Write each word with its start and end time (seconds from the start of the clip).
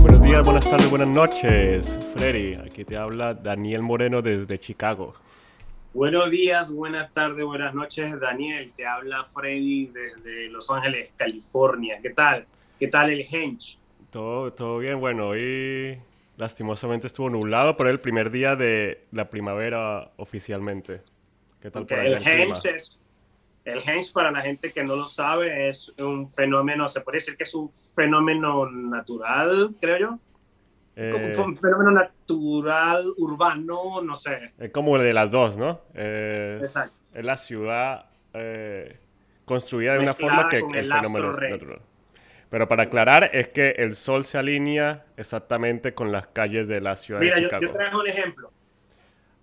Buenos 0.00 0.22
días, 0.22 0.44
buenas 0.44 0.70
tardes, 0.70 0.88
buenas 0.90 1.08
noches. 1.08 1.98
Freddy, 2.14 2.54
aquí 2.54 2.84
te 2.84 2.96
habla 2.96 3.34
Daniel 3.34 3.82
Moreno 3.82 4.22
desde 4.22 4.58
Chicago. 4.58 5.14
Buenos 5.92 6.30
días, 6.30 6.72
buenas 6.72 7.12
tardes, 7.12 7.44
buenas 7.44 7.74
noches, 7.74 8.18
Daniel. 8.20 8.72
Te 8.74 8.86
habla 8.86 9.24
Freddy 9.24 9.86
desde 9.86 10.48
Los 10.50 10.70
Ángeles, 10.70 11.10
California. 11.16 11.98
¿Qué 12.02 12.10
tal? 12.10 12.46
¿Qué 12.78 12.88
tal 12.88 13.10
el 13.10 13.20
hench? 13.30 13.78
Todo, 14.10 14.52
todo 14.52 14.78
bien, 14.78 15.00
bueno, 15.00 15.28
hoy 15.28 15.98
lastimosamente 16.36 17.06
estuvo 17.06 17.30
nublado, 17.30 17.76
pero 17.76 17.90
el 17.90 17.98
primer 17.98 18.30
día 18.30 18.56
de 18.56 19.04
la 19.10 19.30
primavera 19.30 20.12
oficialmente. 20.16 21.00
¿Qué 21.60 21.70
tal 21.70 21.82
Okay, 21.84 21.96
por 21.96 22.06
El 22.06 22.14
allá 22.16 22.30
el 22.30 22.36
clima? 22.36 22.54
hench 22.54 22.66
es, 22.66 23.00
el 23.66 23.78
hench 23.86 24.12
para 24.12 24.30
la 24.30 24.40
gente 24.40 24.72
que 24.72 24.82
no 24.84 24.96
lo 24.96 25.06
sabe 25.06 25.68
es 25.68 25.92
un 25.98 26.26
fenómeno, 26.28 26.88
se 26.88 27.00
puede 27.02 27.16
decir 27.18 27.36
que 27.36 27.44
es 27.44 27.54
un 27.54 27.68
fenómeno 27.68 28.70
natural, 28.70 29.74
creo 29.80 29.98
yo. 29.98 30.08
Como 31.12 31.26
Eh, 31.26 31.36
un 31.44 31.58
fenómeno 31.58 31.90
natural, 31.90 33.04
urbano, 33.18 34.00
no 34.02 34.16
sé. 34.16 34.52
es 34.58 34.70
como 34.70 34.96
el 34.96 35.02
de 35.02 35.12
las 35.12 35.30
dos, 35.30 35.56
¿no? 35.58 35.82
Es, 35.92 36.62
Exacto. 36.62 36.94
es 37.12 37.24
la 37.24 37.36
ciudad 37.36 38.06
eh, 38.32 38.98
construida 39.44 39.92
de 39.94 39.98
una 39.98 40.14
forma 40.14 40.48
que 40.48 40.58
el 40.58 40.74
el 40.74 40.90
fenómeno 40.92 41.32
natural. 41.32 41.80
Pero 42.48 42.68
para 42.68 42.84
aclarar, 42.84 43.28
es 43.32 43.48
que 43.48 43.70
el 43.70 43.94
sol 43.96 44.24
se 44.24 44.38
alinea 44.38 45.04
exactamente 45.16 45.92
con 45.94 46.12
las 46.12 46.28
calles 46.28 46.68
de 46.68 46.80
la 46.80 46.96
ciudad 46.96 47.20
Mira, 47.20 47.34
de 47.34 47.42
yo, 47.42 47.48
Chicago. 47.48 47.62
yo 47.66 47.72
traje 47.72 47.96
un 47.96 48.06
ejemplo. 48.06 48.52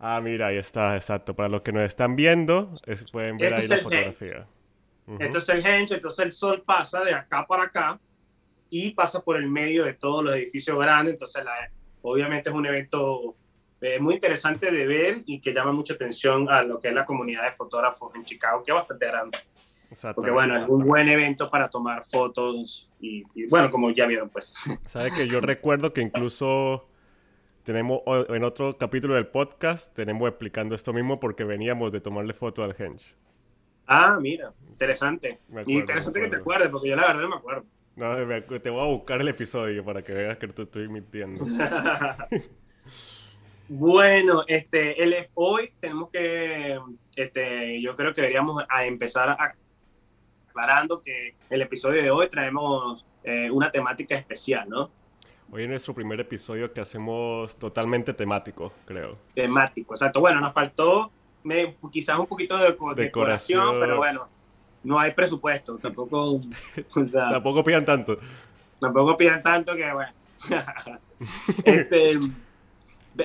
Ah, 0.06 0.20
mira, 0.22 0.48
ahí 0.48 0.58
está, 0.58 0.96
exacto. 0.98 1.34
Para 1.34 1.48
los 1.48 1.62
que 1.62 1.72
nos 1.72 1.84
están 1.84 2.18
viendo, 2.18 2.74
es- 2.86 3.10
pueden 3.10 3.38
ver 3.38 3.54
Este 3.54 3.62
ahí 3.74 3.80
la 3.80 3.84
fotografía. 3.84 4.48
Ujú. 5.08 5.18
Este 5.24 5.38
es 5.38 5.48
el 5.50 5.66
hench, 5.66 5.92
entonces 5.92 6.26
el 6.26 6.32
sol 6.34 6.62
pasa 6.66 7.06
de 7.06 7.14
acá 7.14 7.46
para 7.48 7.64
acá 7.64 8.00
y 8.70 8.92
pasa 8.92 9.22
por 9.22 9.38
el 9.38 9.48
medio 9.50 9.86
de 9.86 9.94
todos 9.94 10.22
los 10.22 10.36
edificios 10.36 10.78
grandes. 10.78 11.14
Entonces, 11.14 11.46
la- 11.46 11.72
obviamente 12.02 12.50
es 12.50 12.56
un 12.56 12.66
evento 12.66 13.36
eh, 13.80 14.00
muy 14.00 14.16
interesante 14.16 14.72
de 14.72 14.86
ver 14.88 15.24
y 15.26 15.40
que 15.42 15.54
llama 15.54 15.72
mucha 15.74 15.94
atención 15.94 16.50
a 16.50 16.64
lo 16.64 16.80
que 16.80 16.88
es 16.90 16.94
la 16.94 17.06
comunidad 17.06 17.44
de 17.44 17.52
fotógrafos 17.52 18.14
en 18.16 18.24
Chicago, 18.24 18.62
que 18.64 18.72
es 18.72 18.76
bastante 18.76 19.06
grande. 19.08 19.38
Porque 20.16 20.32
bueno, 20.32 20.56
es 20.56 20.64
un 20.68 20.86
buen 20.86 21.08
evento 21.10 21.50
para 21.50 21.70
tomar 21.70 22.04
fotos 22.04 22.90
y, 23.00 23.24
y, 23.36 23.46
bueno, 23.48 23.70
como 23.70 23.92
ya 23.92 24.06
vieron, 24.08 24.30
pues. 24.30 24.54
¿Sabe 24.86 25.12
que 25.12 25.28
yo 25.28 25.40
recuerdo 25.42 25.92
que 25.94 26.02
incluso 26.02 26.88
tenemos 27.64 28.02
en 28.30 28.44
otro 28.44 28.78
capítulo 28.78 29.16
del 29.16 29.28
podcast, 29.28 29.94
tenemos 29.96 30.28
explicando 30.30 30.76
esto 30.76 30.94
mismo 30.94 31.20
porque 31.20 31.44
veníamos 31.44 31.92
de 31.92 32.02
tomarle 32.02 32.34
foto 32.34 32.64
al 32.64 32.76
Henge. 32.78 33.14
Ah, 33.88 34.18
mira, 34.22 34.54
interesante. 34.70 35.40
Y 35.66 35.80
interesante 35.80 36.22
que 36.22 36.28
te 36.30 36.36
acuerdes, 36.38 36.70
porque 36.70 36.90
yo 36.90 36.96
la 36.96 37.08
verdad 37.08 37.22
no 37.24 37.30
me 37.30 37.36
acuerdo. 37.36 37.66
No, 37.96 38.18
me 38.26 38.42
te 38.42 38.70
voy 38.70 38.82
a 38.82 38.86
buscar 38.86 39.22
el 39.22 39.28
episodio 39.28 39.84
para 39.86 40.02
que 40.02 40.14
veas 40.14 40.38
que 40.38 40.48
te 40.48 40.64
estoy 40.64 40.88
mintiendo. 40.88 41.46
Bueno, 43.70 44.44
este, 44.48 45.02
el- 45.02 45.30
hoy 45.36 45.72
tenemos 45.80 46.10
que, 46.10 46.78
este, 47.16 47.82
yo 47.82 47.96
creo 47.96 48.14
que 48.14 48.22
deberíamos 48.22 48.64
a 48.70 48.86
empezar 48.86 49.30
a- 49.30 49.56
aclarando 50.50 51.02
que 51.02 51.36
el 51.50 51.62
episodio 51.62 52.04
de 52.04 52.12
hoy 52.12 52.28
traemos 52.28 53.06
eh, 53.24 53.50
una 53.50 53.72
temática 53.72 54.16
especial, 54.16 54.68
¿no? 54.70 54.92
Hoy 55.54 55.64
es 55.64 55.70
nuestro 55.70 55.94
primer 55.94 56.20
episodio 56.20 56.74
que 56.74 56.82
hacemos 56.82 57.56
totalmente 57.60 58.12
temático, 58.16 58.74
creo. 58.86 59.20
Temático, 59.36 59.94
exacto. 59.94 60.20
Bueno, 60.20 60.42
nos 60.42 60.52
faltó 60.52 61.12
me- 61.44 61.76
quizás 61.92 62.18
un 62.18 62.26
poquito 62.26 62.58
de 62.58 62.70
deco- 62.76 62.96
decoración, 62.96 63.60
Decoración. 63.60 63.80
pero 63.80 63.98
bueno, 63.98 64.30
no 64.84 64.98
hay 65.00 65.12
presupuesto, 65.12 65.78
tampoco, 65.78 66.42
o 66.96 67.06
sea, 67.06 67.30
Tampoco 67.30 67.64
pidan 67.64 67.86
tanto. 67.86 68.18
tampoco 68.80 69.16
pidan 69.16 69.44
tanto 69.44 69.76
que 69.76 69.92
bueno. 69.94 70.12
Este, 71.64 72.18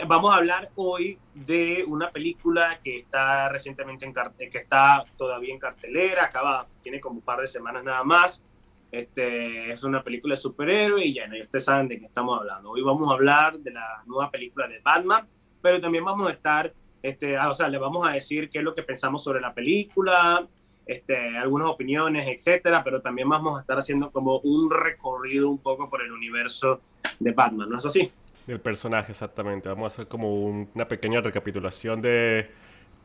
vamos 0.07 0.31
a 0.31 0.37
hablar 0.37 0.71
hoy 0.75 1.19
de 1.35 1.83
una 1.89 2.11
película 2.11 2.79
que 2.85 2.99
está 2.99 3.49
recientemente 3.49 4.05
en 4.05 4.13
que 4.13 4.59
está 4.59 5.03
todavía 5.17 5.55
en 5.55 5.59
cartelera, 5.59 6.25
acaba, 6.27 6.67
tiene 6.83 7.01
como 7.01 7.17
un 7.17 7.23
par 7.23 7.41
de 7.41 7.49
semanas 7.49 7.83
nada 7.83 8.05
más. 8.05 8.45
Este, 8.91 9.71
es 9.71 9.85
una 9.85 10.03
película 10.03 10.35
de 10.35 10.41
superhéroe 10.41 11.05
y 11.05 11.15
ya, 11.15 11.27
¿no? 11.27 11.39
Ustedes 11.41 11.65
saben 11.65 11.89
de 11.89 11.99
qué 11.99 12.07
estamos 12.07 12.39
hablando. 12.41 12.71
Hoy 12.71 12.83
vamos 12.83 13.11
a 13.11 13.15
hablar 13.15 13.59
de 13.59 13.71
la 13.73 14.03
nueva 14.07 14.31
película 14.31 14.67
de 14.67 14.81
Batman, 14.81 15.27
pero 15.61 15.81
también 15.81 16.05
vamos 16.05 16.27
a 16.29 16.33
estar, 16.33 16.73
este, 17.03 17.37
ah, 17.37 17.51
o 17.51 17.55
sea, 17.55 17.69
le 17.69 17.77
vamos 17.79 18.07
a 18.09 18.13
decir 18.13 18.49
qué 18.49 18.59
es 18.59 18.65
lo 18.65 18.75
que 18.75 18.83
pensamos 18.83 19.23
sobre 19.23 19.41
la 19.41 19.53
película, 19.53 20.47
este, 20.87 21.37
algunas 21.37 21.69
opiniones, 21.69 22.27
etcétera, 22.29 22.83
pero 22.83 23.03
también 23.03 23.29
vamos 23.29 23.59
a 23.59 23.61
estar 23.61 23.77
haciendo 23.79 24.11
como 24.11 24.39
un 24.39 24.71
recorrido 24.71 25.51
un 25.51 25.59
poco 25.59 25.91
por 25.91 26.01
el 26.01 26.11
universo 26.11 26.81
de 27.21 27.33
Batman, 27.33 27.69
¿no 27.69 27.77
es 27.77 27.85
así? 27.85 28.11
Del 28.47 28.61
personaje, 28.61 29.13
exactamente. 29.13 29.69
Vamos 29.69 29.93
a 29.93 29.95
hacer 29.95 30.09
como 30.09 30.35
un- 30.43 30.71
una 30.75 30.89
pequeña 30.89 31.21
recapitulación 31.21 32.01
de 32.01 32.51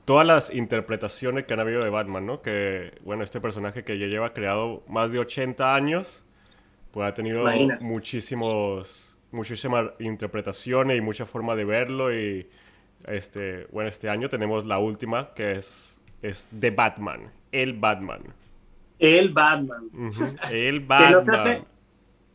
todas 0.06 0.25
las 0.28 0.53
interpretaciones 0.53 1.46
que 1.46 1.53
han 1.53 1.59
habido 1.59 1.84
de 1.84 1.90
Batman, 1.90 2.25
¿no? 2.25 2.41
Que, 2.41 3.00
bueno, 3.03 3.24
este 3.24 3.40
personaje 3.40 3.84
que 3.84 3.97
ya 3.97 4.08
lleva 4.08 4.34
creado 4.34 4.84
más 4.88 5.12
de 5.12 5.19
80 5.19 5.74
años, 5.75 6.24
pues 6.91 7.08
ha 7.08 7.14
tenido 7.14 7.41
Imagínate. 7.41 7.84
muchísimos, 7.84 9.18
muchísimas 9.31 9.92
interpretaciones 10.00 10.97
y 10.97 11.02
mucha 11.02 11.25
forma 11.25 11.56
de 11.56 11.66
verlo. 11.66 12.13
Y, 12.13 12.50
este, 13.06 13.66
bueno, 13.72 13.90
este 13.90 14.09
año 14.09 14.30
tenemos 14.30 14.66
la 14.66 14.80
última, 14.80 15.34
que 15.34 15.53
es, 15.53 16.02
es 16.22 16.47
The 16.59 16.72
Batman, 16.72 17.31
el 17.52 17.74
Batman. 17.74 18.22
El 19.00 19.30
Batman. 19.34 19.90
El 20.52 20.88
Que 20.88 21.09
no, 21.09 21.18
Batman. 21.18 21.25
se 21.25 21.50
hace, 21.50 21.63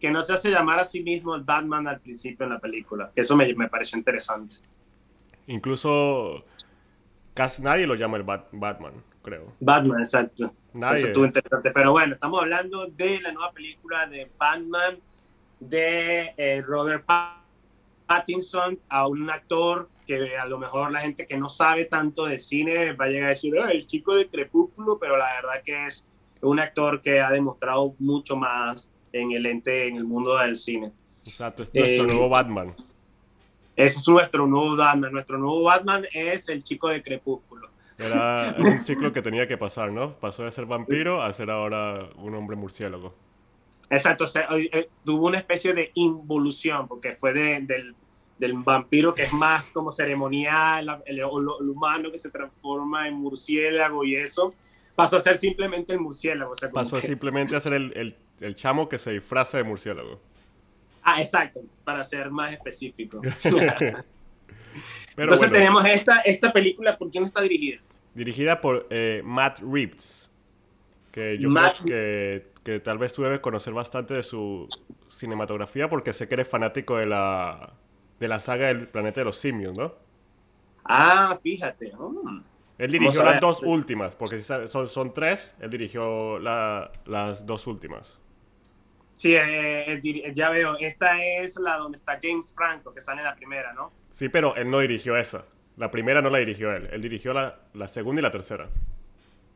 que 0.00 0.10
no 0.10 0.22
se 0.22 0.32
hace 0.34 0.50
llamar 0.50 0.78
a 0.80 0.84
sí 0.84 1.02
mismo 1.02 1.34
el 1.34 1.42
Batman 1.42 1.86
al 1.88 2.00
principio 2.00 2.44
en 2.44 2.52
la 2.52 2.58
película, 2.58 3.10
que 3.14 3.22
eso 3.22 3.36
me, 3.36 3.52
me 3.54 3.68
pareció 3.68 3.96
interesante. 3.98 4.56
Incluso 5.46 6.44
casi 7.38 7.62
nadie 7.62 7.86
lo 7.86 7.94
llama 7.94 8.16
el 8.16 8.24
Bat- 8.24 8.48
Batman, 8.50 8.94
creo. 9.22 9.52
Batman, 9.60 10.00
exacto. 10.00 10.52
Nadie. 10.72 10.98
Eso 10.98 11.06
estuvo 11.06 11.24
interesante. 11.24 11.70
Pero 11.70 11.92
bueno, 11.92 12.14
estamos 12.14 12.40
hablando 12.40 12.86
de 12.88 13.20
la 13.20 13.30
nueva 13.30 13.52
película 13.52 14.06
de 14.08 14.28
Batman 14.36 14.98
de 15.60 16.34
eh, 16.36 16.62
Robert 16.66 17.04
Pa- 17.04 17.44
Pattinson, 18.06 18.78
a 18.88 19.06
un 19.06 19.30
actor 19.30 19.88
que 20.06 20.36
a 20.36 20.46
lo 20.46 20.58
mejor 20.58 20.90
la 20.90 21.00
gente 21.00 21.26
que 21.26 21.36
no 21.36 21.48
sabe 21.48 21.84
tanto 21.84 22.26
de 22.26 22.38
cine 22.40 22.92
va 22.94 23.04
a 23.04 23.08
llegar 23.08 23.26
a 23.26 23.30
decir, 23.30 23.52
"Ah, 23.62 23.70
el 23.70 23.86
chico 23.86 24.16
de 24.16 24.26
Crepúsculo, 24.28 24.98
pero 24.98 25.16
la 25.16 25.26
verdad 25.34 25.62
que 25.64 25.86
es 25.86 26.06
un 26.40 26.58
actor 26.58 27.00
que 27.02 27.20
ha 27.20 27.30
demostrado 27.30 27.94
mucho 28.00 28.36
más 28.36 28.90
en 29.12 29.30
el 29.32 29.46
ente, 29.46 29.86
en 29.88 29.96
el 29.96 30.04
mundo 30.06 30.36
del 30.38 30.54
cine. 30.56 30.92
Exacto, 31.26 31.62
es 31.62 31.72
nuestro 31.74 32.04
Eh, 32.04 32.06
nuevo 32.08 32.28
Batman. 32.28 32.74
Ese 33.78 33.98
es 33.98 34.08
nuestro 34.08 34.46
nuevo 34.46 34.76
Batman. 34.76 35.12
Nuestro 35.12 35.38
nuevo 35.38 35.62
Batman 35.62 36.04
es 36.12 36.48
el 36.48 36.62
chico 36.64 36.88
de 36.88 37.00
Crepúsculo. 37.02 37.68
Era 37.98 38.54
un 38.58 38.80
ciclo 38.80 39.12
que 39.12 39.22
tenía 39.22 39.46
que 39.46 39.56
pasar, 39.56 39.92
¿no? 39.92 40.14
Pasó 40.18 40.42
de 40.44 40.50
ser 40.52 40.66
vampiro 40.66 41.22
a 41.22 41.32
ser 41.32 41.50
ahora 41.50 42.08
un 42.16 42.34
hombre 42.34 42.56
murciélago. 42.56 43.14
Exacto, 43.90 44.24
o 44.24 44.26
sea, 44.26 44.48
eh, 44.56 44.88
tuvo 45.04 45.28
una 45.28 45.38
especie 45.38 45.72
de 45.72 45.92
involución, 45.94 46.86
porque 46.88 47.12
fue 47.12 47.32
de- 47.32 47.60
del, 47.62 47.94
del 48.38 48.52
vampiro 48.54 49.14
que 49.14 49.22
es 49.22 49.32
más 49.32 49.70
como 49.70 49.92
ceremonial, 49.92 51.02
el, 51.06 51.18
el- 51.20 51.24
el 51.24 51.68
humano 51.70 52.10
que 52.10 52.18
se 52.18 52.30
transforma 52.30 53.08
en 53.08 53.14
murciélago 53.14 54.04
y 54.04 54.16
eso, 54.16 54.52
pasó 54.94 55.16
a 55.16 55.20
ser 55.20 55.38
simplemente 55.38 55.92
el 55.94 56.00
murciélago. 56.00 56.52
o 56.52 56.56
sea, 56.56 56.70
Pasó 56.70 56.96
que- 56.96 57.06
simplemente 57.06 57.56
a 57.56 57.60
ser 57.60 57.72
el, 57.74 57.92
el- 57.96 58.16
el 58.40 58.54
chamo 58.56 58.88
que 58.88 58.98
se 58.98 59.12
disfraza 59.12 59.56
de 59.56 59.64
murciélago. 59.64 60.20
Ah, 61.10 61.20
exacto, 61.20 61.60
para 61.84 62.04
ser 62.04 62.30
más 62.30 62.52
específico. 62.52 63.20
Pero 65.14 65.32
Entonces 65.32 65.38
bueno, 65.38 65.52
tenemos 65.54 65.84
esta, 65.86 66.20
esta 66.20 66.52
película, 66.52 66.96
¿por 66.96 67.10
quién 67.10 67.24
está 67.24 67.40
dirigida? 67.40 67.80
dirigida 68.14 68.60
por 68.60 68.86
eh, 68.90 69.22
Matt 69.24 69.60
Reeves, 69.60 70.28
que 71.12 71.38
yo 71.38 71.50
Matt- 71.50 71.76
creo 71.76 71.86
que, 71.86 72.52
que 72.64 72.80
tal 72.80 72.98
vez 72.98 73.12
tú 73.12 73.22
debes 73.22 73.40
conocer 73.40 73.72
bastante 73.74 74.14
de 74.14 74.22
su 74.22 74.68
cinematografía 75.08 75.88
porque 75.88 76.12
sé 76.12 76.28
que 76.28 76.34
eres 76.34 76.48
fanático 76.48 76.96
de 76.98 77.06
la, 77.06 77.74
de 78.20 78.28
la 78.28 78.40
saga 78.40 78.68
del 78.68 78.88
planeta 78.88 79.20
de 79.22 79.26
los 79.26 79.38
simios, 79.38 79.76
¿no? 79.76 79.94
Ah, 80.84 81.36
fíjate. 81.40 81.92
mm. 81.96 82.40
Él 82.78 82.92
dirigió 82.92 83.22
las 83.22 83.40
dos 83.40 83.62
últimas, 83.64 84.14
porque 84.14 84.40
son, 84.40 84.88
son 84.88 85.12
tres, 85.12 85.56
él 85.60 85.70
dirigió 85.70 86.38
la- 86.38 86.92
las 87.06 87.44
dos 87.44 87.66
últimas. 87.66 88.20
Sí, 89.18 89.34
eh, 89.34 89.94
eh, 89.94 90.00
dir- 90.00 90.32
ya 90.32 90.48
veo, 90.48 90.76
esta 90.78 91.20
es 91.24 91.56
la 91.58 91.76
donde 91.76 91.96
está 91.96 92.20
James 92.22 92.52
Franco, 92.54 92.94
que 92.94 93.00
sale 93.00 93.20
en 93.20 93.24
la 93.26 93.34
primera, 93.34 93.72
¿no? 93.72 93.90
Sí, 94.12 94.28
pero 94.28 94.54
él 94.54 94.70
no 94.70 94.78
dirigió 94.78 95.16
esa. 95.16 95.44
La 95.76 95.90
primera 95.90 96.22
no 96.22 96.30
la 96.30 96.38
dirigió 96.38 96.72
él, 96.72 96.88
él 96.92 97.02
dirigió 97.02 97.32
la, 97.32 97.58
la 97.74 97.88
segunda 97.88 98.20
y 98.20 98.22
la 98.22 98.30
tercera. 98.30 98.68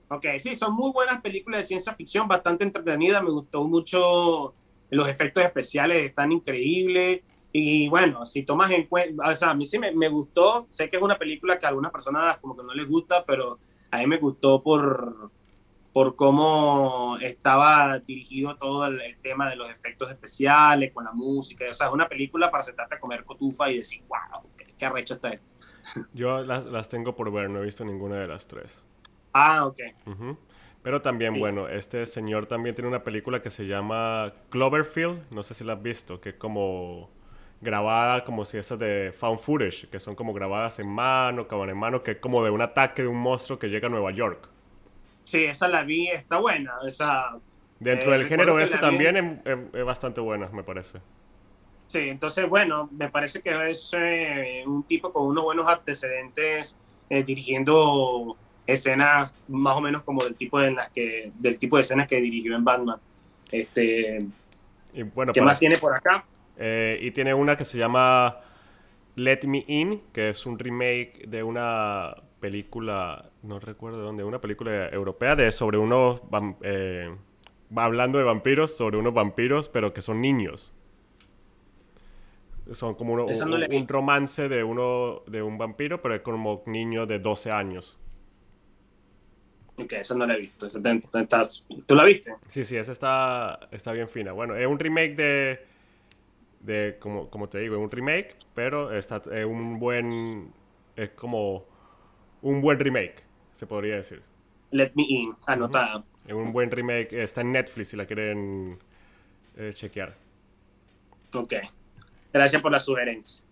Ok, 0.08 0.26
sí, 0.40 0.56
son 0.56 0.74
muy 0.74 0.90
buenas 0.92 1.20
películas 1.20 1.60
de 1.60 1.66
ciencia 1.68 1.94
ficción, 1.94 2.26
bastante 2.26 2.64
entretenidas, 2.64 3.22
me 3.22 3.30
gustó 3.30 3.62
mucho 3.64 4.56
los 4.90 5.08
efectos 5.08 5.44
especiales, 5.44 6.02
están 6.02 6.32
increíbles. 6.32 7.22
Y 7.52 7.88
bueno, 7.88 8.26
si 8.26 8.42
tomas 8.44 8.70
en 8.72 8.86
cuenta, 8.88 9.30
o 9.30 9.34
sea, 9.36 9.50
a 9.50 9.54
mí 9.54 9.64
sí 9.64 9.78
me, 9.78 9.92
me 9.92 10.08
gustó, 10.08 10.66
sé 10.70 10.90
que 10.90 10.96
es 10.96 11.02
una 11.02 11.18
película 11.18 11.56
que 11.56 11.66
a 11.66 11.68
algunas 11.68 11.92
personas 11.92 12.38
como 12.38 12.56
que 12.56 12.64
no 12.64 12.74
les 12.74 12.88
gusta, 12.88 13.24
pero 13.24 13.60
a 13.92 13.98
mí 13.98 14.06
me 14.08 14.18
gustó 14.18 14.60
por, 14.62 15.30
por 15.92 16.16
cómo 16.16 17.18
estaba 17.20 17.98
dirigido 17.98 18.56
todo 18.56 18.86
el, 18.86 19.18
tema 19.18 19.50
de 19.50 19.56
los 19.56 19.70
efectos 19.70 20.10
especiales, 20.10 20.92
con 20.92 21.04
la 21.04 21.12
música. 21.12 21.66
O 21.70 21.74
sea, 21.74 21.88
es 21.88 21.92
una 21.92 22.08
película 22.08 22.50
para 22.50 22.62
sentarte 22.62 22.94
a 22.94 23.00
comer 23.00 23.24
cotufa 23.24 23.70
y 23.70 23.78
decir, 23.78 24.02
wow, 24.08 24.42
qué, 24.56 24.86
arrecho 24.86 25.14
está 25.14 25.30
esto. 25.30 25.54
Yo 26.12 26.42
las, 26.42 26.64
las, 26.64 26.88
tengo 26.88 27.14
por 27.14 27.30
ver, 27.30 27.50
no 27.50 27.60
he 27.60 27.64
visto 27.64 27.84
ninguna 27.84 28.16
de 28.16 28.28
las 28.28 28.46
tres. 28.48 28.86
Ah, 29.32 29.66
ok. 29.66 29.80
Pero 30.82 31.00
también, 31.00 31.38
bueno, 31.38 31.68
este 31.68 32.06
señor 32.06 32.46
también 32.46 32.74
tiene 32.74 32.88
una 32.88 33.04
película 33.04 33.40
que 33.40 33.50
se 33.50 33.66
llama 33.66 34.32
Cloverfield, 34.50 35.32
no 35.32 35.42
sé 35.42 35.54
si 35.54 35.62
la 35.62 35.74
has 35.74 35.82
visto, 35.82 36.20
que 36.20 36.30
es 36.30 36.34
como 36.34 37.10
grabada 37.60 38.24
como 38.24 38.44
si 38.44 38.58
esas 38.58 38.78
de 38.78 39.12
found 39.16 39.38
footage, 39.38 39.88
que 39.88 40.00
son 40.00 40.16
como 40.16 40.32
grabadas 40.32 40.80
en 40.80 40.88
mano, 40.88 41.46
cabrón 41.46 41.70
en 41.70 41.78
mano, 41.78 42.02
que 42.02 42.12
es 42.12 42.16
como 42.18 42.42
de 42.42 42.50
un 42.50 42.60
ataque 42.60 43.02
de 43.02 43.08
un 43.08 43.18
monstruo 43.18 43.58
que 43.58 43.68
llega 43.68 43.86
a 43.86 43.90
Nueva 43.90 44.10
York. 44.10 44.48
Sí, 45.24 45.44
esa 45.44 45.69
la 45.69 45.82
vi, 45.82 46.08
está 46.08 46.38
buena. 46.38 46.74
Esa, 46.86 47.38
Dentro 47.82 48.12
del 48.12 48.22
eh, 48.22 48.28
género 48.28 48.60
ese 48.60 48.78
también 48.78 49.42
es, 49.44 49.84
bastante 49.84 50.20
buena, 50.20 50.48
me 50.52 50.62
parece. 50.62 51.00
Sí, 51.86 51.98
entonces, 51.98 52.48
bueno, 52.48 52.88
me 52.92 53.08
parece 53.08 53.42
que 53.42 53.70
es 53.70 53.90
eh, 53.96 54.62
un 54.66 54.84
tipo 54.84 55.10
con 55.10 55.26
unos 55.26 55.42
buenos 55.42 55.66
antecedentes 55.66 56.78
eh, 57.10 57.24
dirigiendo 57.24 58.36
escenas 58.66 59.34
más 59.48 59.76
o 59.76 59.80
menos 59.80 60.02
como 60.02 60.22
del 60.22 60.36
tipo 60.36 60.60
de 60.60 60.70
las 60.70 60.88
que 60.90 61.32
del 61.34 61.58
tipo 61.58 61.76
de 61.76 61.82
escenas 61.82 62.06
que 62.06 62.20
dirigió 62.20 62.54
en 62.54 62.64
Batman. 62.64 62.98
Este, 63.50 64.24
y 64.94 65.02
bueno, 65.02 65.32
¿Qué 65.32 65.42
más 65.42 65.58
tiene 65.58 65.76
por 65.76 65.94
acá? 65.94 66.24
y 66.56 67.10
tiene 67.10 67.34
una 67.34 67.56
que 67.56 67.64
se 67.64 67.76
llama 67.76 68.38
Let 69.16 69.40
Me 69.46 69.64
In, 69.66 70.00
que 70.12 70.28
es 70.28 70.46
un 70.46 70.58
remake 70.58 71.24
de 71.26 71.42
una 71.42 72.14
película, 72.38 73.31
no 73.42 73.58
recuerdo 73.58 73.98
dónde, 73.98 74.24
una 74.24 74.40
película 74.40 74.88
europea 74.88 75.36
de 75.36 75.50
sobre 75.52 75.78
unos, 75.78 76.22
eh, 76.62 77.14
hablando 77.74 78.18
de 78.18 78.24
vampiros, 78.24 78.76
sobre 78.76 78.96
unos 78.96 79.12
vampiros, 79.14 79.68
pero 79.68 79.92
que 79.92 80.02
son 80.02 80.20
niños. 80.20 80.72
Son 82.72 82.94
como 82.94 83.14
un, 83.14 83.88
romance 83.88 84.48
de 84.48 84.62
uno 84.62 85.22
de 85.26 85.42
un 85.42 85.58
vampiro, 85.58 86.00
pero 86.00 86.14
es 86.14 86.20
como 86.20 86.62
niño 86.66 87.06
de 87.06 87.18
12 87.18 87.50
años. 87.50 87.98
Ok, 89.76 89.94
eso 89.94 90.14
no 90.16 90.26
la 90.26 90.34
he 90.34 90.38
visto. 90.38 90.68
¿Tú 90.68 91.94
la 91.94 92.04
viste? 92.04 92.36
Sí, 92.46 92.64
sí, 92.64 92.76
esa 92.76 92.92
está, 92.92 93.68
está 93.72 93.92
bien 93.92 94.08
fina. 94.08 94.30
Bueno, 94.32 94.54
es 94.54 94.66
un 94.66 94.78
remake 94.78 95.16
de, 95.16 95.66
de 96.60 96.96
como, 97.00 97.28
como 97.30 97.48
te 97.48 97.58
digo, 97.58 97.74
es 97.74 97.82
un 97.82 97.90
remake, 97.90 98.36
pero 98.54 98.92
está, 98.92 99.20
es 99.32 99.44
un 99.44 99.80
buen, 99.80 100.52
es 100.94 101.10
como 101.10 101.64
un 102.42 102.60
buen 102.60 102.78
remake, 102.78 103.22
se 103.62 103.66
podría 103.68 103.94
decir. 103.94 104.20
Let 104.72 104.90
Me 104.96 105.04
In, 105.04 105.34
anotada. 105.46 106.02
Es 106.26 106.32
un 106.32 106.52
buen 106.52 106.68
remake, 106.68 107.12
está 107.12 107.42
en 107.42 107.52
Netflix 107.52 107.90
si 107.90 107.96
la 107.96 108.06
quieren 108.06 108.76
eh, 109.56 109.70
chequear. 109.72 110.16
Ok, 111.32 111.54
gracias 112.32 112.60
por 112.60 112.72
la 112.72 112.80
sugerencia. 112.80 113.44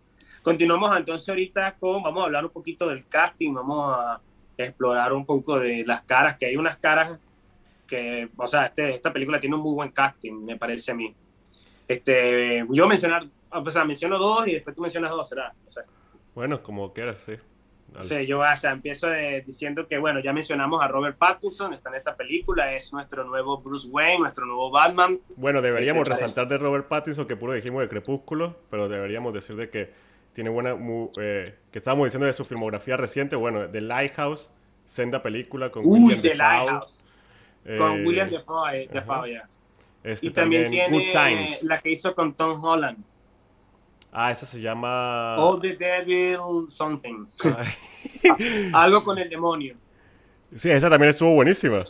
Continuamos 0.43 0.97
entonces 0.97 1.29
ahorita 1.29 1.77
con, 1.79 2.03
vamos 2.03 2.25
a 2.25 2.27
hablar 2.27 2.45
un 2.45 2.51
poquito 2.51 2.89
del 2.89 3.07
casting, 3.07 3.55
vamos 3.55 3.97
a 3.97 4.21
explorar 4.59 5.13
un 5.13 5.25
poco 5.25 5.61
de 5.61 5.85
las 5.87 6.03
caras, 6.03 6.37
que 6.37 6.47
hay 6.47 6.57
unas 6.57 6.77
caras 6.79 7.21
que, 7.87 8.29
o 8.37 8.49
sea, 8.49 8.67
este, 8.67 8.91
esta 8.91 9.13
película 9.13 9.39
tiene 9.39 9.55
un 9.55 9.63
muy 9.63 9.75
buen 9.75 9.93
casting, 9.93 10.45
me 10.45 10.57
parece 10.57 10.91
a 10.91 10.95
mí. 10.97 11.15
Este, 11.87 12.67
yo 12.69 12.89
mencionar, 12.89 13.29
o 13.49 13.71
sea, 13.71 13.85
menciono 13.85 14.19
dos 14.19 14.49
y 14.49 14.55
después 14.55 14.75
tú 14.75 14.83
mencionas 14.83 15.13
dos, 15.13 15.29
¿será? 15.29 15.55
Bueno, 16.35 16.61
como 16.65 16.93
quieras, 16.93 17.19
sí. 17.25 17.35
Sí, 18.01 18.27
yo 18.27 18.41
o 18.41 18.57
sea, 18.57 18.73
empiezo 18.73 19.13
eh, 19.13 19.43
diciendo 19.45 19.87
que, 19.87 19.99
bueno, 19.99 20.21
ya 20.21 20.33
mencionamos 20.33 20.83
a 20.83 20.89
Robert 20.89 21.17
Pattinson, 21.19 21.75
está 21.75 21.91
en 21.91 21.97
esta 21.97 22.17
película, 22.17 22.75
es 22.75 22.93
nuestro 22.93 23.25
nuevo 23.25 23.59
Bruce 23.59 23.89
Wayne, 23.91 24.21
nuestro 24.21 24.47
nuevo 24.47 24.71
Batman. 24.71 25.21
Bueno, 25.37 25.61
deberíamos 25.61 26.03
este, 26.03 26.15
resaltar 26.15 26.49
de 26.49 26.59
Robert 26.59 26.87
Pattinson, 26.89 27.27
que 27.27 27.37
puro 27.37 27.53
dijimos 27.53 27.83
de 27.83 27.89
Crepúsculo, 27.89 28.57
pero 28.71 28.89
deberíamos 28.89 29.35
decir 29.35 29.57
de 29.57 29.69
que 29.71 29.93
tiene 30.33 30.51
buena, 30.51 30.77
eh, 31.21 31.57
que 31.71 31.79
estábamos 31.79 32.07
diciendo 32.07 32.27
de 32.27 32.33
su 32.33 32.45
filmografía 32.45 32.97
reciente, 32.97 33.37
bueno, 33.37 33.69
The 33.69 33.81
Lighthouse, 33.81 34.51
senda 34.85 35.23
película 35.23 35.71
con 35.71 35.85
Uy, 35.85 36.01
William 36.01 36.23
The 36.23 36.35
Lighthouse. 36.35 37.01
con 37.77 38.07
William 38.07 38.31
Defoe, 38.31 38.89
Defoe 38.93 39.33
ya. 39.33 39.49
Este 40.03 40.29
y 40.29 40.31
también, 40.31 40.71
tiene 40.71 40.89
Good 40.89 41.13
Times. 41.13 41.63
la 41.65 41.79
que 41.81 41.91
hizo 41.91 42.15
con 42.15 42.35
Tom 42.35 42.65
Holland. 42.65 43.05
Ah, 44.13 44.33
esa 44.33 44.47
se 44.47 44.61
llama. 44.61 45.37
All 45.37 45.61
the 45.61 45.77
Devil 45.77 46.69
Something. 46.69 47.27
Algo 48.73 49.05
con 49.05 49.19
el 49.19 49.29
demonio. 49.29 49.77
Sí, 50.55 50.71
esa 50.71 50.91
también 50.91 51.11
estuvo 51.11 51.35
buenísima. 51.35 51.85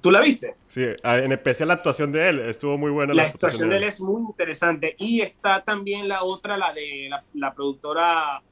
¿Tú 0.00 0.10
la 0.10 0.20
viste? 0.20 0.56
Sí, 0.66 0.84
en 1.04 1.32
especial 1.32 1.68
la 1.68 1.74
actuación 1.74 2.10
de 2.10 2.28
él, 2.28 2.40
estuvo 2.40 2.76
muy 2.76 2.90
buena. 2.90 3.14
La, 3.14 3.24
actuación, 3.24 3.68
de 3.68 3.76
él. 3.76 3.84
es 3.84 4.00
muy 4.00 4.22
interesante. 4.22 4.96
Y 4.98 5.20
está 5.20 5.62
también 5.62 6.08
la 6.08 6.24
otra, 6.24 6.56
la 6.56 6.72
de 6.72 7.08
la, 7.34 7.54
productora 7.54 8.42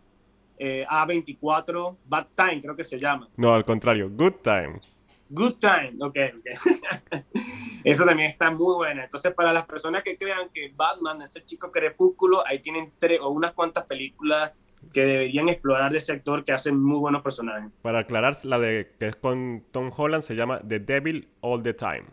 eh, 0.58 0.84
A24, 0.88 1.96
Bad 2.04 2.26
Time, 2.36 2.60
creo 2.60 2.76
que 2.76 2.84
se 2.84 2.98
llama. 2.98 3.28
No, 3.36 3.54
al 3.54 3.64
contrario, 3.64 4.10
Good 4.10 4.34
Time. 4.42 4.80
Good 5.28 5.54
Time, 5.58 5.94
ok, 6.00 6.16
ok. 6.38 7.24
Eso 7.84 8.04
también 8.04 8.30
está 8.30 8.50
muy 8.50 8.74
buena. 8.74 9.04
Entonces, 9.04 9.32
para 9.34 9.52
las 9.52 9.66
personas 9.66 10.02
que 10.02 10.16
crean 10.16 10.48
que 10.52 10.72
Batman 10.74 11.22
es 11.22 11.34
el 11.36 11.44
chico 11.44 11.70
crepúsculo, 11.70 12.46
ahí 12.46 12.60
tienen 12.60 12.92
tres 12.98 13.20
o 13.20 13.28
unas 13.30 13.52
cuantas 13.52 13.84
películas 13.84 14.52
que 14.92 15.04
deberían 15.04 15.48
explorar 15.48 15.92
de 15.92 15.98
ese 15.98 16.12
actor 16.12 16.44
que 16.44 16.52
hace 16.52 16.72
muy 16.72 16.98
buenos 16.98 17.22
personajes. 17.22 17.70
Para 17.82 18.00
aclarar, 18.00 18.36
la 18.44 18.58
de 18.58 18.92
que 18.98 19.08
es 19.08 19.16
con 19.16 19.64
Tom 19.70 19.90
Holland 19.96 20.22
se 20.22 20.34
llama 20.34 20.60
The 20.66 20.80
Devil 20.80 21.28
All 21.40 21.62
the 21.62 21.74
Time. 21.74 22.04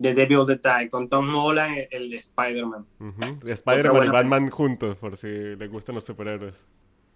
The 0.00 0.14
Devil 0.14 0.38
All 0.38 0.46
the 0.46 0.56
Time, 0.56 0.88
con 0.88 1.08
Tom 1.08 1.34
Holland, 1.34 1.86
el, 1.90 2.12
Spider-Man. 2.14 2.86
Spider-Man 3.44 4.04
y 4.04 4.08
Batman 4.08 4.50
juntos, 4.50 4.96
por 4.96 5.16
si 5.16 5.28
les 5.28 5.70
gustan 5.70 5.94
los 5.94 6.04
superhéroes. 6.04 6.66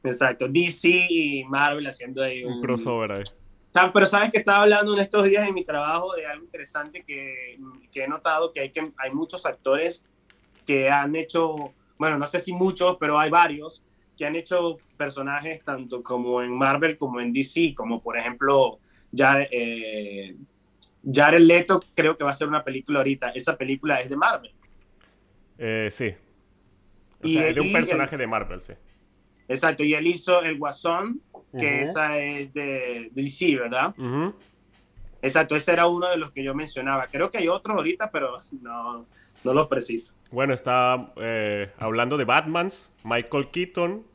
Exacto, 0.03 0.49
DC 0.49 0.89
y 1.11 1.45
Marvel 1.45 1.87
haciendo 1.87 2.23
ahí 2.23 2.43
un, 2.43 2.55
un 2.55 2.63
crossover 2.63 3.13
ahí. 3.13 3.25
Pero 3.73 4.07
sabes 4.07 4.31
que 4.31 4.39
estaba 4.39 4.63
hablando 4.63 4.95
en 4.95 5.01
estos 5.01 5.25
días 5.25 5.47
en 5.47 5.55
mi 5.55 5.65
trabajo 5.65 6.15
de 6.15 6.27
algo 6.27 6.45
interesante 6.45 7.05
que, 7.05 7.59
que 7.93 8.05
he 8.05 8.09
notado 8.09 8.53
que 8.53 8.61
hay, 8.61 8.71
que 8.71 8.83
hay 8.97 9.11
muchos 9.13 9.47
actores 9.47 10.05
que 10.67 10.91
han 10.91 11.15
hecho, 11.15 11.73
bueno, 11.97 12.19
no 12.19 12.27
sé 12.27 12.41
si 12.41 12.53
muchos, 12.53 12.97
pero 12.99 13.19
hay 13.19 13.31
varios 13.31 13.85
que 14.17 14.27
han 14.27 14.37
hecho 14.37 14.79
personajes 14.97 15.63
tanto 15.65 16.03
como 16.03 16.43
en 16.43 16.53
Marvel 16.53 16.99
como 16.99 17.21
en 17.21 17.33
DC, 17.33 17.75
como 17.75 18.03
por 18.03 18.19
ejemplo 18.19 18.79
Jared, 19.17 19.49
eh, 19.51 20.37
Jared 21.11 21.41
Leto 21.41 21.83
creo 21.95 22.17
que 22.17 22.25
va 22.25 22.31
a 22.31 22.35
ser 22.35 22.49
una 22.49 22.63
película 22.63 22.99
ahorita. 22.99 23.31
Esa 23.31 23.57
película 23.57 24.01
es 24.01 24.11
de 24.11 24.17
Marvel. 24.17 24.53
Eh, 25.59 25.89
sí. 25.91 26.15
O 27.23 27.29
sea, 27.29 27.49
es 27.49 27.55
de 27.55 27.61
un 27.61 27.73
personaje 27.73 28.17
de 28.17 28.27
Marvel, 28.27 28.61
sí. 28.61 28.75
Exacto, 29.51 29.83
y 29.83 29.95
él 29.95 30.07
hizo 30.07 30.41
El 30.43 30.59
Guasón, 30.59 31.21
que 31.59 31.83
esa 31.83 32.17
es 32.17 32.55
de, 32.55 33.11
DC, 33.13 33.57
¿verdad? 33.57 33.95
Exacto, 35.21 35.57
ese 35.57 35.73
era 35.73 35.87
uno 35.87 36.09
de 36.09 36.17
los 36.17 36.31
que 36.31 36.45
yo 36.45 36.55
mencionaba. 36.55 37.09
Creo 37.09 37.31
que 37.31 37.39
hay 37.39 37.49
otros 37.49 37.77
ahorita, 37.77 38.11
pero 38.13 38.37
no, 38.63 39.07
no 39.43 39.53
los 39.53 39.67
preciso. 39.67 40.15
Bueno, 40.31 40.55
está 40.55 41.13
eh, 41.17 41.73
hablando 41.79 42.17
de 42.17 42.25
Batmans. 42.25 42.93
Michael 43.03 43.49
Keaton 43.49 44.07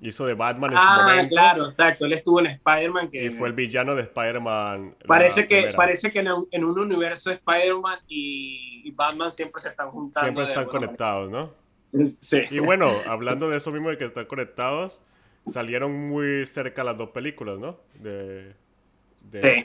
hizo 0.00 0.26
de 0.26 0.34
Batman 0.34 0.70
en 0.70 0.78
su 0.78 0.84
ah, 0.84 1.02
momento. 1.02 1.34
claro, 1.34 1.68
exacto. 1.68 2.04
Él 2.04 2.12
estuvo 2.12 2.38
en 2.38 2.46
Spider-Man. 2.46 3.10
y 3.12 3.30
fue 3.30 3.48
el 3.48 3.54
villano 3.54 3.96
de 3.96 4.02
Spider-Man. 4.02 4.94
Parece 5.08 5.48
que, 5.48 5.72
parece 5.74 6.12
que 6.12 6.20
en 6.20 6.64
un, 6.64 6.78
universo 6.78 7.32
Spider-Man 7.32 7.98
y, 8.06 8.92
Batman 8.92 9.30
siempre 9.32 9.60
se 9.60 9.68
están 9.70 9.90
juntando. 9.90 10.24
Siempre 10.24 10.44
están 10.44 10.66
conectados, 10.66 11.28
¿no? 11.28 11.50
Sí. 12.20 12.42
Y 12.50 12.58
bueno, 12.58 12.90
hablando 13.06 13.48
de 13.48 13.56
eso 13.56 13.72
mismo 13.72 13.90
de 13.90 13.98
que 13.98 14.04
están 14.04 14.26
conectados, 14.26 15.00
salieron 15.46 15.92
muy 15.92 16.46
cerca 16.46 16.84
las 16.84 16.96
dos 16.96 17.10
películas, 17.10 17.58
¿no? 17.58 17.78
De, 17.94 18.54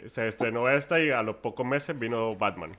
Se 0.07 0.27
estrenó 0.27 0.69
esta 0.69 0.99
y 0.99 1.09
a 1.09 1.21
los 1.21 1.37
pocos 1.37 1.65
meses 1.65 1.97
vino 1.97 2.35
Batman. 2.35 2.75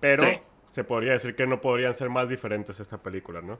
Pero 0.00 0.24
se 0.68 0.84
podría 0.84 1.12
decir 1.12 1.34
que 1.34 1.46
no 1.46 1.60
podrían 1.60 1.94
ser 1.94 2.10
más 2.10 2.28
diferentes 2.28 2.78
estas 2.80 3.00
películas, 3.00 3.44
¿no? 3.44 3.58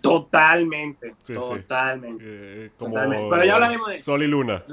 Totalmente, 0.00 1.14
totalmente. 1.26 2.24
Eh, 2.26 2.70
como 2.76 2.94
Pero 2.94 3.44
ya 3.44 3.54
hablaremos 3.54 3.88
de 3.88 3.98
Sol 3.98 4.22
y 4.22 4.26
Luna. 4.26 4.64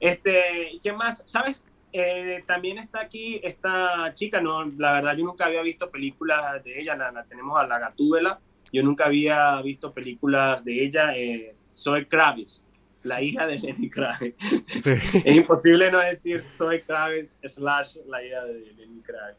Este, 0.00 0.80
¿qué 0.82 0.92
más? 0.92 1.22
¿Sabes? 1.26 1.62
Eh, 1.94 2.42
también 2.46 2.78
está 2.78 3.02
aquí 3.02 3.38
esta 3.42 4.14
chica, 4.14 4.40
no, 4.40 4.64
la 4.64 4.92
verdad 4.94 5.14
yo 5.14 5.24
nunca 5.24 5.44
había 5.44 5.60
visto 5.60 5.90
películas 5.90 6.64
de 6.64 6.80
ella, 6.80 6.96
la, 6.96 7.24
tenemos 7.24 7.60
a 7.60 7.66
la 7.66 7.78
Gatúbela, 7.78 8.40
yo 8.72 8.82
nunca 8.82 9.04
había 9.04 9.60
visto 9.60 9.92
películas 9.92 10.64
de 10.64 10.84
ella, 10.84 11.14
eh, 11.14 11.54
Zoe 11.74 12.08
Kravitz, 12.08 12.64
la 13.02 13.20
hija 13.20 13.46
de 13.46 13.58
Lenny 13.58 13.90
Kravitz. 13.90 14.36
es 15.24 15.36
imposible 15.36 15.92
no 15.92 15.98
decir 15.98 16.40
Zoe 16.40 16.82
Kravitz 16.82 17.38
slash 17.44 17.96
la 18.06 18.24
hija 18.24 18.42
de 18.44 18.72
Lenny 18.72 19.02
Kravitz. 19.02 19.38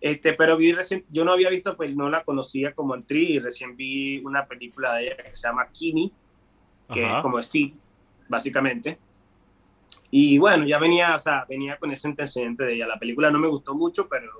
Este, 0.00 0.34
pero 0.34 0.56
vi 0.56 0.70
recién, 0.70 1.04
yo 1.10 1.24
no 1.24 1.32
había 1.32 1.50
visto, 1.50 1.76
pues 1.76 1.96
no 1.96 2.08
la 2.08 2.22
conocía 2.22 2.72
como 2.72 2.94
actriz 2.94 3.30
y 3.30 3.38
recién 3.40 3.76
vi 3.76 4.18
una 4.18 4.46
película 4.46 4.94
de 4.94 5.06
ella 5.06 5.16
que 5.16 5.30
se 5.34 5.48
llama 5.48 5.68
Kimi, 5.72 6.12
que 6.92 7.04
es 7.04 7.20
como 7.22 7.42
sí, 7.42 7.74
básicamente. 8.28 8.98
Y 10.10 10.38
bueno, 10.38 10.64
ya 10.64 10.78
venía, 10.78 11.14
o 11.14 11.18
sea, 11.18 11.44
venía 11.48 11.76
con 11.76 11.90
ese 11.90 12.08
antecedente 12.08 12.64
de 12.64 12.74
ella. 12.74 12.86
La 12.86 12.98
película 12.98 13.30
no 13.30 13.38
me 13.38 13.48
gustó 13.48 13.74
mucho, 13.74 14.08
pero, 14.08 14.32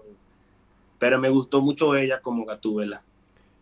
pero 0.99 1.19
me 1.19 1.29
gustó 1.29 1.61
mucho 1.61 1.95
ella 1.95 2.21
como 2.21 2.45
Gatúbela. 2.45 3.03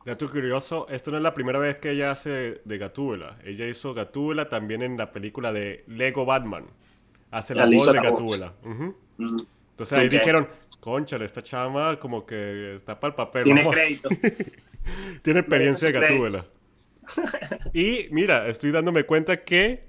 Dato 0.05 0.31
curioso, 0.31 0.87
esto 0.89 1.11
no 1.11 1.17
es 1.17 1.23
la 1.25 1.35
primera 1.35 1.59
vez 1.59 1.79
que 1.79 1.91
ella 1.91 2.13
hace 2.13 2.61
de 2.65 2.79
Gatúbela. 2.79 3.39
Ella 3.45 3.67
hizo 3.67 3.93
Gatúbela 3.93 4.49
también 4.49 4.83
en 4.83 4.97
la 4.97 5.11
película 5.11 5.53
de 5.53 5.83
Lego 5.89 6.25
Batman. 6.25 6.67
Hace 7.33 7.57
la, 7.57 7.67
voz 7.67 7.93
de 7.93 8.01
Gatúbela. 8.01 8.53
Entonces 9.19 9.99
ahí 9.99 10.09
dijeron, 10.09 10.49
conchale, 10.79 11.25
esta 11.25 11.43
chama 11.43 11.99
como 11.99 12.25
que 12.25 12.77
está 12.77 13.01
para 13.01 13.11
el 13.11 13.15
papel. 13.17 13.43
Tiene 13.43 13.69
crédito. 13.69 14.09
Tiene 15.23 15.41
experiencia 15.41 15.91
de 15.91 16.01
Gatúbela. 16.01 16.47
y 17.75 18.07
mira, 18.13 18.47
estoy 18.47 18.71
dándome 18.71 19.03
cuenta 19.05 19.43
que 19.43 19.89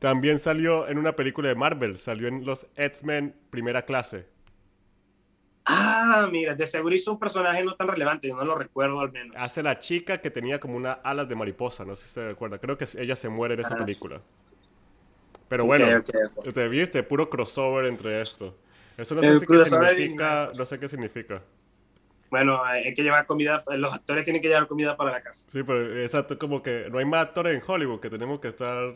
también 0.00 0.38
salió 0.38 0.88
en 0.88 0.98
una 0.98 1.14
película 1.14 1.48
de 1.48 1.54
Marvel, 1.54 1.98
salió 1.98 2.26
en 2.26 2.44
los 2.44 2.66
X-Men 2.74 3.36
Primera 3.50 3.82
Clase. 3.82 4.26
Ah, 5.66 6.26
mira, 6.32 6.54
de 6.54 6.66
seguro 6.66 6.94
hizo 6.94 7.12
un 7.12 7.18
personaje 7.18 7.62
no 7.62 7.76
tan 7.76 7.86
relevante, 7.86 8.26
yo 8.26 8.34
no 8.34 8.44
lo 8.44 8.56
recuerdo 8.56 8.98
al 8.98 9.12
menos. 9.12 9.36
Hace 9.38 9.62
la 9.62 9.78
chica 9.78 10.16
que 10.16 10.30
tenía 10.30 10.58
como 10.58 10.76
una 10.76 10.92
alas 10.92 11.28
de 11.28 11.36
mariposa, 11.36 11.84
no 11.84 11.94
sé 11.94 12.08
si 12.08 12.14
se 12.14 12.26
recuerda. 12.26 12.58
Creo 12.58 12.78
que 12.78 12.86
ella 12.96 13.14
se 13.14 13.28
muere 13.28 13.54
en 13.54 13.60
esa 13.60 13.76
película. 13.76 14.22
Pero 15.48 15.66
bueno, 15.66 16.02
te 16.54 16.68
viste, 16.68 17.02
puro 17.02 17.28
crossover 17.28 17.84
entre 17.84 18.22
esto. 18.22 18.56
Eso 18.96 19.14
no 19.14 19.22
sé 19.22 19.46
qué 19.46 19.64
significa, 19.66 20.50
no 20.56 20.64
sé 20.64 20.78
qué 20.78 20.88
significa. 20.88 21.42
Bueno, 22.30 22.62
hay 22.62 22.94
que 22.94 23.02
llevar 23.02 23.26
comida, 23.26 23.64
los 23.76 23.92
actores 23.92 24.22
tienen 24.22 24.40
que 24.40 24.48
llevar 24.48 24.68
comida 24.68 24.96
para 24.96 25.10
la 25.10 25.20
casa. 25.20 25.46
Sí, 25.48 25.62
pero 25.64 26.00
exacto, 26.00 26.38
como 26.38 26.62
que 26.62 26.86
no 26.88 26.98
hay 26.98 27.04
más 27.04 27.26
actores 27.26 27.56
en 27.56 27.62
Hollywood 27.66 27.98
que 27.98 28.08
tenemos 28.08 28.38
que 28.38 28.48
estar 28.48 28.94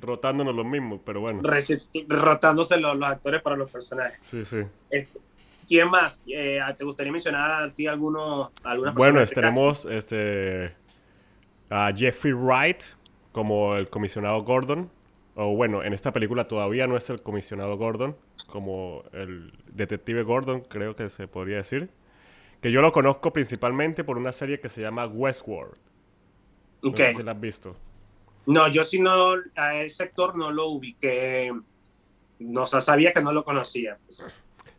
rotándonos 0.00 0.54
los 0.54 0.64
mismos, 0.64 1.00
pero 1.04 1.20
bueno. 1.20 1.42
rotándose 2.08 2.76
los, 2.76 3.02
actores 3.02 3.42
para 3.42 3.56
los 3.56 3.70
personajes. 3.70 4.18
Sí, 4.20 4.44
sí. 4.44 4.58
Este, 4.88 5.20
¿Quién 5.68 5.90
más? 5.90 6.22
Eh, 6.26 6.60
¿Te 6.76 6.84
gustaría 6.84 7.12
mencionar 7.12 7.62
a 7.62 7.74
ti 7.74 7.86
alguno, 7.86 8.52
alguna 8.62 8.92
Bueno, 8.92 9.24
tenemos 9.26 9.84
este, 9.84 10.74
a 11.68 11.92
Jeffrey 11.94 12.32
Wright 12.32 12.82
como 13.32 13.76
el 13.76 13.90
comisionado 13.90 14.42
Gordon. 14.44 14.90
O 15.34 15.54
bueno, 15.54 15.84
en 15.84 15.92
esta 15.92 16.12
película 16.12 16.48
todavía 16.48 16.86
no 16.86 16.96
es 16.96 17.10
el 17.10 17.22
comisionado 17.22 17.76
Gordon, 17.76 18.16
como 18.48 19.04
el 19.12 19.52
detective 19.70 20.22
Gordon, 20.24 20.62
creo 20.62 20.96
que 20.96 21.08
se 21.10 21.28
podría 21.28 21.58
decir. 21.58 21.90
Que 22.60 22.72
yo 22.72 22.82
lo 22.82 22.92
conozco 22.92 23.32
principalmente 23.32 24.04
por 24.04 24.18
una 24.18 24.32
serie 24.32 24.60
que 24.60 24.68
se 24.68 24.80
llama 24.80 25.06
Westworld. 25.06 25.76
No 26.82 26.96
sé 26.96 27.14
si 27.14 27.22
la 27.22 27.32
has 27.32 27.40
visto. 27.40 27.76
No, 28.46 28.66
yo 28.68 28.82
sí 28.82 29.00
no, 29.00 29.34
a 29.56 29.76
ese 29.76 30.04
actor 30.04 30.36
no 30.36 30.50
lo 30.50 30.68
ubiqué. 30.68 31.52
No 32.38 32.66
sabía 32.66 33.12
que 33.12 33.20
no 33.20 33.32
lo 33.32 33.44
conocía. 33.44 33.98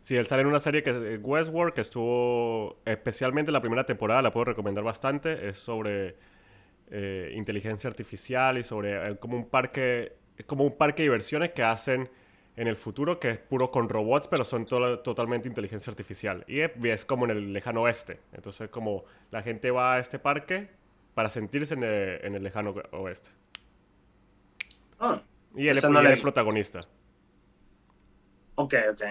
Sí, 0.00 0.16
él 0.16 0.26
sale 0.26 0.42
en 0.42 0.48
una 0.48 0.58
serie 0.60 0.82
que 0.82 1.14
es 1.14 1.20
Westworld, 1.22 1.74
que 1.74 1.82
estuvo 1.82 2.78
especialmente 2.84 3.52
la 3.52 3.60
primera 3.60 3.84
temporada, 3.84 4.22
la 4.22 4.32
puedo 4.32 4.46
recomendar 4.46 4.82
bastante. 4.82 5.48
Es 5.48 5.58
sobre 5.58 6.16
eh, 6.90 7.32
inteligencia 7.36 7.88
artificial 7.88 8.58
y 8.58 8.64
sobre 8.64 9.10
eh, 9.10 9.16
como 9.18 9.36
un 9.36 9.48
parque, 9.48 10.16
es 10.36 10.44
como 10.46 10.64
un 10.64 10.76
parque 10.76 11.02
de 11.02 11.10
diversiones 11.10 11.50
que 11.50 11.62
hacen 11.62 12.10
en 12.60 12.68
el 12.68 12.76
futuro, 12.76 13.18
que 13.18 13.30
es 13.30 13.38
puro 13.38 13.70
con 13.70 13.88
robots, 13.88 14.28
pero 14.28 14.44
son 14.44 14.66
totalmente 14.66 15.48
inteligencia 15.48 15.90
artificial. 15.90 16.44
Y 16.46 16.60
es, 16.60 17.06
como 17.06 17.24
en 17.24 17.30
el 17.30 17.54
lejano 17.54 17.80
oeste. 17.80 18.20
Entonces, 18.34 18.68
como 18.68 19.06
la 19.30 19.42
gente 19.42 19.70
va 19.70 19.94
a 19.94 19.98
este 19.98 20.18
parque 20.18 20.68
para 21.14 21.30
sentirse 21.30 21.72
en 21.72 21.84
el, 22.34 22.42
lejano 22.42 22.74
oeste. 22.90 23.30
Ah, 24.98 25.22
y 25.56 25.68
él 25.68 25.78
es 25.78 25.84
el 25.84 26.20
protagonista. 26.20 26.86
Ok, 28.56 28.74
ok. 28.90 29.02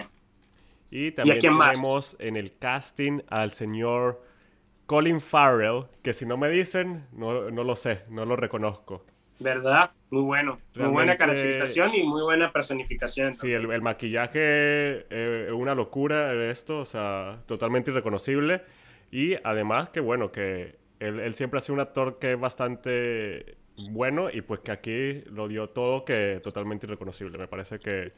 Y 0.92 1.10
también 1.10 1.40
tenemos 1.40 2.16
en 2.20 2.36
el 2.36 2.56
casting 2.56 3.20
al 3.30 3.50
señor 3.50 4.22
Colin 4.86 5.20
Farrell, 5.20 5.86
que 6.04 6.12
si 6.12 6.24
no 6.24 6.36
me 6.36 6.50
dicen, 6.50 7.08
no, 7.10 7.50
lo 7.50 7.74
sé, 7.74 8.04
no 8.10 8.24
lo 8.26 8.36
reconozco. 8.36 9.04
¿Verdad? 9.40 9.90
Muy 10.10 10.22
bueno. 10.22 10.58
muy 10.74 10.88
buena 10.88 11.16
caracterización 11.16 11.94
y 11.94 12.02
muy 12.02 12.22
buena 12.22 12.52
personificación. 12.52 13.34
Sí, 13.34 13.52
el, 13.52 13.80
maquillaje 13.80 14.38
eh, 14.38 15.46
es 15.48 15.52
una 15.52 15.74
locura 15.74 16.32
esto, 16.50 16.80
o 16.80 16.84
sea, 16.84 17.40
totalmente 17.46 17.90
irreconocible. 17.90 18.62
Y 19.10 19.36
además 19.42 19.90
que 19.90 20.00
bueno, 20.00 20.30
que 20.30 20.76
él, 20.98 21.20
él, 21.20 21.34
siempre 21.34 21.58
ha 21.58 21.60
sido 21.60 21.74
un 21.74 21.80
actor 21.80 22.18
que 22.18 22.32
es 22.32 22.40
bastante 22.40 23.56
bueno 23.90 24.28
y 24.30 24.42
pues 24.42 24.60
que 24.60 24.72
aquí 24.72 25.22
lo 25.30 25.48
dio 25.48 25.70
todo 25.70 26.04
que 26.04 26.40
totalmente 26.42 26.86
irreconocible. 26.86 27.38
Me 27.38 27.48
parece 27.48 27.78
que 27.80 28.12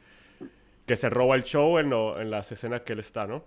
que 0.85 0.95
se 0.95 1.09
roba 1.09 1.35
el 1.35 1.43
show 1.43 1.79
en, 1.79 1.93
en 1.93 2.31
las 2.31 2.51
escenas 2.51 2.81
que 2.81 2.93
él 2.93 2.99
está, 2.99 3.25
¿no? 3.25 3.45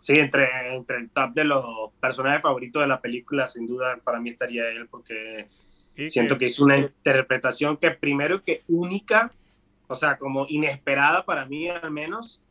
Sí, 0.00 0.14
entre, 0.14 0.74
entre 0.74 0.98
el 0.98 1.10
top 1.10 1.32
de 1.32 1.44
los 1.44 1.92
personajes 2.00 2.42
favoritos 2.42 2.82
de 2.82 2.88
la 2.88 3.00
película, 3.00 3.48
sin 3.48 3.66
duda 3.66 3.98
para 4.02 4.20
mí 4.20 4.30
estaría 4.30 4.68
él, 4.68 4.86
porque 4.88 5.48
siento 6.08 6.38
que... 6.38 6.46
es 6.46 6.60
una 6.60 6.78
interpretación 6.78 7.76
que 7.76 7.90
primero 7.90 8.42
que 8.42 8.62
única, 8.68 9.32
o 9.86 9.94
sea, 9.94 10.18
como 10.18 10.46
inesperada 10.48 11.24
para 11.24 11.46
mí 11.46 11.68
al 11.68 11.90
menos, 11.90 12.42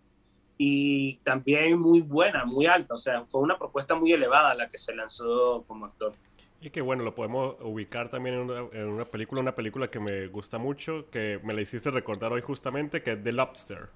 y 0.58 1.18
también 1.24 1.80
muy 1.80 2.02
buena, 2.02 2.46
muy 2.46 2.66
alta, 2.66 2.94
o 2.94 2.98
sea, 2.98 3.26
fue 3.26 3.42
una 3.42 3.58
propuesta 3.58 3.96
muy 3.96 4.12
elevada 4.12 4.54
la 4.54 4.70
que 4.70 4.78
se 4.78 4.96
lanzó 4.96 5.64
como 5.68 5.86
actor. 5.86 6.14
Y 6.62 6.70
que 6.70 6.80
bueno, 6.80 7.04
lo 7.04 7.14
podemos 7.14 7.56
ubicar 7.62 8.10
también 8.10 8.36
en 8.36 8.42
una, 8.42 8.60
en 8.72 8.88
una 8.88 9.04
película, 9.04 9.42
una 9.42 9.56
película 9.56 9.90
que 9.90 10.00
me 10.00 10.28
gusta 10.28 10.58
mucho, 10.58 11.10
que 11.10 11.40
me 11.44 11.54
la 11.54 11.62
hiciste 11.62 11.92
recordar 11.92 12.32
hoy 12.32 12.42
justamente, 12.42 13.04
que 13.04 13.12
es 13.12 13.24
The 13.24 13.34
Lobster. 13.34 13.90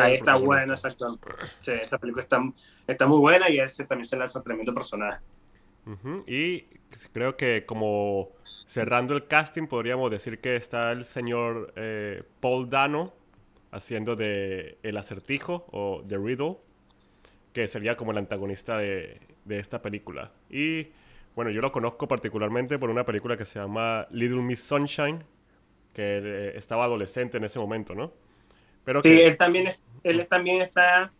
Ahí 0.00 0.14
está 0.14 0.36
bueno, 0.36 0.72
exacto. 0.72 1.18
Sí, 1.60 1.72
esta 1.72 1.98
película 1.98 2.22
está, 2.22 2.40
está 2.86 3.06
muy 3.06 3.18
buena 3.18 3.50
y 3.50 3.58
ese 3.58 3.84
también 3.84 4.06
se 4.06 4.16
lanza 4.16 4.42
tremendo 4.42 4.72
personaje. 4.72 5.20
Y 6.26 6.66
creo 7.12 7.36
que 7.36 7.64
como 7.66 8.30
cerrando 8.66 9.14
el 9.14 9.26
casting 9.26 9.66
podríamos 9.66 10.10
decir 10.10 10.40
que 10.40 10.56
está 10.56 10.92
el 10.92 11.04
señor 11.04 11.72
eh, 11.76 12.22
Paul 12.40 12.70
Dano 12.70 13.12
haciendo 13.70 14.16
de 14.16 14.78
El 14.82 14.96
Acertijo 14.96 15.66
o 15.72 16.02
The 16.06 16.16
Riddle, 16.16 16.56
que 17.52 17.66
sería 17.66 17.96
como 17.96 18.12
el 18.12 18.18
antagonista 18.18 18.78
de, 18.78 19.20
de 19.44 19.58
esta 19.58 19.82
película. 19.82 20.32
Y 20.48 20.88
bueno, 21.34 21.50
yo 21.50 21.60
lo 21.60 21.72
conozco 21.72 22.06
particularmente 22.06 22.78
por 22.78 22.90
una 22.90 23.04
película 23.04 23.36
que 23.36 23.44
se 23.44 23.58
llama 23.58 24.06
Little 24.10 24.42
Miss 24.42 24.62
Sunshine, 24.62 25.24
que 25.92 26.20
eh, 26.22 26.52
estaba 26.56 26.84
adolescente 26.84 27.38
en 27.38 27.44
ese 27.44 27.58
momento, 27.58 27.94
¿no? 27.94 28.12
sí, 29.02 29.20
él 29.20 29.36
también, 29.36 29.76
él 30.02 30.26
también 30.28 30.60
está, 30.60 31.10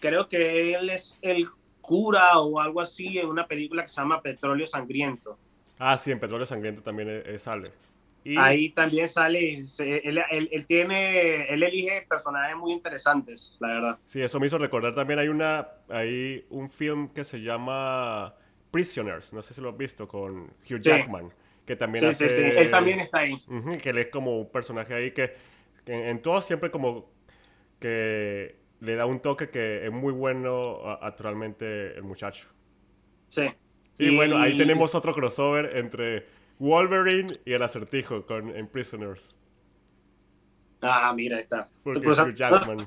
creo 0.00 0.28
que 0.28 0.74
él 0.74 0.88
es 0.90 1.18
el 1.22 1.46
cura 1.88 2.38
o 2.38 2.60
algo 2.60 2.82
así 2.82 3.18
en 3.18 3.28
una 3.28 3.46
película 3.46 3.80
que 3.80 3.88
se 3.88 3.98
llama 3.98 4.20
Petróleo 4.20 4.66
Sangriento. 4.66 5.38
Ah, 5.78 5.96
sí, 5.96 6.12
en 6.12 6.20
Petróleo 6.20 6.44
Sangriento 6.44 6.82
también 6.82 7.24
sale. 7.38 7.72
Y... 8.24 8.36
Ahí 8.36 8.68
también 8.68 9.08
sale, 9.08 9.54
él, 9.54 10.20
él, 10.30 10.66
tiene, 10.66 11.46
él 11.50 11.62
elige 11.62 12.04
personajes 12.06 12.54
muy 12.58 12.72
interesantes, 12.72 13.56
la 13.58 13.68
verdad. 13.68 13.98
Sí, 14.04 14.20
eso 14.20 14.38
me 14.38 14.46
hizo 14.46 14.58
recordar 14.58 14.94
también, 14.94 15.18
hay, 15.18 15.28
una, 15.28 15.66
hay 15.88 16.44
un 16.50 16.68
film 16.68 17.08
que 17.08 17.24
se 17.24 17.40
llama 17.40 18.34
Prisoners, 18.70 19.32
no 19.32 19.40
sé 19.40 19.54
si 19.54 19.62
lo 19.62 19.70
has 19.70 19.78
visto, 19.78 20.06
con 20.06 20.42
Hugh 20.68 20.80
Jackman, 20.80 21.30
que 21.64 21.74
también 21.74 22.12
sí, 22.12 22.28
Sí, 22.28 22.34
sí, 22.34 22.42
él 22.42 22.70
también 22.70 23.00
está 23.00 23.20
ahí. 23.20 23.42
que 23.82 23.90
él 23.90 23.98
es 23.98 24.08
como 24.08 24.40
un 24.40 24.50
personaje 24.50 24.92
ahí 24.92 25.12
que 25.12 25.34
en, 25.86 26.20
todo 26.20 26.42
siempre 26.42 26.70
como 26.70 27.10
que 27.80 28.56
le 28.80 28.94
da 28.94 29.06
un 29.06 29.20
toque 29.20 29.50
que 29.50 29.86
es 29.86 29.92
muy 29.92 30.12
bueno 30.12 30.80
actualmente 31.00 31.96
el 31.96 32.04
muchacho. 32.04 32.48
Sí. 33.28 33.46
Y, 33.98 34.14
bueno, 34.14 34.38
ahí 34.38 34.56
tenemos 34.56 34.94
otro 34.94 35.12
crossover 35.12 35.76
entre 35.76 36.26
Wolverine 36.58 37.32
y 37.44 37.52
el 37.52 37.62
acertijo 37.62 38.24
con 38.24 38.54
en 38.54 38.68
Prisoners. 38.68 39.34
Ah, 40.80 41.12
mira, 41.14 41.40
está. 41.40 41.68
Porque 41.82 42.00
pues, 42.00 42.18
Jackman. 42.34 42.78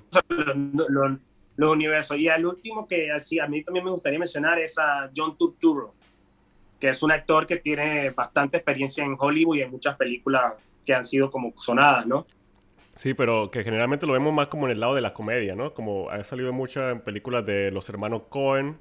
Los, 1.57 1.71
universos. 1.71 2.17
Y 2.17 2.27
el 2.27 2.45
último 2.45 2.87
que 2.87 3.11
así 3.11 3.37
a 3.39 3.47
mí 3.47 3.63
también 3.63 3.85
me 3.85 3.91
gustaría 3.91 4.17
mencionar 4.17 4.57
es 4.59 4.79
a 4.79 5.11
John 5.15 5.37
Turturro, 5.37 5.93
que 6.79 6.89
es 6.89 7.03
un 7.03 7.11
actor 7.11 7.45
que 7.45 7.57
tiene 7.57 8.09
bastante 8.11 8.57
experiencia 8.57 9.03
en 9.03 9.15
Hollywood 9.19 9.57
y 9.57 9.61
en 9.61 9.71
muchas 9.71 9.97
películas 9.97 10.53
que 10.85 10.93
han 10.93 11.03
sido 11.03 11.29
como 11.29 11.53
sonadas, 11.57 12.07
¿no? 12.07 12.25
Sí, 13.01 13.15
pero 13.15 13.49
que 13.49 13.63
generalmente 13.63 14.05
lo 14.05 14.13
vemos 14.13 14.31
más 14.31 14.45
como 14.45 14.67
en 14.67 14.73
el 14.73 14.79
lado 14.79 14.93
de 14.93 15.01
la 15.01 15.11
comedia, 15.11 15.55
¿no? 15.55 15.73
Como 15.73 16.11
ha 16.11 16.23
salido 16.23 16.53
muchas 16.53 16.91
en 16.91 17.01
películas 17.01 17.43
de 17.43 17.71
los 17.71 17.89
hermanos 17.89 18.25
Cohen, 18.29 18.77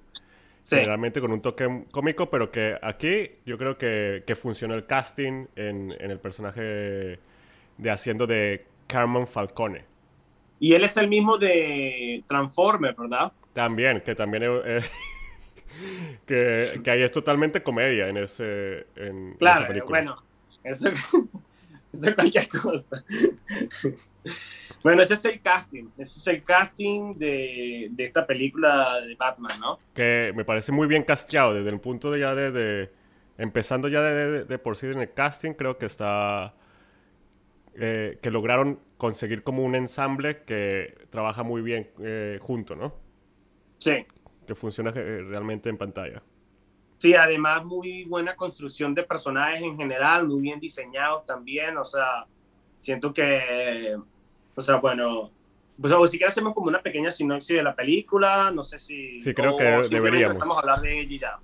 generalmente 0.62 1.22
con 1.22 1.32
un 1.32 1.40
toque 1.40 1.86
cómico, 1.90 2.28
pero 2.28 2.50
que 2.50 2.76
aquí 2.82 3.30
yo 3.46 3.56
creo 3.56 3.78
que, 3.78 4.22
que 4.26 4.36
funcionó 4.36 4.74
el 4.74 4.84
casting 4.84 5.46
en, 5.56 5.96
en, 5.98 6.10
el 6.10 6.20
personaje 6.20 7.18
de 7.78 7.90
haciendo 7.90 8.26
de 8.26 8.66
Carmen 8.86 9.26
Falcone. 9.26 9.86
Y 10.58 10.74
él 10.74 10.84
es 10.84 10.98
el 10.98 11.08
mismo 11.08 11.38
de 11.38 12.22
Transformer, 12.26 12.94
¿verdad? 12.94 13.32
También, 13.54 14.02
que 14.02 14.14
también 14.14 14.42
es... 14.66 14.84
que, 16.26 16.82
que 16.84 16.90
ahí 16.90 17.02
es 17.02 17.10
totalmente 17.10 17.62
comedia 17.62 18.08
en, 18.08 18.18
ese, 18.18 18.86
en 18.96 19.32
claro, 19.38 19.60
esa 19.60 19.68
película. 19.68 19.98
bueno, 19.98 20.22
eso 20.62 20.90
Es 21.92 22.14
cualquier 22.14 22.48
cosa. 22.48 23.04
bueno, 24.82 25.02
ese 25.02 25.14
es 25.14 25.24
el 25.24 25.40
casting. 25.40 25.88
Ese 25.98 26.20
es 26.20 26.26
el 26.26 26.42
casting 26.42 27.14
de, 27.16 27.88
de, 27.90 28.04
esta 28.04 28.26
película 28.26 29.00
de 29.00 29.14
Batman, 29.16 29.52
¿no? 29.60 29.78
Que 29.94 30.32
me 30.34 30.44
parece 30.44 30.72
muy 30.72 30.86
bien 30.86 31.02
casteado 31.02 31.54
desde 31.54 31.70
el 31.70 31.80
punto 31.80 32.10
de 32.10 32.20
ya 32.20 32.34
de... 32.34 32.92
empezando 33.38 33.88
ya 33.88 34.02
de, 34.02 34.44
de, 34.44 34.58
por 34.58 34.76
sí 34.76 34.86
en 34.86 35.00
el 35.00 35.12
casting, 35.12 35.52
creo 35.52 35.78
que 35.78 35.86
está... 35.86 36.54
Eh, 37.74 38.18
que 38.20 38.30
lograron 38.30 38.80
conseguir 38.96 39.42
como 39.42 39.64
un 39.64 39.74
ensamble 39.74 40.42
que 40.42 41.06
trabaja 41.08 41.42
muy 41.42 41.62
bien 41.62 41.88
eh, 42.02 42.38
junto, 42.40 42.74
¿no? 42.74 42.94
Sí. 43.78 44.04
Que 44.46 44.54
funciona 44.54 44.90
eh, 44.94 45.22
realmente 45.22 45.68
en 45.68 45.78
pantalla. 45.78 46.22
Sí, 47.00 47.14
además 47.14 47.64
muy 47.64 48.04
buena 48.04 48.36
construcción 48.36 48.94
de 48.94 49.02
personajes 49.02 49.62
en 49.62 49.74
general, 49.74 50.28
muy 50.28 50.42
bien 50.42 50.60
diseñados 50.60 51.24
también, 51.24 51.78
o 51.78 51.84
sea, 51.84 52.26
siento 52.78 53.14
que, 53.14 53.96
o 54.54 54.60
sea, 54.60 54.76
bueno, 54.76 55.30
pues 55.80 55.94
o 55.94 56.06
si 56.06 56.18
quieres 56.18 56.34
hacemos 56.34 56.52
como 56.52 56.68
una 56.68 56.82
pequeña 56.82 57.10
sinopsis 57.10 57.56
de 57.56 57.62
la 57.62 57.74
película, 57.74 58.50
no 58.54 58.62
sé 58.62 58.78
si... 58.78 59.18
Sí, 59.18 59.32
creo 59.32 59.56
que 59.56 59.64
deberíamos. 59.64 60.36
Empezamos 60.36 60.58
a 60.58 60.60
hablar 60.60 60.82
de 60.82 61.00
ella 61.00 61.16
ya. 61.16 61.38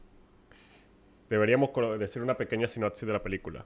Deberíamos 1.31 1.71
decir 1.99 2.21
una 2.21 2.37
pequeña 2.37 2.69
sinopsis 2.69 3.07
de 3.07 3.15
la 3.15 3.23
película. 3.23 3.65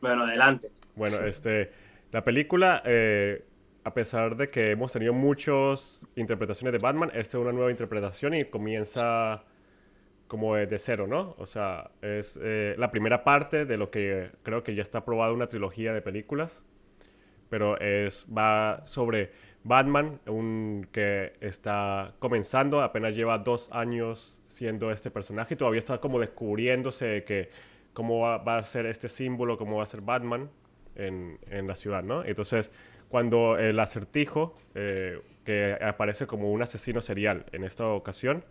Bueno, 0.00 0.24
adelante. 0.24 0.72
Bueno, 0.96 1.18
este, 1.24 1.70
la 2.10 2.24
película, 2.24 2.82
eh, 2.84 3.46
a 3.84 3.94
pesar 3.94 4.34
de 4.36 4.50
que 4.50 4.72
hemos 4.72 4.90
tenido 4.90 5.12
muchas 5.12 6.08
interpretaciones 6.16 6.72
de 6.72 6.78
Batman, 6.78 7.10
esta 7.14 7.38
es 7.38 7.40
una 7.40 7.52
nueva 7.52 7.70
interpretación 7.70 8.34
y 8.34 8.46
comienza 8.46 9.44
como 10.28 10.56
de 10.56 10.78
cero, 10.78 11.06
¿no? 11.06 11.34
O 11.38 11.46
sea, 11.46 11.90
es 12.02 12.38
eh, 12.42 12.74
la 12.78 12.90
primera 12.90 13.24
parte 13.24 13.66
de 13.66 13.76
lo 13.76 13.90
que 13.90 14.30
creo 14.42 14.62
que 14.62 14.74
ya 14.74 14.82
está 14.82 14.98
aprobada 14.98 15.32
una 15.32 15.48
trilogía 15.48 15.92
de 15.92 16.02
películas, 16.02 16.64
pero 17.50 17.78
es, 17.78 18.26
va 18.36 18.82
sobre 18.86 19.32
Batman, 19.64 20.20
un 20.26 20.88
que 20.92 21.34
está 21.40 22.14
comenzando, 22.18 22.82
apenas 22.82 23.14
lleva 23.14 23.38
dos 23.38 23.70
años 23.72 24.40
siendo 24.46 24.90
este 24.90 25.10
personaje 25.10 25.54
y 25.54 25.56
todavía 25.56 25.78
está 25.78 25.98
como 25.98 26.20
descubriéndose 26.20 27.24
que 27.24 27.50
cómo 27.92 28.20
va, 28.20 28.58
a 28.58 28.62
ser 28.64 28.86
este 28.86 29.08
símbolo, 29.08 29.56
cómo 29.56 29.76
va 29.76 29.84
a 29.84 29.86
ser 29.86 30.00
Batman 30.00 30.50
en, 30.96 31.38
en 31.48 31.66
la 31.66 31.76
ciudad, 31.76 32.02
¿no? 32.02 32.24
Entonces, 32.24 32.72
cuando 33.08 33.58
el 33.58 33.78
acertijo, 33.78 34.56
eh, 34.74 35.20
que 35.44 35.78
aparece 35.80 36.26
como 36.26 36.50
un 36.50 36.62
asesino 36.62 37.00
serial 37.00 37.46
en 37.52 37.62
esta 37.62 37.86
ocasión, 37.86 38.44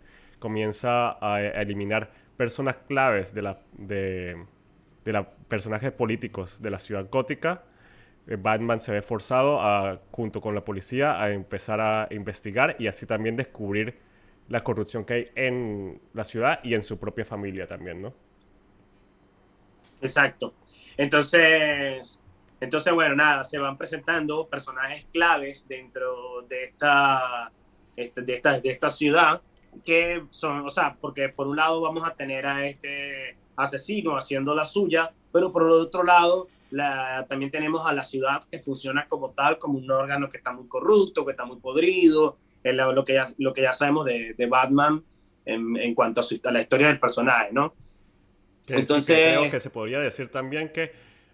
comienza 0.44 1.16
a, 1.22 1.40
eliminar 1.40 2.10
personas 2.36 2.76
claves 2.86 3.32
de 3.32 3.40
la, 3.40 3.60
de, 3.72 4.44
de 5.02 5.26
personajes 5.48 5.90
políticos 5.90 6.60
de 6.60 6.70
la 6.70 6.78
ciudad 6.78 7.08
gótica. 7.10 7.62
Eh, 8.26 8.36
Batman 8.36 8.78
se 8.78 8.92
ve 8.92 9.00
forzado 9.00 9.62
a, 9.62 10.02
junto 10.10 10.42
con 10.42 10.54
la 10.54 10.62
policía 10.62 11.18
a 11.18 11.30
empezar 11.30 11.80
a 11.80 12.08
investigar 12.10 12.76
y 12.78 12.88
así 12.88 13.06
también 13.06 13.36
descubrir 13.36 13.98
la 14.50 14.62
corrupción 14.62 15.06
que 15.06 15.14
hay 15.14 15.28
en 15.34 15.98
la 16.12 16.24
ciudad 16.24 16.60
y 16.62 16.74
en 16.74 16.82
su 16.82 16.98
propia 16.98 17.24
familia 17.24 17.66
también, 17.66 18.02
¿no? 18.02 18.12
Exacto. 20.02 20.52
Entonces, 20.98 22.20
entonces 22.60 22.92
bueno, 22.92 23.16
nada, 23.16 23.44
se 23.44 23.58
van 23.58 23.78
presentando 23.78 24.46
personajes 24.46 25.06
claves 25.10 25.66
dentro 25.66 26.42
de 26.42 26.64
esta, 26.64 27.50
este, 27.96 28.20
de 28.20 28.34
esta, 28.34 28.60
de 28.60 28.68
esta 28.68 28.90
ciudad 28.90 29.40
que 29.82 30.24
son, 30.30 30.66
o 30.66 30.70
sea, 30.70 30.96
porque 31.00 31.28
por 31.28 31.46
un 31.46 31.56
lado 31.56 31.80
vamos 31.80 32.06
a 32.06 32.14
tener 32.14 32.46
a 32.46 32.66
este 32.66 33.36
asesino 33.56 34.16
haciendo 34.16 34.54
la 34.54 34.64
suya, 34.64 35.12
pero 35.32 35.52
por 35.52 35.64
otro 35.64 36.02
lado 36.02 36.48
la, 36.70 37.26
también 37.28 37.50
tenemos 37.50 37.86
a 37.86 37.92
la 37.92 38.02
ciudad 38.02 38.42
que 38.50 38.58
funciona 38.60 39.06
como 39.06 39.30
tal, 39.30 39.58
como 39.58 39.78
un 39.78 39.90
órgano 39.90 40.28
que 40.28 40.38
está 40.38 40.52
muy 40.52 40.66
corrupto, 40.66 41.24
que 41.24 41.32
está 41.32 41.44
muy 41.44 41.58
podrido, 41.58 42.38
lo, 42.62 43.04
que 43.04 43.14
ya, 43.14 43.26
lo 43.38 43.52
que 43.52 43.62
ya 43.62 43.72
sabemos 43.72 44.06
de, 44.06 44.34
de 44.34 44.46
Batman 44.46 45.04
en, 45.44 45.76
en, 45.76 45.94
cuanto 45.94 46.20
a, 46.20 46.50
la 46.50 46.60
historia 46.60 46.88
del 46.88 46.98
personaje, 46.98 47.50
¿no? 47.52 47.74
Entonces, 48.66 49.16
creo 49.16 49.50
que 49.50 49.60
se 49.60 49.70
podría 49.70 50.00
decir 50.00 50.28
también 50.28 50.70
que 50.70 50.92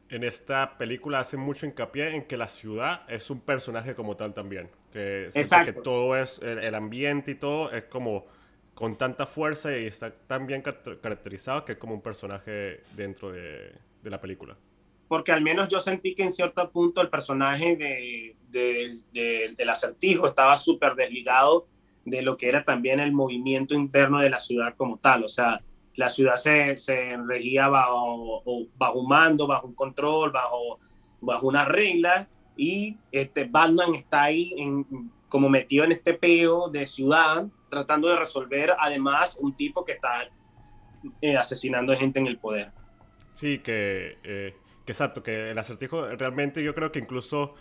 en 0.08 0.24
esta 0.24 0.76
película 0.76 1.20
hace 1.20 1.36
mucho 1.36 1.66
hincapié 1.66 2.16
en 2.16 2.24
que 2.24 2.36
la 2.36 2.48
ciudad 2.48 3.02
es 3.08 3.30
un 3.30 3.40
personaje 3.40 3.94
como 3.94 4.16
tal 4.16 4.34
también. 4.34 4.68
Que, 4.92 5.28
que 5.64 5.72
todo 5.72 6.16
es, 6.16 6.40
el, 6.42 6.74
ambiente 6.74 7.30
y 7.30 7.34
todo 7.36 7.70
es 7.70 7.84
como 7.84 8.26
con 8.74 8.96
tanta 8.96 9.26
fuerza 9.26 9.76
y 9.76 9.86
está 9.86 10.10
tan 10.10 10.46
bien 10.46 10.62
caracterizado 10.62 11.64
que 11.64 11.72
es 11.72 11.78
como 11.78 11.94
un 11.94 12.00
personaje 12.00 12.82
dentro 12.96 13.30
de, 13.30 13.72
de 14.02 14.10
la 14.10 14.20
película. 14.20 14.56
Porque 15.08 15.32
al 15.32 15.42
menos 15.42 15.68
yo 15.68 15.80
sentí 15.80 16.14
que 16.14 16.22
en 16.22 16.30
cierto 16.30 16.70
punto 16.70 17.00
el 17.00 17.08
personaje 17.08 17.76
de, 17.76 18.36
de, 18.48 19.54
del 19.56 19.68
acertijo 19.68 20.26
estaba 20.28 20.56
súper 20.56 20.94
desligado 20.94 21.66
de 22.04 22.22
lo 22.22 22.36
que 22.36 22.48
era 22.48 22.64
también 22.64 23.00
el 23.00 23.12
movimiento 23.12 23.74
interno 23.74 24.20
de 24.20 24.30
la 24.30 24.38
ciudad 24.38 24.74
como 24.76 24.98
tal. 24.98 25.24
O 25.24 25.28
sea, 25.28 25.60
la 25.96 26.08
ciudad 26.08 26.36
se, 26.36 26.76
se 26.76 27.16
regía 27.26 27.68
bajo, 27.68 28.42
bajo 28.76 29.00
un 29.00 29.08
mando, 29.08 29.46
bajo 29.46 29.66
un 29.66 29.74
control, 29.74 30.30
bajo, 30.30 30.78
bajo 31.20 31.48
unas 31.48 31.68
reglas 31.68 32.28
y 32.56 32.98
este 33.12 33.44
Batman 33.44 33.94
está 33.94 34.24
ahí 34.24 34.54
en, 34.56 35.10
como 35.28 35.48
metido 35.48 35.84
en 35.84 35.92
este 35.92 36.14
peo 36.14 36.68
de 36.68 36.86
ciudad 36.86 37.46
tratando 37.68 38.08
de 38.08 38.16
resolver 38.16 38.74
además 38.78 39.36
un 39.40 39.56
tipo 39.56 39.84
que 39.84 39.92
está 39.92 40.28
eh, 41.22 41.36
asesinando 41.36 41.96
gente 41.96 42.18
en 42.18 42.26
el 42.26 42.38
poder. 42.38 42.72
Sí, 43.32 43.60
que, 43.60 44.18
eh, 44.22 44.54
que 44.84 44.92
exacto, 44.92 45.22
que 45.22 45.50
el 45.50 45.58
acertijo 45.58 46.06
realmente 46.16 46.62
yo 46.62 46.74
creo 46.74 46.92
que 46.92 46.98
incluso 46.98 47.54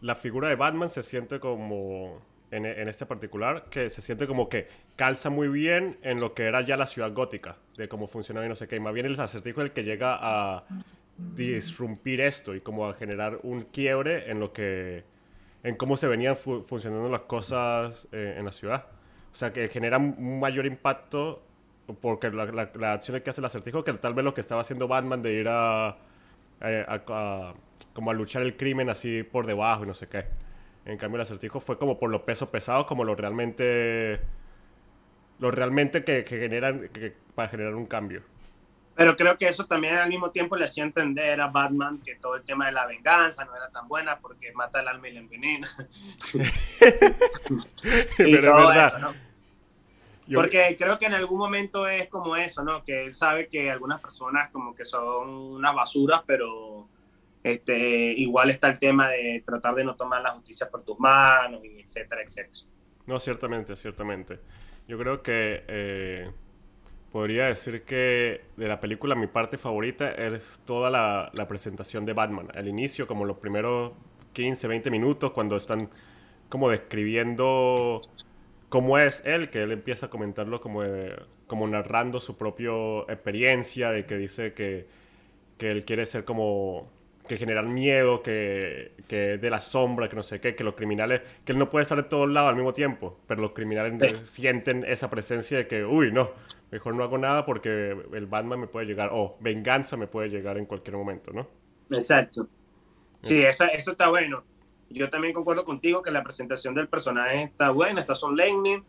la 0.00 0.14
figura 0.14 0.48
de 0.48 0.56
Batman 0.56 0.88
se 0.88 1.02
siente 1.02 1.40
como 1.40 2.20
en, 2.52 2.66
este 2.88 3.06
particular, 3.06 3.64
que 3.70 3.88
se 3.88 4.02
siente 4.02 4.26
como 4.26 4.50
que 4.50 4.68
calza 4.96 5.30
muy 5.30 5.48
bien 5.48 5.98
en 6.02 6.18
lo 6.18 6.34
que 6.34 6.42
era 6.42 6.60
ya 6.60 6.76
la 6.76 6.86
ciudad 6.86 7.12
gótica, 7.14 7.56
de 7.78 7.88
cómo 7.88 8.08
funcionaba 8.08 8.44
y 8.44 8.48
no 8.48 8.54
sé 8.54 8.68
qué. 8.68 8.76
Y 8.76 8.80
más 8.80 8.92
bien 8.92 9.06
el 9.06 9.18
acertijo 9.18 9.62
es 9.62 9.66
el 9.66 9.72
que 9.72 9.84
llega 9.84 10.18
a 10.20 10.64
disrumpir 11.16 12.20
esto 12.20 12.54
y 12.54 12.60
como 12.60 12.86
a 12.86 12.94
generar 12.94 13.40
un 13.42 13.62
quiebre 13.62 14.30
en 14.30 14.40
lo 14.40 14.52
que 14.52 15.04
en 15.62 15.76
cómo 15.76 15.96
se 15.96 16.08
venían 16.08 16.36
funcionando 16.36 17.08
las 17.08 17.22
cosas 17.22 18.08
eh, 18.12 18.34
en 18.36 18.44
la 18.44 18.52
ciudad. 18.52 18.86
O 19.32 19.34
sea, 19.34 19.52
que 19.52 19.68
genera 19.68 19.98
un 19.98 20.40
mayor 20.40 20.66
impacto 20.66 21.42
porque 22.00 22.30
la, 22.30 22.46
la, 22.74 22.92
acción 22.92 23.20
que 23.20 23.30
hace 23.30 23.40
el 23.40 23.44
acertijo 23.44 23.84
que 23.84 23.92
tal 23.94 24.14
vez 24.14 24.24
lo 24.24 24.34
que 24.34 24.40
estaba 24.40 24.60
haciendo 24.60 24.88
Batman 24.88 25.22
de 25.22 25.32
ir 25.34 25.48
a, 25.48 25.96
a, 26.60 27.54
como 27.92 28.10
a 28.10 28.14
luchar 28.14 28.42
el 28.42 28.56
crimen 28.56 28.88
así 28.88 29.22
por 29.22 29.46
debajo 29.46 29.84
y 29.84 29.86
no 29.86 29.94
sé 29.94 30.08
qué. 30.08 30.24
En 30.84 30.98
cambio, 30.98 31.16
el 31.16 31.22
acertijo 31.22 31.60
fue 31.60 31.78
como 31.78 31.98
por 31.98 32.10
lo 32.10 32.24
peso 32.24 32.50
pesado, 32.50 32.86
como 32.86 33.04
lo 33.04 33.14
realmente. 33.14 34.20
Lo 35.38 35.50
realmente 35.50 36.04
que, 36.04 36.24
generan. 36.24 36.88
para 37.34 37.48
generar 37.48 37.74
un 37.74 37.86
cambio. 37.86 38.22
Pero 38.94 39.16
creo 39.16 39.38
que 39.38 39.48
eso 39.48 39.64
también 39.66 39.96
al 39.96 40.08
mismo 40.08 40.30
tiempo 40.30 40.54
le 40.54 40.66
hacía 40.66 40.84
entender 40.84 41.40
a 41.40 41.48
Batman 41.48 42.00
que 42.04 42.16
todo 42.16 42.36
el 42.36 42.42
tema 42.42 42.66
de 42.66 42.72
la 42.72 42.86
venganza 42.86 43.44
no 43.44 43.56
era 43.56 43.70
tan 43.70 43.88
buena 43.88 44.18
porque 44.18 44.52
mata 44.52 44.80
el 44.80 44.88
alma 44.88 45.08
y 45.08 45.12
la 45.14 45.20
envenena. 45.20 45.68
Pero 48.18 48.56
verdad. 48.56 49.14
Porque 50.32 50.76
creo 50.78 50.98
que 50.98 51.06
en 51.06 51.14
algún 51.14 51.38
momento 51.38 51.88
es 51.88 52.08
como 52.08 52.36
eso, 52.36 52.62
¿no? 52.62 52.84
Que 52.84 53.04
él 53.04 53.14
sabe 53.14 53.48
que 53.48 53.70
algunas 53.70 54.00
personas 54.00 54.50
como 54.50 54.74
que 54.74 54.84
son 54.84 55.28
unas 55.28 55.74
basuras, 55.74 56.22
pero 56.26 56.88
este, 57.42 58.12
igual 58.12 58.50
está 58.50 58.68
el 58.68 58.78
tema 58.78 59.08
de 59.08 59.42
tratar 59.44 59.74
de 59.74 59.84
no 59.84 59.96
tomar 59.96 60.22
la 60.22 60.30
justicia 60.30 60.70
por 60.70 60.84
tus 60.84 60.98
manos, 60.98 61.64
y 61.64 61.80
etcétera, 61.80 62.22
etcétera. 62.22 62.66
No, 63.06 63.18
ciertamente, 63.18 63.74
ciertamente. 63.76 64.40
Yo 64.86 64.96
creo 64.98 65.22
que 65.22 65.64
eh, 65.66 66.30
podría 67.12 67.46
decir 67.46 67.82
que 67.82 68.40
de 68.56 68.68
la 68.68 68.80
película 68.80 69.14
mi 69.14 69.26
parte 69.26 69.58
favorita 69.58 70.10
es 70.10 70.62
toda 70.64 70.90
la, 70.90 71.46
presentación 71.46 72.06
de 72.06 72.14
Batman. 72.14 72.48
Al 72.54 72.66
inicio, 72.66 73.06
como 73.06 73.26
los 73.26 73.36
primeros 73.36 73.92
15, 74.32 74.66
20 74.66 74.90
minutos, 74.90 75.30
cuando 75.32 75.56
están 75.56 75.90
como 76.48 76.70
describiendo 76.70 78.00
cómo 78.70 78.98
es 78.98 79.22
él, 79.26 79.50
que 79.50 79.62
él 79.62 79.72
empieza 79.72 80.06
a 80.06 80.10
comentarlo 80.10 80.60
como, 80.60 80.82
como 81.46 81.68
narrando 81.68 82.18
su 82.18 82.36
propia 82.38 82.72
experiencia, 83.08 83.90
de 83.90 84.06
que 84.06 84.16
dice 84.16 84.54
que, 84.54 84.86
que 85.58 85.70
él 85.70 85.84
quiere 85.84 86.06
ser 86.06 86.24
como 86.24 86.90
que 87.26 87.36
generan 87.36 87.72
miedo, 87.72 88.22
que, 88.22 88.92
que 89.08 89.38
de 89.38 89.50
la 89.50 89.60
sombra, 89.60 90.08
que 90.08 90.16
no 90.16 90.22
sé 90.22 90.40
qué, 90.40 90.54
que 90.54 90.64
los 90.64 90.74
criminales, 90.74 91.22
que 91.44 91.52
él 91.52 91.58
no 91.58 91.70
puede 91.70 91.82
estar 91.82 91.96
de 91.96 92.08
todos 92.08 92.28
lados 92.28 92.50
al 92.50 92.56
mismo 92.56 92.74
tiempo, 92.74 93.18
pero 93.26 93.40
los 93.40 93.52
criminales 93.52 94.28
sienten 94.28 94.84
esa 94.84 95.08
presencia 95.08 95.58
de 95.58 95.66
que, 95.66 95.84
uy, 95.84 96.12
no, 96.12 96.30
mejor 96.70 96.94
no 96.94 97.04
hago 97.04 97.18
nada 97.18 97.46
porque 97.46 97.96
el 98.12 98.26
Batman 98.26 98.60
me 98.60 98.66
puede 98.66 98.86
llegar, 98.86 99.10
o 99.12 99.36
venganza 99.40 99.96
me 99.96 100.06
puede 100.06 100.28
llegar 100.30 100.58
en 100.58 100.66
cualquier 100.66 100.96
momento, 100.96 101.32
¿no? 101.32 101.46
Exacto. 101.90 102.48
Sí, 103.20 103.42
eso 103.42 103.66
está 103.70 104.08
bueno. 104.08 104.42
Yo 104.90 105.08
también 105.08 105.32
concuerdo 105.32 105.64
contigo 105.64 106.02
que 106.02 106.10
la 106.10 106.22
presentación 106.22 106.74
del 106.74 106.88
personaje 106.88 107.44
está 107.44 107.70
buena, 107.70 108.00
está 108.00 108.14
solemne, 108.14 108.82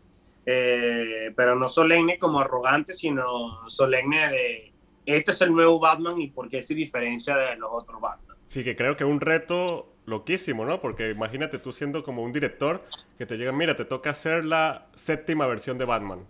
eh, 0.44 1.32
pero 1.34 1.54
no 1.54 1.68
solemne 1.68 2.18
como 2.18 2.40
arrogante, 2.40 2.92
sino 2.92 3.68
solemne 3.68 4.28
de 4.28 4.73
este 5.06 5.32
es 5.32 5.40
el 5.42 5.52
nuevo 5.52 5.78
Batman 5.78 6.20
y 6.20 6.28
por 6.28 6.48
qué 6.48 6.62
se 6.62 6.74
diferencia 6.74 7.36
de 7.36 7.56
los 7.56 7.70
otros 7.72 8.00
Batman. 8.00 8.36
Sí, 8.46 8.64
que 8.64 8.76
creo 8.76 8.96
que 8.96 9.04
un 9.04 9.20
reto 9.20 9.92
loquísimo, 10.06 10.64
¿no? 10.64 10.80
Porque 10.80 11.10
imagínate 11.10 11.58
tú 11.58 11.72
siendo 11.72 12.02
como 12.02 12.22
un 12.22 12.32
director 12.32 12.84
que 13.18 13.26
te 13.26 13.36
llega, 13.36 13.52
mira, 13.52 13.76
te 13.76 13.84
toca 13.84 14.10
hacer 14.10 14.44
la 14.44 14.86
séptima 14.94 15.46
versión 15.46 15.78
de 15.78 15.84
Batman. 15.84 16.26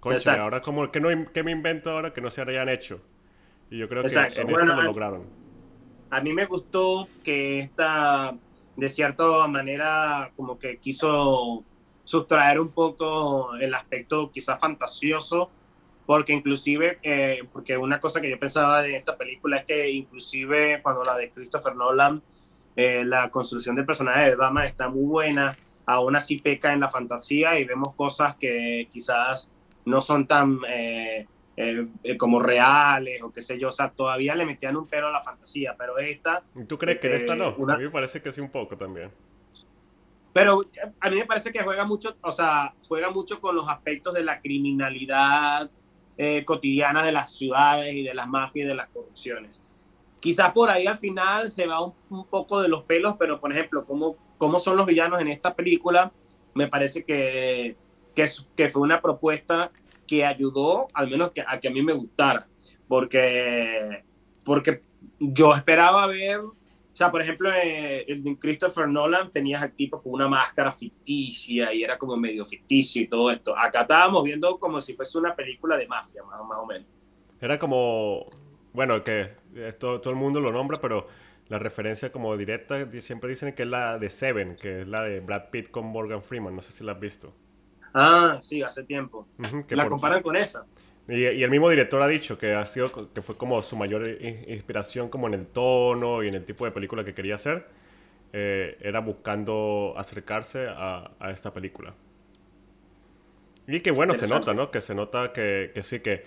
Concha, 0.00 0.40
ahora 0.40 0.62
como, 0.62 0.90
¿qué, 0.90 1.00
no, 1.00 1.08
¿qué 1.32 1.42
me 1.42 1.52
invento 1.52 1.90
ahora 1.90 2.12
que 2.12 2.20
no 2.20 2.30
se 2.30 2.40
hayan 2.40 2.70
hecho? 2.70 3.02
Y 3.70 3.78
yo 3.78 3.88
creo 3.88 4.02
que 4.02 4.12
en 4.14 4.50
esto 4.50 4.64
lo 4.64 4.82
lograron. 4.82 5.24
A 6.10 6.20
mí 6.20 6.32
me 6.32 6.46
gustó 6.46 7.06
que 7.22 7.60
esta, 7.60 8.34
de 8.76 8.88
cierta 8.88 9.46
manera, 9.46 10.32
como 10.36 10.58
que 10.58 10.78
quiso 10.78 11.62
sustraer 12.02 12.58
un 12.58 12.70
poco 12.70 13.54
el 13.54 13.72
aspecto 13.74 14.30
quizás 14.32 14.58
fantasioso, 14.58 15.50
porque 16.10 16.32
inclusive, 16.32 16.98
eh, 17.04 17.44
porque 17.52 17.76
una 17.76 18.00
cosa 18.00 18.20
que 18.20 18.28
yo 18.28 18.36
pensaba 18.36 18.82
de 18.82 18.96
esta 18.96 19.16
película 19.16 19.58
es 19.58 19.64
que 19.64 19.88
inclusive 19.88 20.82
cuando 20.82 21.04
la 21.04 21.16
de 21.16 21.30
Christopher 21.30 21.76
Nolan, 21.76 22.20
eh, 22.74 23.04
la 23.04 23.30
construcción 23.30 23.76
del 23.76 23.86
personaje 23.86 24.30
de 24.30 24.34
Batman 24.34 24.64
está 24.64 24.88
muy 24.88 25.04
buena, 25.04 25.56
aún 25.86 26.16
así 26.16 26.40
peca 26.40 26.72
en 26.72 26.80
la 26.80 26.88
fantasía 26.88 27.60
y 27.60 27.64
vemos 27.64 27.94
cosas 27.94 28.34
que 28.34 28.88
quizás 28.90 29.52
no 29.84 30.00
son 30.00 30.26
tan 30.26 30.58
eh, 30.66 31.28
como 32.18 32.40
reales 32.40 33.22
o 33.22 33.30
qué 33.30 33.40
sé 33.40 33.56
yo, 33.56 33.68
o 33.68 33.72
sea, 33.72 33.92
todavía 33.92 34.34
le 34.34 34.44
metían 34.44 34.76
un 34.76 34.88
pelo 34.88 35.06
a 35.06 35.12
la 35.12 35.22
fantasía, 35.22 35.76
pero 35.78 35.96
esta... 35.96 36.42
¿Tú 36.66 36.76
crees 36.76 36.98
que 36.98 37.06
en 37.06 37.14
esta 37.14 37.36
no? 37.36 37.50
A 37.50 37.76
mí 37.76 37.84
me 37.84 37.90
parece 37.90 38.20
que 38.20 38.32
sí 38.32 38.40
un 38.40 38.50
poco 38.50 38.76
también. 38.76 39.12
Pero 40.32 40.60
a 40.98 41.08
mí 41.08 41.16
me 41.16 41.26
parece 41.26 41.52
que 41.52 41.62
juega 41.62 41.84
mucho, 41.84 42.16
o 42.20 42.32
sea, 42.32 42.74
juega 42.88 43.10
mucho 43.10 43.40
con 43.40 43.54
los 43.54 43.68
aspectos 43.68 44.14
de 44.14 44.24
la 44.24 44.40
criminalidad 44.40 45.70
eh, 46.22 46.44
cotidiana 46.44 47.02
de 47.02 47.12
las 47.12 47.32
ciudades 47.32 47.94
y 47.94 48.02
de 48.02 48.12
las 48.12 48.28
mafias 48.28 48.66
y 48.66 48.68
de 48.68 48.74
las 48.74 48.90
corrupciones. 48.90 49.62
Quizás 50.20 50.52
por 50.52 50.68
ahí 50.68 50.86
al 50.86 50.98
final 50.98 51.48
se 51.48 51.66
va 51.66 51.80
un, 51.82 52.26
poco 52.26 52.60
de 52.60 52.68
los 52.68 52.82
pelos, 52.82 53.16
pero 53.18 53.40
por 53.40 53.50
ejemplo, 53.50 53.86
cómo, 53.86 54.16
cómo 54.36 54.58
son 54.58 54.76
los 54.76 54.84
villanos 54.84 55.18
en 55.22 55.28
esta 55.28 55.54
película, 55.54 56.12
me 56.52 56.66
parece 56.66 57.06
que, 57.06 57.74
que, 58.14 58.26
que 58.54 58.68
fue 58.68 58.82
una 58.82 59.00
propuesta 59.00 59.72
que 60.06 60.26
ayudó 60.26 60.88
al 60.92 61.08
menos 61.08 61.30
que, 61.30 61.40
a 61.40 61.58
que 61.58 61.68
a 61.68 61.70
mí 61.70 61.80
me 61.80 61.94
gustara, 61.94 62.46
porque, 62.86 64.04
porque 64.44 64.82
yo 65.18 65.54
esperaba 65.54 66.06
ver 66.06 66.42
o 66.92 66.96
sea, 66.96 67.10
por 67.10 67.22
ejemplo, 67.22 67.50
eh, 67.52 68.04
en 68.08 68.34
Christopher 68.34 68.88
Nolan 68.88 69.30
tenías 69.30 69.62
al 69.62 69.72
tipo 69.72 70.02
con 70.02 70.12
una 70.12 70.28
máscara 70.28 70.72
ficticia 70.72 71.72
y 71.72 71.84
era 71.84 71.96
como 71.96 72.16
medio 72.16 72.44
ficticio 72.44 73.02
y 73.02 73.06
todo 73.06 73.30
esto. 73.30 73.56
Acá 73.56 73.82
estábamos 73.82 74.24
viendo 74.24 74.58
como 74.58 74.80
si 74.80 74.94
fuese 74.94 75.18
una 75.18 75.34
película 75.34 75.76
de 75.76 75.86
mafia, 75.86 76.22
más, 76.24 76.40
más 76.46 76.58
o 76.58 76.66
menos. 76.66 76.88
Era 77.40 77.58
como, 77.58 78.26
bueno, 78.72 79.02
que 79.04 79.30
esto, 79.54 80.00
todo 80.00 80.12
el 80.12 80.18
mundo 80.18 80.40
lo 80.40 80.52
nombra, 80.52 80.80
pero 80.80 81.06
la 81.48 81.58
referencia 81.58 82.12
como 82.12 82.36
directa 82.36 82.90
siempre 83.00 83.30
dicen 83.30 83.52
que 83.54 83.62
es 83.62 83.68
la 83.68 83.98
de 83.98 84.10
Seven, 84.10 84.56
que 84.56 84.82
es 84.82 84.88
la 84.88 85.02
de 85.02 85.20
Brad 85.20 85.50
Pitt 85.50 85.70
con 85.70 85.86
Morgan 85.86 86.22
Freeman. 86.22 86.54
No 86.54 86.60
sé 86.62 86.72
si 86.72 86.84
la 86.84 86.92
has 86.92 87.00
visto. 87.00 87.32
Ah, 87.94 88.38
sí, 88.40 88.62
hace 88.62 88.84
tiempo. 88.84 89.26
la 89.70 89.86
comparan 89.86 90.22
con 90.22 90.36
esa. 90.36 90.64
Y, 91.10 91.42
el 91.42 91.50
mismo 91.50 91.68
director 91.68 92.00
ha 92.02 92.06
dicho 92.06 92.38
que 92.38 92.54
ha 92.54 92.64
sido 92.64 93.12
que 93.12 93.20
fue 93.20 93.36
como 93.36 93.60
su 93.62 93.76
mayor 93.76 94.08
inspiración 94.46 95.08
como 95.08 95.26
en 95.26 95.34
el 95.34 95.46
tono 95.46 96.22
y 96.22 96.28
en 96.28 96.34
el 96.34 96.44
tipo 96.44 96.64
de 96.64 96.70
película 96.70 97.04
que 97.04 97.14
quería 97.14 97.34
hacer 97.34 97.66
eh, 98.32 98.78
era 98.80 99.00
buscando 99.00 99.92
acercarse 99.96 100.68
a, 100.68 101.10
esta 101.32 101.52
película. 101.52 101.94
Y 103.66 103.80
que 103.80 103.90
bueno 103.90 104.14
se 104.14 104.28
nota 104.28 104.54
no 104.54 104.70
que 104.70 104.80
se 104.80 104.94
nota 104.94 105.32
que, 105.32 105.72
que 105.74 105.82
sí 105.82 105.98
que, 105.98 106.24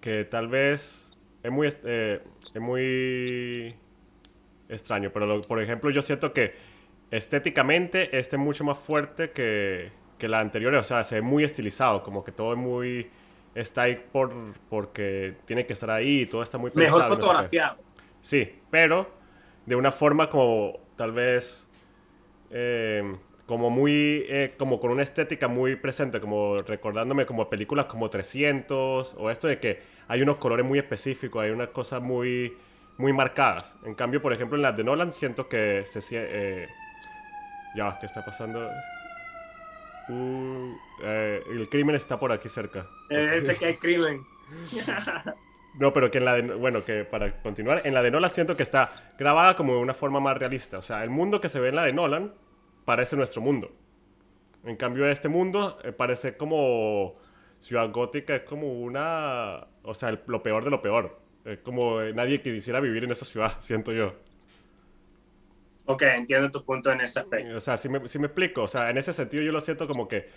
que 0.00 0.24
tal 0.24 0.48
vez 0.48 1.10
es 1.44 1.52
muy 1.52 1.68
eh, 1.84 2.20
es 2.52 2.60
muy 2.60 3.74
extraño 4.68 5.10
pero 5.12 5.40
por 5.42 5.62
ejemplo 5.62 5.90
yo 5.90 6.02
siento 6.02 6.32
que 6.32 6.54
estéticamente 7.12 8.18
este 8.18 8.36
es 8.36 8.42
mucho 8.42 8.64
más 8.64 8.78
fuerte 8.78 9.30
que, 9.30 9.90
que 10.18 10.28
la 10.28 10.40
anterior 10.40 10.74
o 10.74 10.84
sea 10.84 11.04
se 11.04 11.16
ve 11.16 11.22
muy 11.22 11.44
estilizado 11.44 12.02
como 12.02 12.24
que 12.24 12.32
todo 12.32 12.52
es 12.52 12.58
muy 12.58 13.08
está 13.56 13.82
ahí 13.82 14.04
por, 14.12 14.32
porque 14.68 15.36
tiene 15.46 15.66
que 15.66 15.72
estar 15.72 15.90
ahí 15.90 16.22
y 16.22 16.26
todo 16.26 16.42
está 16.42 16.58
muy 16.58 16.70
pensado. 16.70 17.00
Mejor 17.00 17.14
fotografiado. 17.16 17.78
sí, 18.20 18.60
pero 18.70 19.10
de 19.64 19.74
una 19.74 19.90
forma 19.90 20.28
como 20.30 20.78
tal 20.96 21.12
vez 21.12 21.68
eh, 22.50 23.16
como 23.46 23.70
muy 23.70 24.24
eh, 24.28 24.54
como 24.58 24.78
con 24.78 24.90
una 24.90 25.02
estética 25.02 25.48
muy 25.48 25.76
presente, 25.76 26.20
como 26.20 26.62
recordándome 26.62 27.26
como 27.26 27.48
películas 27.48 27.86
como 27.86 28.10
300 28.10 29.14
o 29.18 29.30
esto 29.30 29.48
de 29.48 29.58
que 29.58 29.82
hay 30.06 30.22
unos 30.22 30.36
colores 30.36 30.66
muy 30.66 30.78
específicos, 30.78 31.42
hay 31.42 31.50
unas 31.50 31.68
cosas 31.68 32.02
muy 32.02 32.56
muy 32.98 33.12
marcadas. 33.12 33.76
En 33.84 33.94
cambio, 33.94 34.20
por 34.20 34.32
ejemplo, 34.32 34.56
en 34.56 34.62
las 34.62 34.76
de 34.76 34.84
Nolan 34.84 35.10
siento 35.12 35.48
que 35.48 35.84
se 35.86 36.00
eh, 36.12 36.68
ya, 37.74 37.98
¿qué 37.98 38.06
está 38.06 38.24
pasando? 38.24 38.70
Uh, 40.08 40.76
eh, 41.02 41.42
el 41.50 41.68
crimen 41.68 41.96
está 41.96 42.18
por 42.18 42.32
aquí 42.32 42.48
cerca. 42.48 42.88
ese 43.10 43.56
que 43.56 43.66
hay 43.66 43.76
crimen. 43.76 44.24
No, 45.78 45.92
pero 45.92 46.10
que 46.10 46.18
en 46.18 46.24
la 46.24 46.34
de, 46.34 46.54
bueno, 46.54 46.84
que 46.84 47.04
para 47.04 47.42
continuar, 47.42 47.82
en 47.84 47.92
la 47.92 48.02
de 48.02 48.10
Nolan 48.10 48.30
siento 48.30 48.56
que 48.56 48.62
está 48.62 49.12
grabada 49.18 49.56
como 49.56 49.74
de 49.74 49.80
una 49.80 49.92
forma 49.92 50.20
más 50.20 50.36
realista. 50.38 50.78
O 50.78 50.82
sea, 50.82 51.04
el 51.04 51.10
mundo 51.10 51.40
que 51.40 51.50
se 51.50 51.60
ve 51.60 51.68
en 51.68 51.76
la 51.76 51.82
de 51.82 51.92
Nolan 51.92 52.32
parece 52.86 53.14
nuestro 53.14 53.42
mundo. 53.42 53.70
En 54.64 54.76
cambio, 54.76 55.06
este 55.06 55.28
mundo 55.28 55.78
eh, 55.84 55.92
parece 55.92 56.36
como 56.36 57.16
Ciudad 57.58 57.90
Gótica, 57.90 58.36
es 58.36 58.42
como 58.42 58.72
una, 58.80 59.66
o 59.82 59.94
sea, 59.94 60.18
lo 60.26 60.42
peor 60.42 60.64
de 60.64 60.70
lo 60.70 60.80
peor. 60.80 61.20
Es 61.44 61.58
como 61.58 62.00
nadie 62.00 62.40
quisiera 62.40 62.80
vivir 62.80 63.04
en 63.04 63.10
esa 63.12 63.26
ciudad, 63.26 63.56
siento 63.60 63.92
yo. 63.92 64.14
Ok, 65.86 66.02
entiendo 66.02 66.50
tu 66.50 66.64
punto 66.64 66.90
en 66.90 67.00
ese 67.00 67.20
aspecto. 67.20 67.54
O 67.54 67.60
sea, 67.60 67.76
si 67.76 67.88
me, 67.88 68.06
si 68.08 68.18
me 68.18 68.26
explico, 68.26 68.62
o 68.62 68.68
sea, 68.68 68.90
en 68.90 68.98
ese 68.98 69.12
sentido 69.12 69.42
yo 69.42 69.52
lo 69.52 69.60
siento 69.60 69.86
como 69.86 70.08
que, 70.08 70.28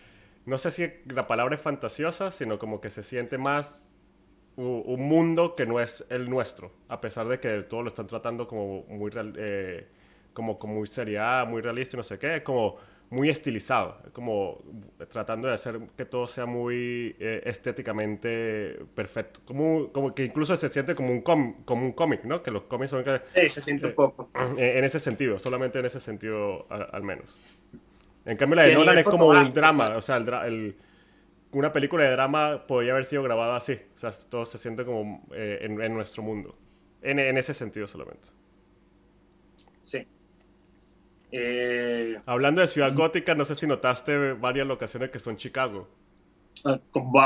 no 0.45 0.57
sé 0.57 0.71
si 0.71 0.87
la 1.05 1.27
palabra 1.27 1.55
es 1.55 1.61
fantasiosa, 1.61 2.31
sino 2.31 2.59
como 2.59 2.79
que 2.81 2.89
se 2.89 3.03
siente 3.03 3.37
más 3.37 3.95
un 4.55 5.07
mundo 5.07 5.55
que 5.55 5.65
no 5.65 5.79
es 5.79 6.05
el 6.09 6.29
nuestro, 6.29 6.73
a 6.89 6.99
pesar 6.99 7.27
de 7.29 7.39
que 7.39 7.63
todo 7.63 7.81
lo 7.81 7.87
están 7.87 8.07
tratando 8.07 8.45
como 8.45 8.83
muy, 8.89 9.09
eh, 9.37 9.87
como, 10.33 10.59
como 10.59 10.75
muy 10.75 10.87
seriedad, 10.87 11.47
muy 11.47 11.61
realista 11.61 11.95
y 11.95 11.99
no 11.99 12.03
sé 12.03 12.19
qué, 12.19 12.43
como 12.43 12.75
muy 13.09 13.29
estilizado, 13.29 13.97
como 14.13 14.61
tratando 15.09 15.47
de 15.47 15.55
hacer 15.55 15.79
que 15.97 16.05
todo 16.05 16.27
sea 16.27 16.45
muy 16.45 17.15
eh, 17.19 17.41
estéticamente 17.45 18.79
perfecto, 18.93 19.41
como, 19.45 19.91
como 19.91 20.13
que 20.13 20.25
incluso 20.25 20.55
se 20.55 20.69
siente 20.69 20.93
como 20.93 21.11
un, 21.11 21.21
como 21.21 21.85
un 21.85 21.91
cómic, 21.93 22.23
¿no? 22.23 22.43
Que 22.43 22.51
los 22.51 22.63
cómics 22.63 22.91
son... 22.91 23.03
Que, 23.03 23.21
sí, 23.35 23.49
se 23.49 23.61
siente 23.61 23.87
un 23.87 23.93
poco. 23.93 24.29
Eh, 24.57 24.77
en 24.77 24.83
ese 24.83 24.99
sentido, 24.99 25.39
solamente 25.39 25.79
en 25.79 25.85
ese 25.85 25.99
sentido 25.99 26.67
al, 26.69 27.01
menos. 27.01 27.35
En 28.25 28.37
cambio 28.37 28.57
la 28.57 28.63
de 28.63 28.73
Nolan 28.73 28.99
es 28.99 29.05
como 29.05 29.27
un 29.27 29.53
drama, 29.53 29.97
o 29.97 30.01
sea, 30.01 30.17
el, 30.17 30.75
una 31.51 31.73
película 31.73 32.03
de 32.03 32.11
drama 32.11 32.67
podría 32.67 32.91
haber 32.91 33.05
sido 33.05 33.23
grabada 33.23 33.55
así, 33.55 33.73
o 33.95 33.97
sea, 33.97 34.11
todo 34.29 34.45
se 34.45 34.59
siente 34.59 34.85
como 34.85 35.25
eh, 35.33 35.59
en, 35.61 35.81
en, 35.81 35.93
nuestro 35.95 36.21
mundo, 36.21 36.55
en, 37.01 37.17
en 37.17 37.37
ese 37.37 37.55
sentido 37.55 37.87
solamente. 37.87 38.29
Sí. 39.81 40.05
Eh, 41.31 42.19
Hablando 42.25 42.61
de 42.61 42.67
ciudad 42.67 42.93
gótica, 42.93 43.35
no 43.35 43.45
sé 43.45 43.55
si 43.55 43.67
notaste 43.67 44.33
varias 44.33 44.65
locaciones 44.67 45.09
que 45.09 45.19
son 45.19 45.37
Chicago. 45.37 45.87
Ah, 46.65 46.79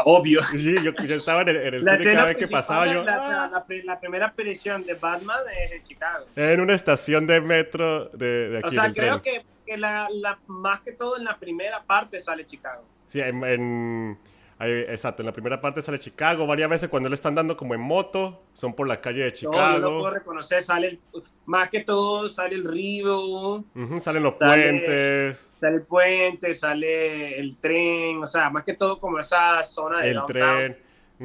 obvio. 0.06 0.42
Sí, 0.44 0.76
yo, 0.84 0.92
estaba 1.16 1.42
en 1.42 1.50
el, 1.50 1.84
cine 1.84 2.14
cada 2.14 2.26
vez 2.26 2.38
que 2.38 2.48
pasaba. 2.48 2.86
Yo, 2.92 3.04
la, 3.04 3.50
la, 3.84 4.00
primera 4.00 4.28
aparición 4.28 4.86
de 4.86 4.94
Batman 4.94 5.40
es 5.64 5.72
en 5.72 5.84
Chicago. 5.84 6.26
En 6.36 6.62
una 6.62 6.76
estación 6.76 7.26
de 7.26 7.42
metro 7.42 8.10
de, 8.10 8.50
de 8.50 8.58
aquí. 8.60 8.68
O 8.68 8.72
sea, 8.72 8.94
creo 8.94 9.22
que, 9.22 9.44
que 9.66 9.78
la, 9.78 10.08
más 10.48 10.82
que 10.82 10.92
todo 10.92 11.18
en 11.18 11.24
la 11.24 11.38
primera 11.38 11.82
parte 11.82 12.20
sale 12.20 12.46
Chicago. 12.46 12.84
Sí, 13.08 13.22
en 13.22 14.18
exacto, 14.66 15.22
en 15.22 15.28
la 15.28 15.32
primera 15.32 15.60
parte 15.60 15.82
sale 15.82 16.00
Chicago, 16.00 16.46
varias 16.46 16.70
veces 16.70 16.90
cuando 16.90 17.10
le 17.10 17.16
están 17.16 17.36
dando 17.36 17.58
como 17.58 17.74
en 17.74 17.82
moto, 17.82 18.44
son 18.54 18.74
por 18.74 18.88
la 18.88 19.02
calle 19.02 19.24
de 19.24 19.34
Chicago. 19.34 19.80
No, 19.80 19.80
lo 19.80 20.00
puedo 20.00 20.12
reconocer, 20.12 20.62
sale, 20.62 21.00
más 21.46 21.70
que 21.70 21.82
todo 21.82 22.30
sale 22.30 22.56
el 22.56 22.64
río. 22.64 23.64
salen 24.00 24.24
los 24.24 24.36
puentes. 24.36 25.50
Sale 25.60 25.76
el 25.76 25.86
puente, 25.86 26.54
sale 26.54 27.40
el 27.40 27.58
tren, 27.58 28.22
o 28.22 28.28
sea, 28.28 28.50
más 28.50 28.64
que 28.64 28.74
todo 28.74 29.00
como 29.00 29.20
esa 29.20 29.64
zona 29.64 30.02
de 30.02 30.12
El 30.12 30.26
tren. 30.26 30.78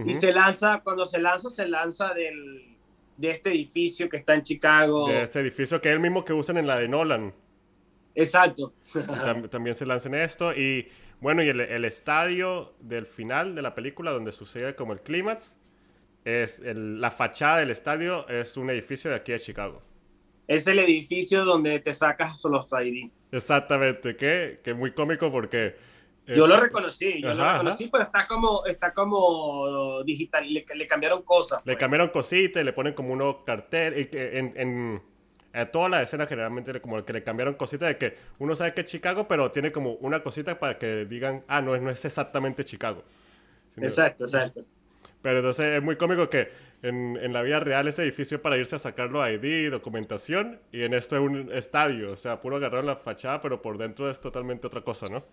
Y 0.06 0.14
se 0.14 0.32
lanza, 0.32 0.80
cuando 0.80 1.04
se 1.04 1.18
lanza, 1.18 1.50
se 1.50 1.66
lanza 1.66 2.14
del, 2.14 2.76
de 3.16 3.30
este 3.30 3.50
edificio 3.50 4.08
que 4.08 4.18
está 4.18 4.34
en 4.34 4.42
Chicago. 4.42 5.08
De 5.08 5.22
este 5.22 5.40
edificio 5.40 5.80
que 5.80 5.88
es 5.88 5.94
el 5.94 6.00
mismo 6.00 6.24
que 6.24 6.32
usan 6.32 6.56
en 6.56 6.66
la 6.66 6.78
de 6.78 6.88
Nolan. 6.88 7.34
Exacto. 8.14 8.72
También 9.50 9.74
se 9.74 9.86
lanza 9.86 10.08
en 10.08 10.14
esto 10.14 10.52
y 10.52 10.88
bueno, 11.20 11.42
y 11.42 11.48
el, 11.48 11.84
estadio 11.84 12.74
del 12.80 13.06
final 13.06 13.54
de 13.54 13.62
la 13.62 13.74
película, 13.74 14.12
donde 14.12 14.32
sucede 14.32 14.74
como 14.74 14.92
el 14.92 15.00
clímax, 15.00 15.56
es 16.24 16.62
la 16.64 17.10
fachada 17.10 17.58
del 17.58 17.70
estadio 17.70 18.28
es 18.28 18.56
un 18.56 18.70
edificio 18.70 19.10
de 19.10 19.16
aquí 19.16 19.32
de 19.32 19.40
Chicago. 19.40 19.82
Es 20.46 20.66
el 20.66 20.78
edificio 20.78 21.44
donde 21.44 21.80
te 21.80 21.92
sacas 21.92 22.42
los 22.44 22.66
ID. 22.72 23.10
Exactamente, 23.32 24.16
que, 24.16 24.60
que 24.62 24.74
muy 24.74 24.92
cómico 24.92 25.30
porque... 25.30 25.76
Eh, 26.26 26.36
yo 26.36 26.46
lo 26.46 26.58
reconocí, 26.60 27.22
yo 27.22 27.34
lo 27.34 27.52
reconocí, 27.52 27.88
pero 27.90 28.04
está 28.04 28.26
como, 28.26 28.64
está 28.66 28.92
como 28.92 30.02
digital, 30.04 30.46
le, 30.52 30.86
cambiaron 30.86 31.22
cosas. 31.22 31.60
Le 31.60 31.72
pues. 31.72 31.76
cambiaron 31.78 32.08
cositas, 32.10 32.64
le 32.64 32.72
ponen 32.72 32.92
como 32.92 33.12
unos 33.12 33.38
carteles, 33.44 34.08
en, 34.12 34.52
en 34.56 35.02
a 35.58 35.70
toda 35.70 35.88
la 35.88 36.02
escena 36.02 36.26
generalmente 36.26 36.80
como 36.80 37.04
que 37.04 37.12
le 37.12 37.22
cambiaron 37.22 37.54
cositas 37.54 37.88
de 37.88 37.98
que 37.98 38.16
uno 38.38 38.54
sabe 38.54 38.74
que 38.74 38.82
es 38.82 38.86
Chicago, 38.86 39.26
pero 39.28 39.50
tiene 39.50 39.72
como 39.72 39.94
una 39.94 40.22
cosita 40.22 40.58
para 40.58 40.78
que 40.78 41.04
digan, 41.04 41.44
ah, 41.48 41.60
no, 41.60 41.76
no 41.76 41.90
es 41.90 42.04
exactamente 42.04 42.64
Chicago. 42.64 43.04
exacto, 43.76 44.24
exacto. 44.24 44.64
Pero 45.22 45.38
entonces 45.38 45.76
es 45.76 45.82
muy 45.82 45.96
cómico 45.96 46.30
que 46.30 46.48
en, 46.82 47.16
en, 47.20 47.32
la 47.32 47.42
vida 47.42 47.58
real 47.58 47.88
ese 47.88 48.02
edificio 48.02 48.40
para 48.40 48.56
irse 48.56 48.76
a 48.76 48.78
sacarlo 48.78 49.28
ID, 49.28 49.70
documentación, 49.70 50.60
y 50.70 50.82
en 50.82 50.94
esto 50.94 51.16
es 51.16 51.22
un 51.22 51.52
estadio, 51.52 52.12
o 52.12 52.16
sea, 52.16 52.40
puro 52.40 52.56
agarraron 52.56 52.86
la 52.86 52.96
fachada, 52.96 53.40
pero 53.40 53.60
por 53.60 53.78
dentro 53.78 54.08
es 54.10 54.20
totalmente 54.20 54.68
otra 54.68 54.82
cosa, 54.82 55.08
¿no? 55.08 55.24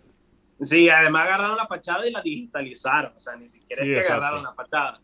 Sí, 0.59 0.89
además 0.89 1.25
agarraron 1.25 1.57
la 1.57 1.67
fachada 1.67 2.07
y 2.07 2.11
la 2.11 2.21
digitalizaron, 2.21 3.13
o 3.15 3.19
sea, 3.19 3.35
ni 3.35 3.49
siquiera 3.49 3.83
es 3.83 4.07
que 4.07 4.13
agarraron 4.13 4.43
la 4.43 4.53
fachada. 4.53 5.01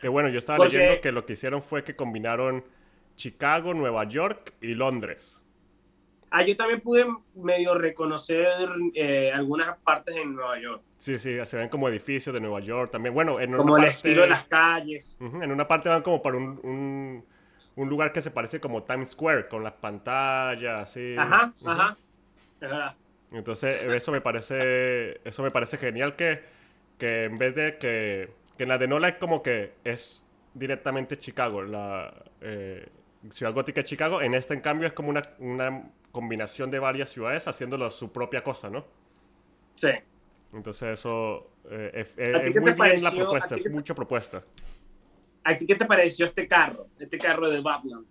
Que 0.00 0.08
bueno, 0.08 0.28
yo 0.28 0.38
estaba 0.38 0.64
leyendo 0.64 1.00
que 1.00 1.12
lo 1.12 1.26
que 1.26 1.32
hicieron 1.32 1.60
fue 1.60 1.82
que 1.82 1.96
combinaron 1.96 2.64
Chicago, 3.16 3.74
Nueva 3.74 4.04
York 4.04 4.54
y 4.60 4.74
Londres. 4.74 5.42
Ah, 6.30 6.42
yo 6.42 6.56
también 6.56 6.80
pude 6.80 7.06
medio 7.34 7.74
reconocer 7.74 8.68
eh, 8.94 9.32
algunas 9.32 9.76
partes 9.78 10.16
en 10.16 10.34
Nueva 10.34 10.60
York. 10.60 10.82
Sí, 10.98 11.18
sí, 11.18 11.38
se 11.44 11.56
ven 11.56 11.68
como 11.68 11.88
edificios 11.88 12.34
de 12.34 12.40
Nueva 12.40 12.60
York 12.60 12.90
también. 12.90 13.14
Bueno, 13.14 13.40
en 13.40 13.56
como 13.56 13.78
el 13.78 13.84
estilo 13.84 14.22
de 14.22 14.28
las 14.28 14.44
calles. 14.44 15.16
en 15.20 15.50
una 15.50 15.66
parte 15.66 15.88
van 15.88 16.02
como 16.02 16.20
para 16.22 16.36
un, 16.36 17.24
un, 17.76 17.88
lugar 17.88 18.12
que 18.12 18.22
se 18.22 18.30
parece 18.30 18.60
como 18.60 18.82
Times 18.82 19.10
Square, 19.10 19.48
con 19.48 19.62
las 19.62 19.74
pantallas, 19.74 20.82
así. 20.82 21.14
Ajá, 21.16 21.52
ajá. 21.64 21.96
Entonces, 23.30 23.84
eso 23.84 24.12
me 24.12 24.20
parece, 24.20 25.20
eso 25.24 25.42
me 25.42 25.50
parece 25.50 25.76
genial 25.78 26.16
que, 26.16 26.42
que 26.98 27.24
en 27.24 27.38
vez 27.38 27.54
de 27.54 27.78
que, 27.78 28.30
que 28.56 28.62
en 28.62 28.68
la 28.68 28.78
de 28.78 28.88
Nola 28.88 29.08
es 29.08 29.16
como 29.16 29.42
que 29.42 29.74
es 29.84 30.22
directamente 30.54 31.18
Chicago, 31.18 31.62
la 31.62 32.12
eh, 32.40 32.88
ciudad 33.30 33.52
gótica 33.52 33.80
de 33.80 33.84
Chicago, 33.84 34.22
en 34.22 34.34
esta 34.34 34.54
en 34.54 34.60
cambio 34.60 34.86
es 34.86 34.92
como 34.92 35.10
una, 35.10 35.22
una 35.38 35.90
combinación 36.12 36.70
de 36.70 36.78
varias 36.78 37.10
ciudades 37.10 37.46
haciéndolo 37.46 37.90
su 37.90 38.12
propia 38.12 38.42
cosa, 38.42 38.70
¿no? 38.70 38.86
Sí. 39.74 39.90
Entonces 40.52 40.98
eso 40.98 41.50
eh, 41.70 42.06
es, 42.16 42.60
muy 42.60 42.72
bien 42.72 43.02
la 43.02 43.10
propuesta, 43.10 43.56
es 43.56 43.70
mucha 43.70 43.94
propuesta. 43.94 44.42
¿A 45.44 45.56
ti 45.56 45.66
qué 45.66 45.74
te 45.74 45.84
pareció 45.84 46.26
este 46.26 46.48
carro, 46.48 46.88
este 46.98 47.18
carro 47.18 47.48
de 47.48 47.60
Batman? 47.60 48.04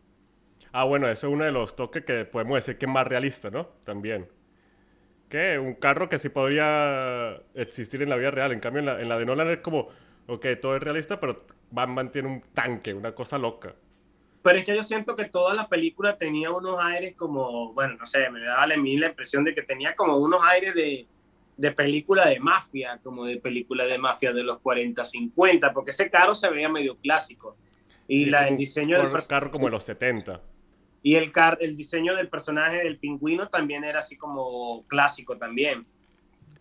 Ah, 0.71 0.83
bueno, 0.83 1.07
eso 1.07 1.27
es 1.27 1.33
uno 1.33 1.45
de 1.45 1.51
los 1.51 1.75
toques 1.75 2.03
que 2.03 2.25
podemos 2.25 2.55
decir 2.55 2.77
que 2.77 2.85
es 2.85 2.91
más 2.91 3.07
realista, 3.07 3.49
¿no? 3.49 3.67
También. 3.83 4.27
¿Qué? 5.29 5.57
Un 5.57 5.73
carro 5.73 6.07
que 6.09 6.19
sí 6.19 6.29
podría 6.29 7.41
existir 7.53 8.01
en 8.01 8.09
la 8.09 8.17
vida 8.17 8.31
real. 8.31 8.51
En 8.51 8.59
cambio, 8.59 8.79
en 8.81 8.85
la, 8.85 9.01
en 9.01 9.09
la 9.09 9.17
de 9.17 9.25
Nolan 9.25 9.49
es 9.49 9.59
como, 9.59 9.87
ok, 10.27 10.45
todo 10.61 10.75
es 10.75 10.83
realista, 10.83 11.19
pero 11.19 11.45
Batman 11.71 12.11
tiene 12.11 12.27
un 12.27 12.41
tanque, 12.53 12.93
una 12.93 13.15
cosa 13.15 13.37
loca. 13.37 13.73
Pero 14.45 14.59
es 14.59 14.65
que 14.65 14.75
yo 14.75 14.83
siento 14.83 15.15
que 15.15 15.25
toda 15.25 15.55
la 15.55 15.67
película 15.67 16.19
tenía 16.19 16.51
unos 16.51 16.77
aires 16.79 17.15
como, 17.17 17.73
bueno, 17.73 17.95
no 17.95 18.05
sé, 18.05 18.29
me 18.29 18.41
daba 18.41 18.61
a 18.61 18.77
mí 18.77 18.95
la 18.95 19.07
impresión 19.07 19.43
de 19.43 19.55
que 19.55 19.63
tenía 19.63 19.95
como 19.95 20.17
unos 20.17 20.39
aires 20.43 20.75
de, 20.75 21.07
de 21.57 21.71
película 21.71 22.27
de 22.27 22.39
mafia, 22.39 22.99
como 23.01 23.25
de 23.25 23.37
película 23.37 23.85
de 23.85 23.97
mafia 23.97 24.31
de 24.33 24.43
los 24.43 24.59
40, 24.59 25.03
50, 25.03 25.73
porque 25.73 25.89
ese 25.89 26.11
carro 26.11 26.35
se 26.35 26.47
veía 26.51 26.69
medio 26.69 26.95
clásico. 26.95 27.57
Y 28.07 28.27
la, 28.27 28.47
el 28.47 28.55
diseño 28.55 29.01
del 29.01 29.11
carro 29.27 29.49
como 29.49 29.65
de 29.65 29.71
los 29.71 29.83
70. 29.83 30.39
Y 31.01 31.15
el, 31.15 31.31
car 31.31 31.57
el 31.59 31.75
diseño 31.75 32.15
del 32.15 32.29
personaje 32.29 32.83
del 32.83 32.99
pingüino 32.99 33.49
también 33.49 33.83
era 33.83 33.97
así 33.97 34.15
como 34.15 34.85
clásico 34.85 35.39
también. 35.39 35.87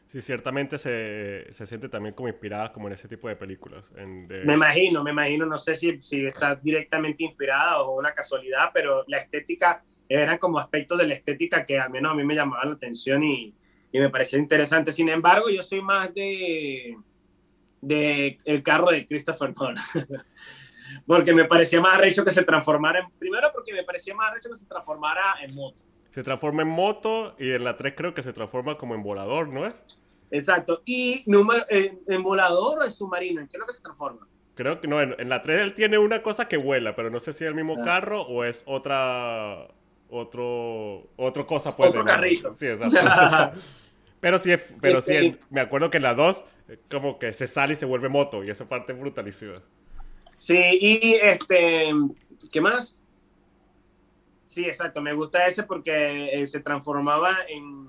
Sí, 0.07 0.21
ciertamente 0.21 0.79
se, 0.79 1.47
se, 1.51 1.67
siente 1.67 1.89
también 1.89 2.15
como 2.15 2.29
inspirada 2.29 2.73
como 2.73 2.87
en 2.89 2.95
ese 2.95 3.09
tipo 3.09 3.29
de 3.29 3.37
películas. 3.37 3.91
Me 3.93 4.55
imagino, 4.55 5.03
me 5.03 5.11
imagino, 5.11 5.47
no 5.47 5.59
sé 5.59 5.75
si, 5.75 6.01
si 6.01 6.27
está 6.27 6.55
directamente 6.55 7.25
inspirada 7.25 7.81
o 7.83 7.99
una 7.99 8.13
casualidad, 8.13 8.71
pero 8.73 9.05
la 9.09 9.19
estética, 9.19 9.83
eran 10.09 10.39
como 10.39 10.59
aspectos 10.59 10.99
de 10.99 11.07
la 11.07 11.15
estética 11.15 11.65
que 11.65 11.79
al 11.79 11.91
menos 11.91 12.13
a 12.13 12.15
mí 12.15 12.25
me 12.25 12.35
llamaban 12.35 12.69
la 12.69 12.75
atención 12.77 13.23
y, 13.23 13.55
y 13.91 13.99
me 13.99 14.11
parecía 14.11 14.39
interesante. 14.39 14.93
Sin 14.93 15.09
embargo, 15.09 15.49
yo 15.49 15.63
soy 15.63 15.81
más 15.81 16.15
de, 16.15 16.97
de 17.81 18.39
el 18.45 18.63
carro 18.63 18.91
de 18.91 19.07
Christopher 19.07 19.55
Nolan. 19.57 19.77
porque 21.07 21.33
me 21.33 21.45
parecía 21.45 21.81
más 21.81 21.95
arrecho 21.95 22.25
que 22.25 22.31
se 22.31 22.45
transformara 22.45 23.01
en, 23.01 23.11
primero 23.19 23.51
porque 23.53 23.73
me 23.73 23.85
parecía 23.85 24.15
más 24.15 24.31
arrecho 24.31 24.51
que 24.51 24.57
se 24.57 24.67
transformara 24.67 25.37
en 25.43 25.55
moto. 25.55 25.83
Se 26.15 26.23
transforma 26.23 26.63
en 26.63 26.69
moto 26.69 27.35
y 27.41 27.51
en 27.51 27.65
la 27.65 27.77
3 27.77 27.95
creo 27.97 28.15
que 28.15 28.23
se 28.23 28.33
transforma 28.33 28.79
como 28.79 28.95
en 28.95 29.03
volador, 29.03 29.49
¿no 29.49 29.67
es? 29.67 29.85
Exacto. 30.31 30.81
¿Y 30.85 31.25
número, 31.27 31.67
en, 31.69 32.23
volador 32.23 32.79
o 32.79 32.85
en 32.85 32.93
submarino? 32.93 33.41
¿En 33.41 33.49
qué 33.49 33.57
es 33.57 33.61
lo 33.61 33.67
que 33.67 33.73
se 33.73 33.83
transforma? 33.83 34.29
Creo 34.55 34.81
que 34.81 34.87
no, 34.87 35.03
en, 35.03 35.29
la 35.29 35.43
3 35.43 35.61
él 35.61 35.75
tiene 35.75 35.99
una 35.99 36.23
cosa 36.23 36.47
que 36.47 36.57
vuela, 36.57 36.95
pero 36.95 37.11
no 37.11 37.19
sé 37.19 37.33
si 37.33 37.43
es 37.43 37.49
el 37.49 37.57
mismo 37.57 37.79
ah. 37.81 37.83
carro 37.83 38.23
o 38.23 38.45
es 38.45 38.63
otra 38.65 39.67
otro 40.09 41.09
otro 41.17 41.47
cosa 41.47 41.77
pues 41.77 41.91
otro 41.91 42.05
carrito. 42.05 42.53
Sí, 42.53 42.67
exacto. 42.69 43.61
pero 44.21 44.39
sí, 44.39 44.55
pero 44.81 45.01
sí, 45.01 45.37
me 45.51 45.63
acuerdo 45.63 45.91
que 45.91 45.97
en 45.97 46.05
la 46.05 46.15
2 46.15 46.45
como 46.89 47.19
que 47.19 47.33
se 47.33 47.49
sale 47.49 47.73
y 47.73 47.77
se 47.77 47.87
vuelve 47.87 48.09
moto 48.09 48.45
y 48.45 48.51
esa 48.51 48.69
parte 48.69 48.93
es 48.93 49.01
brutalísima. 49.01 49.57
Sí, 50.39 50.61
y 50.81 51.15
este, 51.21 51.91
¿qué 52.53 52.61
más? 52.61 52.97
Sí, 54.55 54.65
exacto, 54.67 55.03
me 55.03 55.13
gusta 55.13 55.49
ese 55.49 55.65
porque 55.65 56.33
eh, 56.33 56.47
se 56.47 56.61
transformaba 56.61 57.39
en 57.49 57.89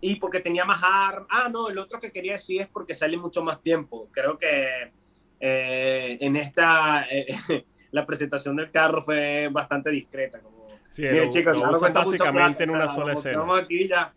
y 0.00 0.16
porque 0.16 0.40
tenía 0.40 0.64
más 0.64 0.82
armas. 0.82 1.28
Ah, 1.30 1.48
no, 1.48 1.68
el 1.68 1.78
otro 1.78 2.00
que 2.00 2.10
quería 2.10 2.32
decir 2.32 2.62
es 2.62 2.66
porque 2.66 2.94
sale 2.94 3.16
mucho 3.16 3.44
más 3.44 3.62
tiempo. 3.62 4.08
Creo 4.10 4.36
que 4.36 4.90
eh, 5.38 6.18
en 6.20 6.34
esta, 6.34 7.06
eh, 7.08 7.28
la 7.92 8.04
presentación 8.04 8.56
del 8.56 8.72
carro 8.72 9.00
fue 9.02 9.48
bastante 9.52 9.92
discreta. 9.92 10.40
Como, 10.40 10.66
sí, 10.90 11.04
lo, 11.08 11.30
chicos, 11.30 11.60
lo 11.60 11.70
usan 11.70 11.92
básicamente 11.92 12.64
en 12.64 12.70
una 12.70 12.88
sola 12.88 13.12
escena. 13.12 13.44
Aquí 13.56 13.86
ya. 13.86 14.12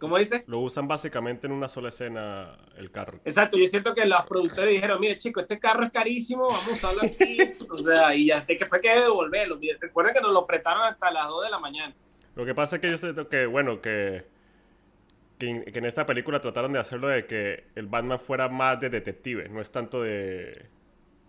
¿Cómo 0.00 0.18
dice? 0.18 0.44
Lo 0.46 0.60
usan 0.60 0.88
básicamente 0.88 1.46
en 1.46 1.52
una 1.52 1.68
sola 1.68 1.90
escena 1.90 2.56
el 2.76 2.90
carro. 2.90 3.20
Exacto, 3.24 3.56
yo 3.56 3.66
siento 3.66 3.94
que 3.94 4.04
los 4.06 4.22
productores 4.22 4.72
dijeron, 4.74 4.98
mire 5.00 5.18
chicos, 5.18 5.42
este 5.42 5.60
carro 5.60 5.84
es 5.84 5.92
carísimo, 5.92 6.48
vamos 6.48 6.68
a 6.68 6.72
usarlo 6.72 7.02
aquí. 7.04 7.38
o 7.70 7.78
sea, 7.78 8.14
y 8.14 8.26
ya 8.26 8.44
que 8.44 8.66
fue 8.66 8.80
que 8.80 8.88
devolverlo. 8.88 9.60
Recuerden 9.78 10.14
que 10.14 10.20
nos 10.20 10.32
lo 10.32 10.46
prestaron 10.46 10.82
hasta 10.82 11.12
las 11.12 11.28
2 11.28 11.44
de 11.44 11.50
la 11.50 11.58
mañana. 11.60 11.94
Lo 12.34 12.44
que 12.44 12.54
pasa 12.54 12.76
es 12.76 12.82
que 12.82 12.90
yo 12.90 12.96
siento 12.96 13.28
que, 13.28 13.46
bueno, 13.46 13.80
que 13.80 14.24
que, 15.40 15.78
en 15.78 15.84
esta 15.86 16.06
película 16.06 16.40
trataron 16.40 16.72
de 16.72 16.78
hacerlo 16.78 17.08
de 17.08 17.26
que 17.26 17.64
el 17.74 17.86
Batman 17.86 18.20
fuera 18.20 18.48
más 18.48 18.78
de 18.78 18.90
detective, 18.90 19.48
no 19.48 19.60
es 19.60 19.72
tanto 19.72 20.02
de, 20.02 20.66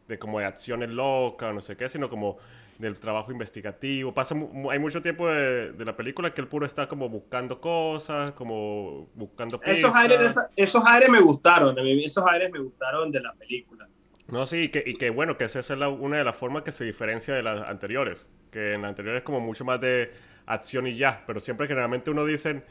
de 0.07 0.19
como 0.19 0.39
de 0.39 0.45
acciones 0.45 0.89
locas 0.89 1.49
o 1.49 1.53
no 1.53 1.61
sé 1.61 1.77
qué, 1.77 1.87
sino 1.87 2.09
como 2.09 2.37
del 2.81 2.99
trabajo 2.99 3.31
investigativo. 3.31 4.13
Pasa, 4.13 4.35
hay 4.71 4.79
mucho 4.79 5.01
tiempo 5.01 5.27
de, 5.27 5.71
de, 5.71 5.85
la 5.85 5.95
película 5.95 6.33
que 6.33 6.41
el 6.41 6.47
puro 6.47 6.65
está 6.65 6.87
como 6.87 7.07
buscando 7.07 7.61
cosas, 7.61 8.31
como 8.31 9.07
buscando 9.13 9.59
pistas. 9.59 9.77
Esos 9.77 9.95
aires, 9.95 10.35
esos 10.55 10.83
aires 10.85 11.09
me 11.09 11.21
gustaron, 11.21 11.77
esos 11.77 12.25
aires 12.27 12.51
me 12.51 12.59
gustaron 12.59 13.11
de 13.11 13.21
la 13.21 13.33
película. 13.33 13.87
No, 14.27 14.45
sí, 14.45 14.63
y 14.63 14.69
que, 14.69 14.83
y 14.85 14.95
que 14.95 15.09
bueno, 15.09 15.37
que 15.37 15.45
esa 15.45 15.59
es 15.59 15.69
una 15.69 16.17
de 16.17 16.23
las 16.23 16.35
formas 16.35 16.63
que 16.63 16.71
se 16.71 16.83
diferencia 16.83 17.35
de 17.35 17.43
las 17.43 17.67
anteriores, 17.67 18.27
que 18.49 18.73
en 18.73 18.81
las 18.81 18.89
anteriores 18.89 19.19
es 19.19 19.25
como 19.25 19.39
mucho 19.39 19.63
más 19.63 19.79
de 19.79 20.11
acción 20.45 20.87
y 20.87 20.95
ya, 20.95 21.23
pero 21.27 21.39
siempre 21.39 21.67
generalmente 21.67 22.09
uno 22.09 22.25
dice 22.25 22.63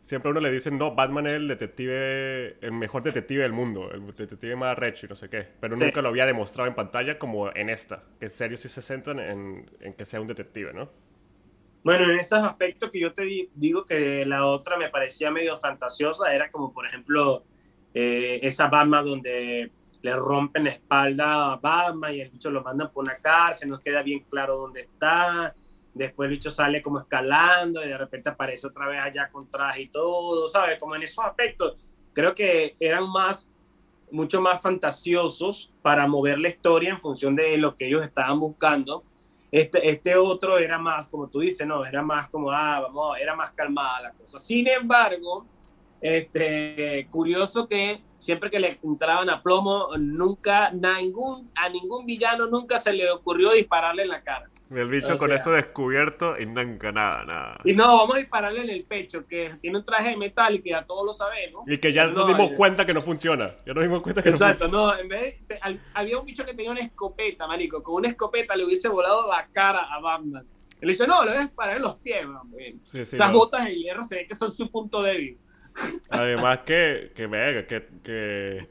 siempre 0.00 0.28
a 0.28 0.32
uno 0.32 0.40
le 0.40 0.50
dicen, 0.50 0.78
no, 0.78 0.94
Batman 0.94 1.26
es 1.26 1.36
el 1.36 1.48
detective, 1.48 2.56
el 2.60 2.72
mejor 2.72 3.02
detective 3.02 3.42
del 3.42 3.52
mundo, 3.52 3.90
el 3.92 4.06
detective 4.06 4.56
más 4.56 4.78
recho 4.78 5.06
y 5.06 5.08
no 5.08 5.16
sé 5.16 5.28
qué. 5.28 5.46
Pero 5.60 5.76
nunca 5.76 6.02
lo 6.02 6.08
había 6.08 6.26
demostrado 6.26 6.68
en 6.68 6.74
pantalla 6.74 7.18
como 7.18 7.54
en 7.54 7.68
esta, 7.70 8.02
que 8.18 8.26
en 8.26 8.30
serio 8.30 8.56
sí 8.56 8.68
se 8.68 8.82
centran 8.82 9.18
en, 9.20 9.70
en 9.80 9.94
que 9.94 10.04
sea 10.04 10.20
un 10.20 10.26
detective, 10.26 10.72
¿no? 10.72 10.90
Bueno, 11.82 12.10
en 12.10 12.18
esos 12.18 12.44
aspectos 12.44 12.90
que 12.90 13.00
yo 13.00 13.12
te 13.12 13.48
digo 13.54 13.86
que 13.86 14.26
la 14.26 14.44
otra 14.44 14.76
me 14.76 14.90
parecía 14.90 15.30
medio 15.30 15.56
fantasiosa, 15.56 16.34
era 16.34 16.50
como, 16.50 16.72
por 16.72 16.86
ejemplo, 16.86 17.44
eh, 17.94 18.38
esa 18.42 18.68
Batman 18.68 19.04
donde 19.04 19.70
le 20.02 20.16
rompen 20.16 20.64
la 20.64 20.70
espalda 20.70 21.52
a 21.52 21.56
Batman 21.56 22.14
y 22.14 22.20
el 22.20 22.30
bicho 22.30 22.50
lo 22.50 22.62
mandan 22.62 22.92
por 22.92 23.04
una 23.04 23.16
cárcel, 23.16 23.70
no 23.70 23.80
queda 23.80 24.02
bien 24.02 24.24
claro 24.28 24.56
dónde 24.56 24.82
está 24.82 25.54
después 25.94 26.28
el 26.28 26.36
bicho 26.36 26.50
sale 26.50 26.82
como 26.82 27.00
escalando 27.00 27.84
y 27.84 27.88
de 27.88 27.98
repente 27.98 28.28
aparece 28.28 28.66
otra 28.66 28.86
vez 28.88 29.00
allá 29.00 29.30
con 29.30 29.50
traje 29.50 29.82
y 29.82 29.88
todo, 29.88 30.48
¿sabes? 30.48 30.78
Como 30.78 30.94
en 30.94 31.02
esos 31.02 31.24
aspectos, 31.24 31.76
creo 32.12 32.34
que 32.34 32.76
eran 32.78 33.08
más, 33.10 33.50
mucho 34.10 34.40
más 34.40 34.60
fantasiosos 34.60 35.72
para 35.82 36.06
mover 36.06 36.40
la 36.40 36.48
historia 36.48 36.90
en 36.90 37.00
función 37.00 37.34
de 37.34 37.56
lo 37.56 37.76
que 37.76 37.86
ellos 37.86 38.04
estaban 38.04 38.38
buscando. 38.38 39.04
Este, 39.50 39.90
este 39.90 40.16
otro 40.16 40.58
era 40.58 40.78
más, 40.78 41.08
como 41.08 41.28
tú 41.28 41.40
dices, 41.40 41.66
no, 41.66 41.84
era 41.84 42.02
más 42.02 42.28
como, 42.28 42.50
ah, 42.52 42.80
vamos, 42.80 43.18
era 43.20 43.34
más 43.34 43.50
calmada 43.50 44.02
la 44.02 44.12
cosa. 44.12 44.38
Sin 44.38 44.68
embargo, 44.68 45.46
este, 46.00 47.08
curioso 47.10 47.68
que 47.68 48.02
siempre 48.16 48.50
que 48.50 48.60
le 48.60 48.78
entraban 48.82 49.28
a 49.28 49.42
plomo, 49.42 49.88
nunca, 49.98 50.70
ningún, 50.70 51.50
a 51.54 51.68
ningún 51.68 52.06
villano 52.06 52.46
nunca 52.46 52.78
se 52.78 52.92
le 52.92 53.10
ocurrió 53.10 53.50
dispararle 53.50 54.02
en 54.02 54.08
la 54.08 54.22
cara. 54.22 54.48
El 54.70 54.88
bicho 54.88 55.16
con 55.18 55.32
eso 55.32 55.50
descubierto 55.50 56.38
y 56.38 56.46
nunca 56.46 56.92
nada, 56.92 57.24
nada. 57.24 57.60
Y 57.64 57.72
no, 57.72 57.86
vamos 57.86 58.14
a 58.14 58.18
dispararle 58.18 58.62
en 58.62 58.70
el 58.70 58.84
pecho, 58.84 59.26
que 59.26 59.50
tiene 59.60 59.78
un 59.78 59.84
traje 59.84 60.10
de 60.10 60.16
metal 60.16 60.54
y 60.54 60.60
que 60.60 60.70
ya 60.70 60.84
todos 60.84 61.04
lo 61.04 61.12
sabemos. 61.12 61.64
Y 61.66 61.78
que 61.78 61.90
ya 61.92 62.06
nos 62.06 62.28
dimos 62.28 62.52
cuenta 62.52 62.86
que 62.86 62.94
no 62.94 63.02
funciona. 63.02 63.50
Ya 63.66 63.74
nos 63.74 63.82
dimos 63.82 64.00
cuenta 64.00 64.22
que 64.22 64.28
exacto, 64.28 64.68
no 64.68 64.70
funciona. 64.70 64.94
no, 64.94 65.02
en 65.02 65.08
vez 65.08 65.48
de, 65.48 65.58
había 65.92 66.18
un 66.18 66.24
bicho 66.24 66.44
que 66.44 66.54
tenía 66.54 66.70
una 66.70 66.80
escopeta, 66.80 67.48
marico. 67.48 67.82
Con 67.82 67.96
una 67.96 68.08
escopeta 68.08 68.54
le 68.54 68.64
hubiese 68.64 68.88
volado 68.88 69.28
la 69.28 69.48
cara 69.52 69.92
a 69.92 70.00
Batman. 70.00 70.46
Él 70.80 70.88
dice, 70.88 71.04
no, 71.04 71.24
lo 71.24 71.32
debes 71.32 71.48
parar 71.48 71.76
en 71.76 71.82
los 71.82 71.96
pies, 71.96 72.24
Esas 72.92 73.32
botas 73.32 73.64
de 73.64 73.74
hierro 73.74 74.04
se 74.04 74.16
ve 74.16 74.26
que 74.26 74.36
son 74.36 74.52
su 74.52 74.70
punto 74.70 75.02
débil. 75.02 75.36
Además 76.10 76.60
que, 76.60 77.10
que, 77.14 77.26
venga, 77.26 77.66
que, 77.66 77.88
que, 78.04 78.68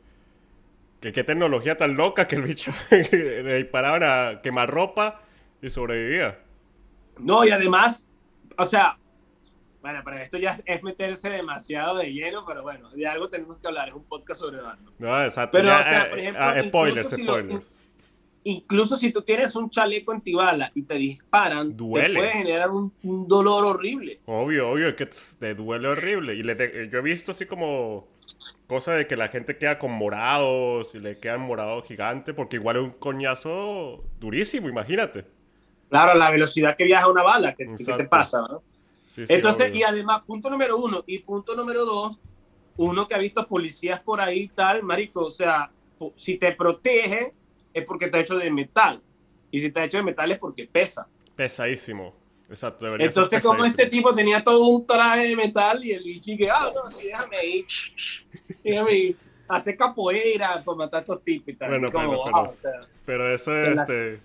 que, 1.01 1.11
qué 1.11 1.23
tecnología 1.25 1.75
tan 1.75 1.95
loca 1.95 2.25
que 2.25 2.37
el 2.37 2.43
bicho 2.43 2.71
le 2.89 3.55
disparaban 3.57 4.03
a 4.03 4.41
quemar 4.41 4.69
ropa 4.69 5.23
y 5.61 5.69
sobrevivía. 5.69 6.39
No, 7.17 7.45
y 7.45 7.51
además, 7.51 8.07
o 8.57 8.65
sea, 8.65 8.97
bueno, 9.81 10.03
para 10.03 10.21
esto 10.21 10.37
ya 10.37 10.57
es 10.65 10.83
meterse 10.83 11.29
demasiado 11.29 11.97
de 11.97 12.11
lleno, 12.11 12.45
pero 12.45 12.63
bueno, 12.63 12.89
de 12.91 13.07
algo 13.07 13.29
tenemos 13.29 13.57
que 13.57 13.67
hablar, 13.67 13.89
es 13.89 13.95
un 13.95 14.03
podcast 14.03 14.41
sobre 14.41 14.61
Batman. 14.61 14.93
No, 14.97 15.23
exacto. 15.23 15.57
Pero, 15.57 15.69
o 15.69 15.83
sea, 15.83 16.09
por 16.09 16.19
eh, 16.19 16.21
ejemplo, 16.21 16.43
ah, 16.43 16.63
spoilers, 16.67 17.09
spoilers. 17.09 17.71
incluso 18.43 18.97
si 18.97 19.11
tú 19.11 19.21
tienes 19.21 19.55
un 19.55 19.69
chaleco 19.69 20.11
antibala 20.11 20.71
y 20.75 20.83
te 20.83 20.95
disparan, 20.95 21.75
duele. 21.75 22.07
te 22.07 22.13
puede 22.15 22.29
generar 22.29 22.71
un, 22.71 22.91
dolor 23.27 23.65
horrible. 23.65 24.19
Obvio, 24.25 24.69
obvio, 24.69 24.89
es 24.89 24.95
que 24.95 25.05
te 25.05 25.55
duele 25.55 25.87
horrible. 25.87 26.35
Y 26.35 26.43
le 26.43 26.89
yo 26.89 26.99
he 26.99 27.01
visto 27.01 27.31
así 27.31 27.45
como 27.45 28.07
cosa 28.67 28.93
de 28.93 29.07
que 29.07 29.15
la 29.15 29.29
gente 29.29 29.57
queda 29.57 29.79
con 29.79 29.91
morados 29.91 30.93
y 30.93 30.99
le 30.99 31.19
quedan 31.19 31.41
morados 31.41 31.85
gigantes, 31.85 32.35
porque 32.35 32.57
igual 32.57 32.75
es 32.75 32.83
un 32.83 32.91
coñazo 32.91 34.03
durísimo, 34.19 34.67
imagínate. 34.67 35.38
Claro, 35.89 36.17
la 36.17 36.29
velocidad 36.29 36.77
que 36.77 36.83
viaja 36.85 37.07
una 37.07 37.23
bala, 37.23 37.55
¿qué, 37.55 37.65
te 37.65 38.03
pasa? 38.05 38.41
¿no? 38.47 38.61
Entonces, 39.17 39.75
y 39.75 39.83
además, 39.83 40.21
punto 40.25 40.49
número 40.49 40.77
uno, 40.77 41.03
y 41.07 41.19
punto 41.19 41.55
número 41.55 41.83
dos, 41.83 42.19
uno 42.77 43.07
que 43.07 43.15
ha 43.15 43.17
visto 43.17 43.45
policías 43.47 44.01
por 44.01 44.21
ahí 44.21 44.47
tal, 44.47 44.83
marico, 44.83 45.25
o 45.25 45.31
sea, 45.31 45.71
si 46.15 46.37
te 46.37 46.51
protege 46.53 47.33
es 47.73 47.83
porque 47.85 48.05
está 48.05 48.19
hecho 48.19 48.37
de 48.37 48.49
metal. 48.51 49.01
Y 49.51 49.59
si 49.59 49.67
está 49.67 49.83
hecho 49.83 49.97
de 49.97 50.03
metal 50.03 50.31
es 50.31 50.37
porque 50.37 50.67
pesa. 50.71 51.07
Pesadísimo. 51.35 52.13
Exacto, 52.49 52.95
Entonces, 52.95 53.43
como 53.43 53.63
este 53.63 53.85
tipo 53.85 54.13
tenía 54.15 54.43
todo 54.43 54.65
un 54.65 54.85
traje 54.85 55.27
de 55.27 55.35
metal 55.35 55.83
y 55.85 55.91
el 55.91 56.03
bicho 56.03 56.35
que, 56.35 56.49
ah, 56.49 56.71
no, 56.73 56.89
sí, 56.89 57.07
déjame 57.07 57.45
ir. 57.45 57.65
déjame 58.63 58.93
ir. 58.93 59.17
Hacer 59.47 59.77
capoeira 59.77 60.63
por 60.63 60.75
matar 60.75 60.99
a 60.99 61.01
estos 61.01 61.23
tipos 61.23 61.49
y 61.49 61.53
tal. 61.53 61.69
Bueno, 61.69 61.89
pero, 61.91 62.23
pero, 62.61 62.87
pero, 63.05 63.33
eso 63.33 63.55
es, 63.55 63.77
este 63.77 64.19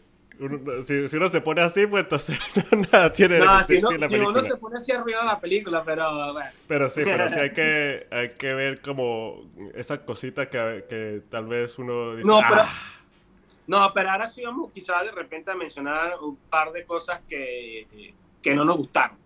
si, 0.85 1.16
uno 1.16 1.29
se 1.29 1.40
pone 1.40 1.61
así, 1.61 1.87
pues 1.87 2.05
entonces 2.05 2.38
nada 2.92 3.12
tiene 3.12 3.38
no, 3.38 3.66
si, 3.66 3.77
uno 3.77 4.40
se 4.40 4.57
pone 4.57 4.79
así 4.79 4.92
arriba 4.92 5.25
la 5.25 5.40
película, 5.40 5.83
pero 5.85 6.33
bueno. 6.33 6.51
Pero 6.66 6.90
sí, 6.90 7.03
pero 7.05 7.29
sí 7.29 7.38
hay 7.38 7.51
que, 7.55 8.07
hay 8.11 8.31
que 8.31 8.55
ver 8.55 8.81
como 8.81 9.44
esa 9.75 10.05
cosita 10.05 10.49
que, 10.49 10.85
que 10.88 11.23
tal 11.29 11.47
vez 11.47 11.79
uno 11.79 12.16
dice, 12.16 12.29
no, 12.29 12.40
pero, 12.49 12.62
ah". 12.62 12.68
no, 13.66 13.92
pero 13.94 14.11
ahora 14.11 14.27
sí 14.27 14.42
vamos 14.42 14.70
quizás 14.73 15.03
de 15.05 15.12
repente 15.12 15.51
a 15.51 15.55
mencionar 15.55 16.14
un 16.20 16.37
par 16.37 16.73
de 16.73 16.85
cosas 16.85 17.20
que, 17.29 18.14
que 18.42 18.55
no 18.55 18.64
nos 18.64 18.77
gustaron. 18.77 19.16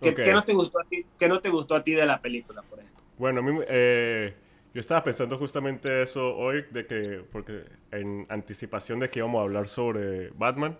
¿Qué, 0.00 0.14
¿Qué, 0.14 0.32
no 0.32 0.42
te 0.42 0.54
gustó 0.54 0.80
a 0.80 0.84
ti, 0.84 1.04
¿Qué 1.18 1.28
no 1.28 1.40
te 1.40 1.50
gustó 1.50 1.74
a 1.74 1.82
ti 1.82 1.92
de 1.92 2.06
la 2.06 2.20
película, 2.20 2.62
por 2.62 2.78
ejemplo? 2.78 3.04
Bueno, 3.18 3.40
a 3.40 3.42
mí, 3.42 3.60
eh, 3.68 4.34
yo 4.72 4.80
estaba 4.80 5.02
pensando 5.02 5.36
justamente 5.36 6.02
eso 6.02 6.36
hoy, 6.36 6.64
de 6.70 6.86
que, 6.86 7.24
porque 7.32 7.64
en 7.90 8.26
anticipación 8.28 9.00
de 9.00 9.10
que 9.10 9.18
íbamos 9.18 9.40
a 9.40 9.42
hablar 9.42 9.68
sobre 9.68 10.30
Batman, 10.30 10.78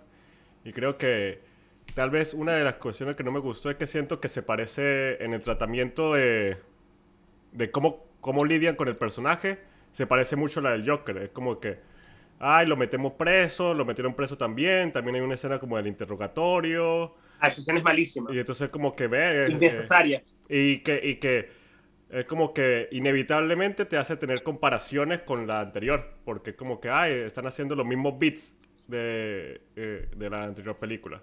y 0.65 0.73
creo 0.73 0.97
que 0.97 1.41
tal 1.95 2.11
vez 2.11 2.35
una 2.35 2.53
de 2.53 2.63
las 2.63 2.75
cuestiones 2.75 3.17
que 3.17 3.25
no 3.25 3.33
me 3.33 3.41
gustó 3.41 3.69
es 3.71 3.77
que 3.77 3.87
siento 3.89 4.21
que 4.21 4.29
se 4.29 4.43
parece 4.43 5.23
en 5.25 5.35
el 5.35 5.43
tratamiento 5.43 6.15
de, 6.15 6.59
de 7.53 7.71
cómo, 7.73 8.07
cómo 8.21 8.45
lidian 8.45 8.77
con 8.77 8.87
el 8.87 8.97
personaje, 8.97 9.59
se 9.91 10.07
parece 10.07 10.37
mucho 10.37 10.61
a 10.61 10.63
la 10.65 10.71
del 10.73 10.89
Joker, 10.89 11.17
es 11.19 11.31
como 11.31 11.59
que, 11.59 11.81
ay, 12.39 12.67
lo 12.69 12.77
metemos 12.77 13.15
preso, 13.15 13.75
lo 13.75 13.85
metieron 13.85 14.15
preso 14.15 14.39
también, 14.39 14.93
también 14.93 15.17
hay 15.17 15.23
una 15.23 15.35
escena 15.35 15.59
como 15.59 15.77
del 15.77 15.89
interrogatorio. 15.89 17.17
Ah, 17.41 17.49
esa 17.49 17.61
escena 17.61 17.79
es 17.79 17.85
malísima. 17.85 18.33
Y 18.33 18.39
entonces 18.39 18.69
como 18.69 18.95
que 18.95 19.09
ve... 19.09 19.47
Eh, 19.47 19.51
Innecesaria. 19.51 20.23
y 20.49 20.79
que... 20.79 21.01
Y 21.03 21.17
que 21.17 21.60
es 22.11 22.25
como 22.25 22.53
que 22.53 22.89
inevitablemente 22.91 23.85
te 23.85 23.97
hace 23.97 24.17
tener 24.17 24.43
comparaciones 24.43 25.21
con 25.23 25.47
la 25.47 25.61
anterior, 25.61 26.15
porque 26.25 26.57
como 26.57 26.81
que 26.81 26.91
ay, 26.91 27.13
están 27.13 27.47
haciendo 27.47 27.77
los 27.77 27.87
mismos 27.87 28.19
beats 28.19 28.55
de, 28.89 29.61
eh, 29.77 30.09
de 30.15 30.31
la 30.31 30.45
anterior 30.45 30.77
película. 30.77 31.23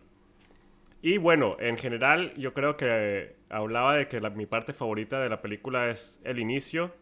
Y 1.01 1.17
bueno, 1.17 1.57
en 1.59 1.77
general 1.77 2.33
yo 2.35 2.53
creo 2.53 2.77
que 2.77 3.35
hablaba 3.49 3.95
de 3.95 4.07
que 4.07 4.19
mi 4.31 4.45
parte 4.45 4.73
favorita 4.73 5.19
de 5.19 5.29
la 5.29 5.41
película 5.41 5.89
es 5.89 6.19
el 6.23 6.39
inicio, 6.39 6.93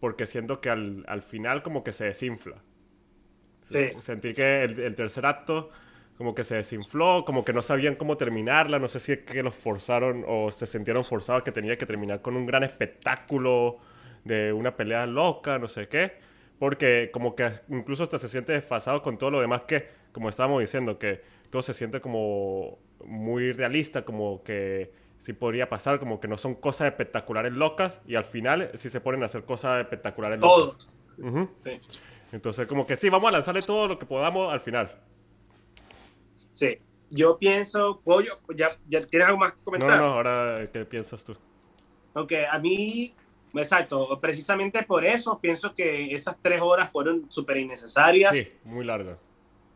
porque 0.00 0.26
siento 0.26 0.60
que 0.60 0.70
al, 0.70 1.04
al 1.06 1.22
final 1.22 1.62
como 1.62 1.84
que 1.84 1.92
se 1.92 2.06
desinfla. 2.06 2.62
Sí. 3.62 3.88
Sentí 3.98 4.32
que 4.32 4.64
el, 4.64 4.80
el 4.80 4.94
tercer 4.94 5.26
acto 5.26 5.70
como 6.18 6.34
que 6.34 6.42
se 6.42 6.56
desinfló, 6.56 7.24
como 7.24 7.44
que 7.44 7.52
no 7.52 7.60
sabían 7.60 7.94
cómo 7.94 8.16
terminarla, 8.16 8.80
no 8.80 8.88
sé 8.88 8.98
si 8.98 9.12
es 9.12 9.18
que 9.20 9.40
los 9.40 9.54
forzaron 9.54 10.24
o 10.26 10.50
se 10.50 10.66
sintieron 10.66 11.04
forzados 11.04 11.44
que 11.44 11.52
tenía 11.52 11.78
que 11.78 11.86
terminar 11.86 12.22
con 12.22 12.36
un 12.36 12.44
gran 12.44 12.64
espectáculo 12.64 13.78
de 14.24 14.52
una 14.52 14.76
pelea 14.76 15.06
loca, 15.06 15.60
no 15.60 15.68
sé 15.68 15.86
qué, 15.86 16.14
porque 16.58 17.10
como 17.12 17.36
que 17.36 17.48
incluso 17.68 18.02
hasta 18.02 18.18
se 18.18 18.26
siente 18.26 18.52
desfasado 18.52 19.00
con 19.00 19.16
todo 19.16 19.30
lo 19.30 19.40
demás 19.40 19.64
que, 19.64 19.86
como 20.10 20.28
estábamos 20.28 20.60
diciendo, 20.60 20.98
que 20.98 21.22
todo 21.50 21.62
se 21.62 21.72
siente 21.72 22.00
como 22.00 22.80
muy 23.04 23.52
realista, 23.52 24.04
como 24.04 24.42
que 24.42 24.90
sí 25.18 25.34
podría 25.34 25.68
pasar, 25.68 26.00
como 26.00 26.18
que 26.18 26.26
no 26.26 26.36
son 26.36 26.56
cosas 26.56 26.88
espectaculares 26.88 27.52
locas 27.52 28.00
y 28.08 28.16
al 28.16 28.24
final 28.24 28.72
sí 28.74 28.90
se 28.90 29.00
ponen 29.00 29.22
a 29.22 29.26
hacer 29.26 29.44
cosas 29.44 29.82
espectaculares 29.82 30.40
locas. 30.40 30.88
sí. 31.62 31.80
Entonces 32.32 32.66
como 32.66 32.88
que 32.88 32.96
sí, 32.96 33.08
vamos 33.08 33.28
a 33.28 33.32
lanzarle 33.32 33.62
todo 33.62 33.86
lo 33.86 34.00
que 34.00 34.04
podamos 34.04 34.52
al 34.52 34.60
final. 34.60 35.07
Sí, 36.52 36.78
yo 37.10 37.38
pienso, 37.38 38.00
pollo, 38.04 38.38
ya, 38.54 38.68
ya 38.88 39.00
tienes 39.02 39.28
algo 39.28 39.38
más 39.38 39.52
que 39.52 39.62
comentar. 39.62 39.90
No, 39.90 39.96
no, 39.96 40.12
ahora, 40.14 40.68
¿qué 40.72 40.84
piensas 40.84 41.24
tú? 41.24 41.36
Ok, 42.14 42.32
a 42.50 42.58
mí, 42.58 43.14
exacto, 43.54 44.18
precisamente 44.20 44.82
por 44.82 45.04
eso 45.04 45.38
pienso 45.38 45.74
que 45.74 46.14
esas 46.14 46.36
tres 46.42 46.60
horas 46.60 46.90
fueron 46.90 47.30
súper 47.30 47.58
innecesarias. 47.58 48.32
Sí, 48.32 48.48
muy 48.64 48.84
largas. 48.84 49.18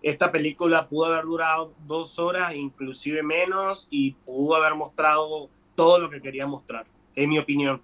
Esta 0.03 0.33
película 0.33 0.89
pudo 0.89 1.07
haber 1.07 1.25
durado 1.25 1.73
dos 1.87 2.19
horas, 2.19 2.55
inclusive 2.55 3.23
menos, 3.23 3.87
y 3.91 4.13
pudo 4.13 4.57
haber 4.57 4.75
mostrado 4.75 5.49
todo 5.77 6.01
lo 6.01 6.11
que 6.11 6.21
quería 6.21 6.47
mostrar, 6.47 6.87
en 7.15 7.31
mi 7.31 7.39
opinión. 7.39 7.81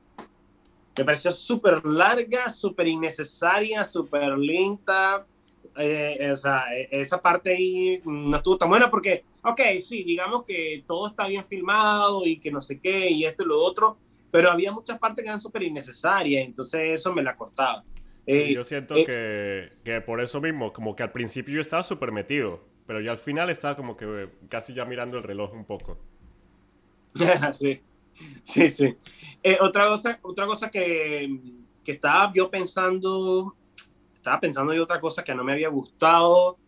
Me 0.97 1.05
pareció 1.05 1.31
súper 1.31 1.85
larga, 1.87 2.49
súper 2.49 2.89
innecesaria, 2.89 3.85
súper 3.85 4.37
lenta 4.37 5.25
eh, 5.79 6.17
esa, 6.19 6.65
esa 6.75 7.23
parte 7.23 7.51
ahí 7.51 8.01
no 8.05 8.37
estuvo 8.37 8.59
tan 8.59 8.69
buena 8.69 8.91
porque, 8.91 9.23
ok, 9.45 9.61
sí, 9.79 10.03
digamos 10.03 10.43
que 10.43 10.83
todo 10.87 11.07
está 11.09 11.29
bien 11.29 11.47
filmado 11.47 12.27
y 12.27 12.39
que 12.41 12.51
no 12.51 12.61
sé 12.61 12.81
qué 12.81 13.09
y 13.11 13.25
esto 13.25 13.45
y 13.45 13.47
lo 13.47 13.63
otro, 13.63 13.97
pero 14.31 14.51
había 14.51 14.73
muchas 14.73 14.99
partes 14.99 15.23
que 15.23 15.29
eran 15.29 15.41
súper 15.41 15.63
innecesarias, 15.63 16.45
entonces 16.45 16.81
eso 16.95 17.15
me 17.15 17.23
la 17.23 17.37
cortaba. 17.37 17.85
Eh, 18.27 18.53
yo 18.53 18.65
siento 18.65 18.97
eh, 18.97 19.05
que, 19.07 19.73
que, 19.85 20.01
por 20.01 20.21
eso 20.21 20.41
mismo, 20.41 20.73
como 20.73 20.97
que 20.97 21.05
al 21.05 21.13
principio 21.13 21.55
yo 21.55 21.61
estaba 21.61 21.85
súper 21.85 22.11
metido, 22.11 22.65
pero 22.85 23.01
ya 23.01 23.13
al 23.13 23.19
final 23.19 23.49
estaba 23.49 23.77
como 23.77 23.97
que 23.97 24.31
casi 24.49 24.75
ya 24.75 24.85
mirando 24.85 25.17
el 25.17 25.23
reloj 25.23 25.55
un 25.55 25.65
poco. 25.65 25.97
sí, 27.53 27.81
sí, 28.43 28.69
sí. 28.69 28.97
otra 29.61 29.87
cosa, 29.87 30.19
otra 30.23 30.47
cosa 30.47 30.71
que, 30.71 31.39
que 31.85 31.93
estaba 31.93 32.33
yo 32.35 32.51
pensando 32.51 33.55
estaba 34.19 34.41
pensando 34.41 34.73
en 34.73 34.81
otra 34.81 35.01
cosa 35.01 35.25
que 35.25 35.35
no 35.35 35.43
me 35.43 35.53
había 35.53 35.69
gustado. 35.69 36.59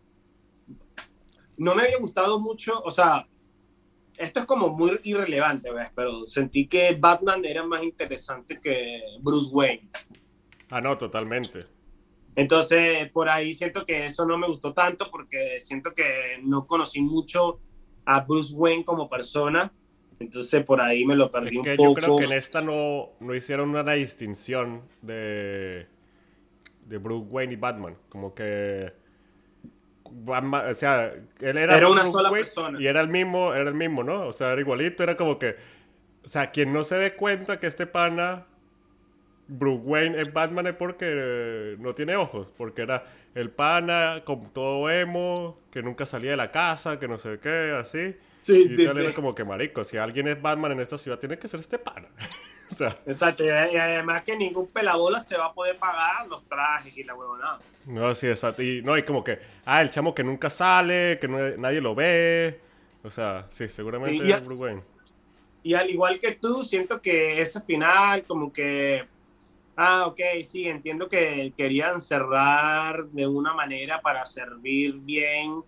No 1.57 1.75
me 1.75 1.83
había 1.83 1.99
gustado 1.99 2.39
mucho, 2.39 2.81
o 2.81 2.89
sea, 2.89 3.27
esto 4.17 4.39
es 4.39 4.45
como 4.45 4.69
muy 4.69 4.99
irrelevante, 5.03 5.71
¿ves? 5.71 5.89
Pero 5.95 6.27
sentí 6.27 6.67
que 6.67 6.95
Batman 6.99 7.45
era 7.45 7.63
más 7.63 7.83
interesante 7.83 8.59
que 8.59 9.01
Bruce 9.19 9.51
Wayne. 9.51 9.89
Ah, 10.69 10.81
no, 10.81 10.97
totalmente. 10.97 11.65
Entonces, 12.35 13.11
por 13.11 13.29
ahí 13.29 13.53
siento 13.53 13.83
que 13.83 14.05
eso 14.05 14.25
no 14.25 14.37
me 14.37 14.47
gustó 14.47 14.73
tanto 14.73 15.11
porque 15.11 15.59
siento 15.59 15.93
que 15.93 16.39
no 16.43 16.65
conocí 16.65 17.01
mucho 17.01 17.59
a 18.05 18.21
Bruce 18.21 18.53
Wayne 18.55 18.85
como 18.85 19.09
persona. 19.09 19.71
Entonces, 20.19 20.63
por 20.63 20.81
ahí 20.81 21.03
me 21.05 21.15
lo 21.15 21.31
perdí 21.31 21.57
un 21.57 21.63
poco. 21.63 21.83
Yo 21.83 21.93
creo 21.93 22.15
que 22.17 22.25
en 22.25 22.33
esta 22.33 22.61
no, 22.61 23.09
no 23.19 23.35
hicieron 23.35 23.69
una 23.69 23.93
distinción 23.93 24.83
de 25.01 25.87
de 26.91 26.97
Bruce 26.97 27.25
Wayne 27.29 27.53
y 27.53 27.55
Batman. 27.55 27.95
Como 28.09 28.35
que. 28.35 28.93
o 30.03 30.73
sea, 30.73 31.13
él 31.39 31.57
era, 31.57 31.77
era 31.77 31.89
una 31.89 32.03
sola 32.11 32.29
persona. 32.29 32.79
Y 32.79 32.85
era 32.85 32.99
el 32.99 33.07
mismo, 33.07 33.53
era 33.53 33.69
el 33.69 33.75
mismo, 33.75 34.03
¿no? 34.03 34.27
O 34.27 34.33
sea, 34.33 34.51
era 34.51 34.61
igualito, 34.61 35.01
era 35.01 35.15
como 35.15 35.39
que. 35.39 35.55
O 36.23 36.27
sea, 36.27 36.51
quien 36.51 36.71
no 36.73 36.83
se 36.83 36.97
dé 36.97 37.15
cuenta 37.15 37.59
que 37.59 37.67
este 37.67 37.87
pana. 37.87 38.45
Bruce 39.53 39.81
Wayne 39.83 40.21
es 40.21 40.31
Batman 40.31 40.67
es 40.67 40.75
porque 40.75 41.75
no 41.77 41.93
tiene 41.93 42.15
ojos, 42.15 42.47
porque 42.55 42.83
era 42.83 43.03
el 43.35 43.49
pana 43.49 44.21
con 44.23 44.45
todo 44.53 44.89
emo, 44.89 45.59
que 45.71 45.83
nunca 45.83 46.05
salía 46.05 46.31
de 46.31 46.37
la 46.37 46.51
casa, 46.51 46.99
que 46.99 47.09
no 47.09 47.17
sé 47.17 47.37
qué, 47.39 47.75
así. 47.77 48.15
Sí, 48.39 48.61
y 48.61 48.67
sí, 48.69 48.87
sí. 48.87 48.97
era 48.97 49.11
como 49.11 49.35
que 49.35 49.43
marico, 49.43 49.83
si 49.83 49.97
alguien 49.97 50.29
es 50.29 50.41
Batman 50.41 50.71
en 50.71 50.79
esta 50.79 50.97
ciudad 50.97 51.19
tiene 51.19 51.37
que 51.37 51.49
ser 51.49 51.59
este 51.59 51.77
pana. 51.79 52.07
Exacto, 53.05 53.43
y 53.43 53.49
además 53.49 54.21
que 54.23 54.35
ningún 54.35 54.67
pelabola 54.67 55.19
se 55.19 55.37
va 55.37 55.45
a 55.45 55.53
poder 55.53 55.77
pagar 55.77 56.27
los 56.27 56.43
trajes 56.47 56.95
y 56.95 57.03
la 57.03 57.15
huevonada. 57.15 57.59
No, 57.85 58.13
sí, 58.15 58.27
exacto. 58.27 58.61
Y 58.63 58.81
no, 58.81 58.93
hay 58.93 59.03
como 59.03 59.23
que, 59.23 59.39
ah, 59.65 59.81
el 59.81 59.89
chamo 59.89 60.13
que 60.13 60.23
nunca 60.23 60.49
sale, 60.49 61.17
que 61.19 61.27
nadie 61.27 61.81
lo 61.81 61.95
ve, 61.95 62.59
O 63.03 63.09
sea, 63.09 63.45
sí, 63.49 63.67
seguramente 63.67 64.39
Bruce 64.39 64.61
Wayne. 64.61 64.81
Y 65.63 65.73
al 65.73 65.89
igual 65.89 66.19
que 66.19 66.33
tú, 66.33 66.63
siento 66.63 67.01
que 67.01 67.41
ese 67.41 67.61
final, 67.61 68.23
como 68.23 68.51
que. 68.51 69.05
Ah, 69.75 70.05
ok, 70.07 70.19
sí, 70.43 70.67
entiendo 70.67 71.07
que 71.07 71.53
querían 71.55 72.01
cerrar 72.01 73.05
de 73.05 73.25
una 73.25 73.53
manera 73.53 74.01
para 74.01 74.25
servir 74.25 74.95
bien, 74.95 75.63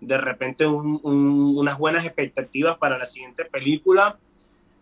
de 0.00 0.18
repente, 0.18 0.66
unas 0.66 1.78
buenas 1.78 2.06
expectativas 2.06 2.78
para 2.78 2.96
la 2.96 3.06
siguiente 3.06 3.44
película, 3.44 4.18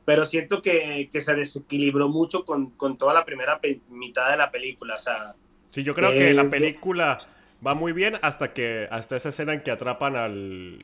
pero 0.09 0.25
siento 0.25 0.63
que, 0.63 1.11
que 1.13 1.21
se 1.21 1.35
desequilibró 1.35 2.09
mucho 2.09 2.47
con, 2.47 2.71
con, 2.71 2.97
toda 2.97 3.13
la 3.13 3.27
primera 3.27 3.61
mitad 3.91 4.31
de 4.31 4.39
la 4.39 4.51
película. 4.51 4.95
O 4.95 4.99
sea, 4.99 5.35
sí, 5.71 5.83
yo 5.83 5.95
creo 5.95 6.13
que 6.13 6.33
la 6.33 6.45
eh, 6.45 6.49
película 6.49 7.19
va 7.65 7.75
muy 7.75 7.93
bien 7.93 8.15
hasta 8.23 8.55
que 8.55 8.89
hasta 8.91 9.17
esa 9.17 9.29
escena 9.29 9.53
en 9.53 9.61
que 9.61 9.71
atrapan 9.71 10.17
al, 10.17 10.79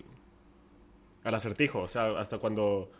al 1.23 1.35
acertijo, 1.35 1.81
o 1.81 1.89
sea, 1.89 2.19
hasta 2.19 2.37
cuando 2.37 2.91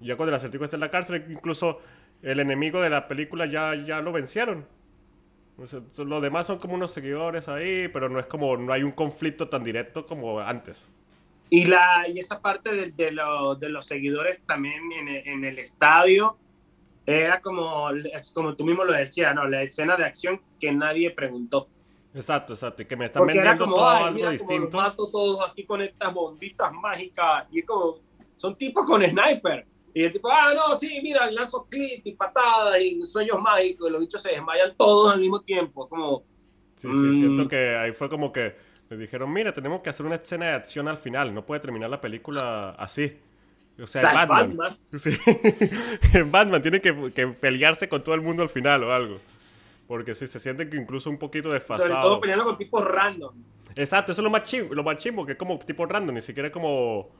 ya 0.00 0.18
cuando 0.18 0.32
el 0.32 0.36
acertijo 0.36 0.64
está 0.64 0.76
en 0.76 0.80
la 0.80 0.90
cárcel, 0.90 1.24
incluso 1.30 1.80
el 2.20 2.40
enemigo 2.40 2.82
de 2.82 2.90
la 2.90 3.08
película 3.08 3.46
ya, 3.46 3.74
ya 3.74 4.02
lo 4.02 4.12
vencieron. 4.12 4.66
O 5.56 6.04
los 6.04 6.22
demás 6.22 6.46
son 6.46 6.58
como 6.58 6.74
unos 6.74 6.90
seguidores 6.92 7.48
ahí, 7.48 7.88
pero 7.88 8.10
no 8.10 8.18
es 8.18 8.26
como, 8.26 8.54
no 8.58 8.74
hay 8.74 8.82
un 8.82 8.92
conflicto 8.92 9.48
tan 9.48 9.64
directo 9.64 10.04
como 10.04 10.40
antes. 10.40 10.90
Y, 11.50 11.64
la, 11.64 12.06
y 12.08 12.18
esa 12.20 12.40
parte 12.40 12.70
de, 12.70 12.86
de, 12.92 13.10
de 13.58 13.68
los 13.68 13.86
seguidores 13.86 14.40
también 14.46 14.92
en 14.92 15.08
el, 15.08 15.28
en 15.28 15.44
el, 15.44 15.58
estadio 15.58 16.38
era 17.04 17.40
como, 17.40 17.88
como 18.32 18.54
tú 18.54 18.64
mismo 18.64 18.84
lo 18.84 18.92
decías, 18.92 19.34
¿no? 19.34 19.48
La 19.48 19.62
escena 19.62 19.96
de 19.96 20.04
acción 20.04 20.40
que 20.60 20.70
nadie 20.70 21.10
preguntó. 21.10 21.68
Exacto, 22.14 22.54
exacto. 22.54 22.82
Y 22.82 22.84
que 22.84 22.96
me 22.96 23.06
están 23.06 23.26
vendiendo 23.26 23.64
todo 23.64 23.88
algo 23.88 24.30
distinto. 24.30 24.70
Como 24.70 24.82
mato 24.82 25.10
todos 25.10 25.50
aquí 25.50 25.64
con 25.64 25.82
estas 25.82 26.12
bombitas 26.14 26.72
mágicas. 26.72 27.46
Y 27.50 27.60
es 27.60 27.66
como, 27.66 27.98
son 28.36 28.56
tipos 28.56 28.86
con 28.86 29.04
sniper. 29.04 29.66
Y 29.92 30.04
el 30.04 30.12
tipo, 30.12 30.28
ah, 30.30 30.52
no, 30.54 30.74
sí, 30.76 31.00
mira, 31.02 31.28
lanzo 31.30 31.66
clip 31.68 32.06
y 32.06 32.12
patadas 32.12 32.80
y 32.80 33.04
sueños 33.04 33.40
mágicos, 33.40 33.88
y 33.88 33.92
los 33.92 34.00
bichos 34.00 34.22
se 34.22 34.32
desmayan 34.32 34.76
todos 34.76 35.12
al 35.12 35.20
mismo 35.20 35.40
tiempo. 35.40 35.88
Como. 35.88 36.22
Sí, 36.76 36.88
sí, 36.88 37.14
siento 37.14 37.44
mm. 37.44 37.48
que 37.48 37.76
ahí 37.76 37.92
fue 37.92 38.08
como 38.08 38.32
que 38.32 38.56
le 38.90 38.96
dijeron, 38.96 39.32
mira, 39.32 39.54
tenemos 39.54 39.82
que 39.82 39.90
hacer 39.90 40.04
una 40.04 40.16
escena 40.16 40.46
de 40.46 40.52
acción 40.52 40.88
al 40.88 40.98
final, 40.98 41.32
no 41.32 41.46
puede 41.46 41.60
terminar 41.60 41.88
la 41.88 42.00
película 42.00 42.70
así. 42.70 43.16
O 43.80 43.86
sea, 43.86 44.02
Batman. 44.02 44.56
Batman. 44.56 44.76
Sí. 44.98 45.16
Batman 46.26 46.60
tiene 46.60 46.80
que, 46.80 47.12
que, 47.12 47.28
pelearse 47.28 47.88
con 47.88 48.02
todo 48.02 48.14
el 48.14 48.20
mundo 48.20 48.42
al 48.42 48.48
final 48.48 48.82
o 48.84 48.92
algo. 48.92 49.18
Porque 49.86 50.14
sí, 50.14 50.26
se 50.26 50.40
siente 50.40 50.68
que 50.68 50.76
incluso 50.76 51.08
un 51.08 51.18
poquito 51.18 51.50
desfasado. 51.50 51.88
Sobre 51.88 52.02
todo 52.02 52.20
peleando 52.20 52.44
con 52.44 52.58
tipos 52.58 52.84
random. 52.84 53.34
Exacto, 53.76 54.12
eso 54.12 54.20
es 54.20 54.24
lo 54.24 54.30
más 54.30 54.42
chimbo, 54.42 54.74
lo 54.74 54.82
más 54.82 54.96
chimbo 54.96 55.24
que 55.24 55.32
es 55.32 55.38
como 55.38 55.58
tipo 55.60 55.86
random, 55.86 56.16
ni 56.16 56.22
siquiera 56.22 56.50
como 56.50 57.10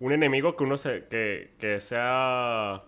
un 0.00 0.12
enemigo 0.12 0.56
que 0.56 0.64
uno 0.64 0.76
se, 0.76 1.06
que, 1.06 1.54
que 1.58 1.78
sea 1.78 2.82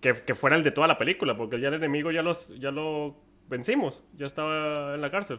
que, 0.00 0.14
que, 0.14 0.34
fuera 0.34 0.56
el 0.56 0.64
de 0.64 0.72
toda 0.72 0.88
la 0.88 0.98
película, 0.98 1.36
porque 1.36 1.60
ya 1.60 1.68
el 1.68 1.74
enemigo 1.74 2.10
ya 2.10 2.22
los 2.22 2.48
ya 2.58 2.72
lo 2.72 3.16
vencimos, 3.48 4.02
ya 4.16 4.26
estaba 4.26 4.94
en 4.94 5.00
la 5.00 5.10
cárcel. 5.10 5.38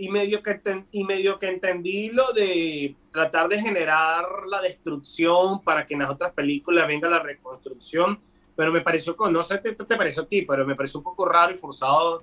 Y 0.00 0.08
medio 0.08 0.42
que 0.42 0.60
y 0.92 1.04
medio 1.04 1.38
que 1.38 1.48
entendí 1.48 2.08
lo 2.08 2.32
de 2.32 2.96
tratar 3.10 3.48
de 3.48 3.60
generar 3.60 4.24
la 4.48 4.62
destrucción 4.62 5.62
para 5.62 5.84
que 5.84 5.92
en 5.92 6.00
las 6.00 6.10
otras 6.10 6.32
películas 6.32 6.86
venga 6.86 7.08
la 7.08 7.18
reconstrucción, 7.18 8.18
pero 8.56 8.72
me 8.72 8.80
pareció 8.80 9.14
no 9.30 9.42
sé 9.42 9.60
qué 9.62 9.72
te, 9.72 9.84
te 9.84 9.96
pareció 9.96 10.22
a 10.22 10.26
ti, 10.26 10.42
pero 10.42 10.66
me 10.66 10.74
pareció 10.74 11.00
un 11.00 11.04
poco 11.04 11.26
raro 11.26 11.52
y 11.52 11.58
forzado 11.58 12.22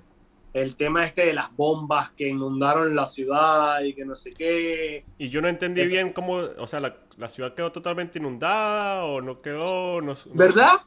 el 0.52 0.76
tema 0.76 1.04
este 1.04 1.26
de 1.26 1.32
las 1.32 1.54
bombas 1.54 2.10
que 2.12 2.26
inundaron 2.26 2.96
la 2.96 3.06
ciudad 3.06 3.80
y 3.82 3.94
que 3.94 4.04
no 4.04 4.16
sé 4.16 4.32
qué. 4.32 5.04
Y 5.18 5.28
yo 5.28 5.40
no 5.40 5.48
entendí 5.48 5.86
bien 5.86 6.12
cómo, 6.12 6.34
o 6.34 6.66
sea, 6.66 6.80
la, 6.80 6.96
la, 7.16 7.28
ciudad 7.28 7.54
quedó 7.54 7.70
totalmente 7.70 8.18
inundada 8.18 9.04
o 9.04 9.20
no 9.20 9.40
quedó, 9.40 10.00
no, 10.00 10.14
¿Verdad? 10.34 10.80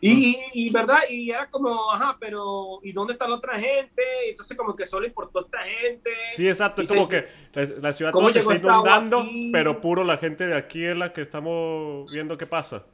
Y, 0.00 0.38
y, 0.52 0.70
verdad, 0.70 1.00
y 1.10 1.30
era 1.30 1.50
como, 1.50 1.90
ajá, 1.92 2.16
pero 2.20 2.78
¿y 2.82 2.92
dónde 2.92 3.14
está 3.14 3.26
la 3.28 3.36
otra 3.36 3.58
gente? 3.58 4.02
Y 4.26 4.30
entonces 4.30 4.56
como 4.56 4.76
que 4.76 4.84
solo 4.84 5.06
importó 5.06 5.40
esta 5.40 5.58
gente. 5.60 6.10
Sí, 6.32 6.46
exacto, 6.46 6.82
es 6.82 6.88
como 6.88 7.08
que 7.08 7.26
la, 7.52 7.92
ciudad 7.92 8.12
todo 8.12 8.32
se 8.32 8.38
está 8.38 8.54
inundando, 8.54 9.26
pero 9.52 9.80
puro 9.80 10.04
la 10.04 10.18
gente 10.18 10.46
de 10.46 10.56
aquí 10.56 10.84
es 10.84 10.96
la 10.96 11.12
que 11.12 11.20
estamos 11.20 12.10
viendo 12.12 12.38
qué 12.38 12.46
pasa. 12.46 12.84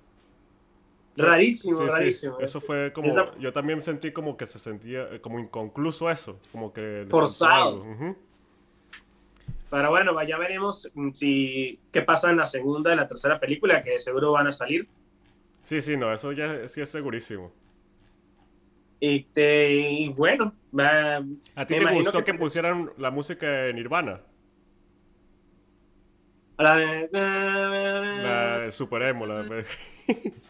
Rarísimo, 1.17 1.81
rarísimo. 1.87 2.41
Eso 2.41 2.61
fue 2.61 2.93
como, 2.93 3.09
yo 3.39 3.53
también 3.53 3.83
sentí 3.83 4.11
como 4.11 4.37
que 4.37 4.47
se 4.47 4.59
sentía 4.59 5.21
como 5.21 5.39
inconcluso 5.39 6.11
eso, 6.11 6.41
como 6.53 6.73
que... 6.73 7.07
Forzado. 7.09 7.85
Pero 9.71 9.91
bueno, 9.91 10.23
ya 10.23 10.39
veremos 10.39 10.91
mm, 10.95 11.11
si 11.13 11.81
qué 11.91 12.03
pasa 12.03 12.31
en 12.31 12.37
la 12.37 12.47
segunda 12.47 12.93
y 12.93 12.97
la 12.97 13.09
tercera 13.09 13.41
película, 13.41 13.83
que 13.83 13.99
seguro 13.99 14.33
van 14.33 14.47
a 14.47 14.53
salir. 14.53 14.89
Sí, 15.65 15.81
sí, 15.81 15.97
no, 15.97 16.13
eso 16.13 16.31
ya 16.33 16.69
sí 16.69 16.81
es 16.81 16.91
segurísimo. 16.91 17.53
Este, 19.01 19.73
y 19.73 20.09
bueno, 20.11 20.55
¿a 20.79 21.67
ti 21.67 21.75
te 21.79 21.93
gustó 21.93 22.23
que, 22.23 22.35
pusieran 22.35 22.91
la 22.97 23.11
música 23.11 23.47
de 23.51 23.75
Nirvana? 23.75 24.21
La 26.59 26.77
de... 26.77 27.09
La 27.13 28.59
de 28.61 28.73
Super 28.73 29.03
Emo, 29.03 29.27
la 29.27 29.43
de... 29.43 29.65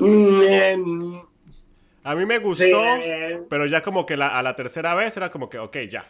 Mm, 0.00 1.18
a 2.02 2.14
mí 2.16 2.26
me 2.26 2.38
gustó, 2.40 2.82
pero 3.48 3.66
ya 3.66 3.82
como 3.82 4.04
que 4.04 4.14
a 4.14 4.42
la 4.42 4.56
tercera 4.56 4.96
vez 4.96 5.16
era 5.16 5.30
como 5.30 5.48
que, 5.48 5.60
ok, 5.60 5.76
ya. 5.88 6.06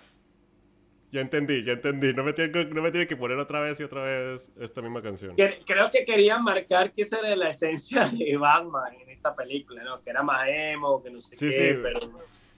Ya 1.13 1.21
entendí, 1.21 1.65
ya 1.65 1.75
entendí. 1.75 2.13
No 2.13 2.25
me, 2.25 2.33
tiene, 2.33 2.65
no 2.65 2.83
me 2.83 2.91
tiene 2.91 3.07
que 3.07 3.17
poner 3.17 3.39
otra 3.39 3.61
vez 3.61 3.79
y 3.81 3.85
otra 3.85 4.03
vez 4.03 4.51
esta 4.61 4.83
misma 4.83 5.03
canción. 5.03 5.35
Creo 5.37 5.91
que 5.91 6.05
querían 6.05 6.43
marcar 6.43 6.93
que 6.93 7.03
esa 7.03 7.19
era 7.21 7.37
la 7.37 7.51
esencia 7.51 8.03
de 8.03 8.37
Batman 8.37 8.93
en 9.01 9.11
esta 9.11 9.35
película, 9.35 9.83
¿no? 9.85 10.03
Que 10.03 10.11
era 10.11 10.23
más 10.23 10.47
emo, 10.49 11.03
que 11.03 11.11
no 11.11 11.21
sé 11.21 11.37
qué, 11.37 11.79
pero... 11.83 12.01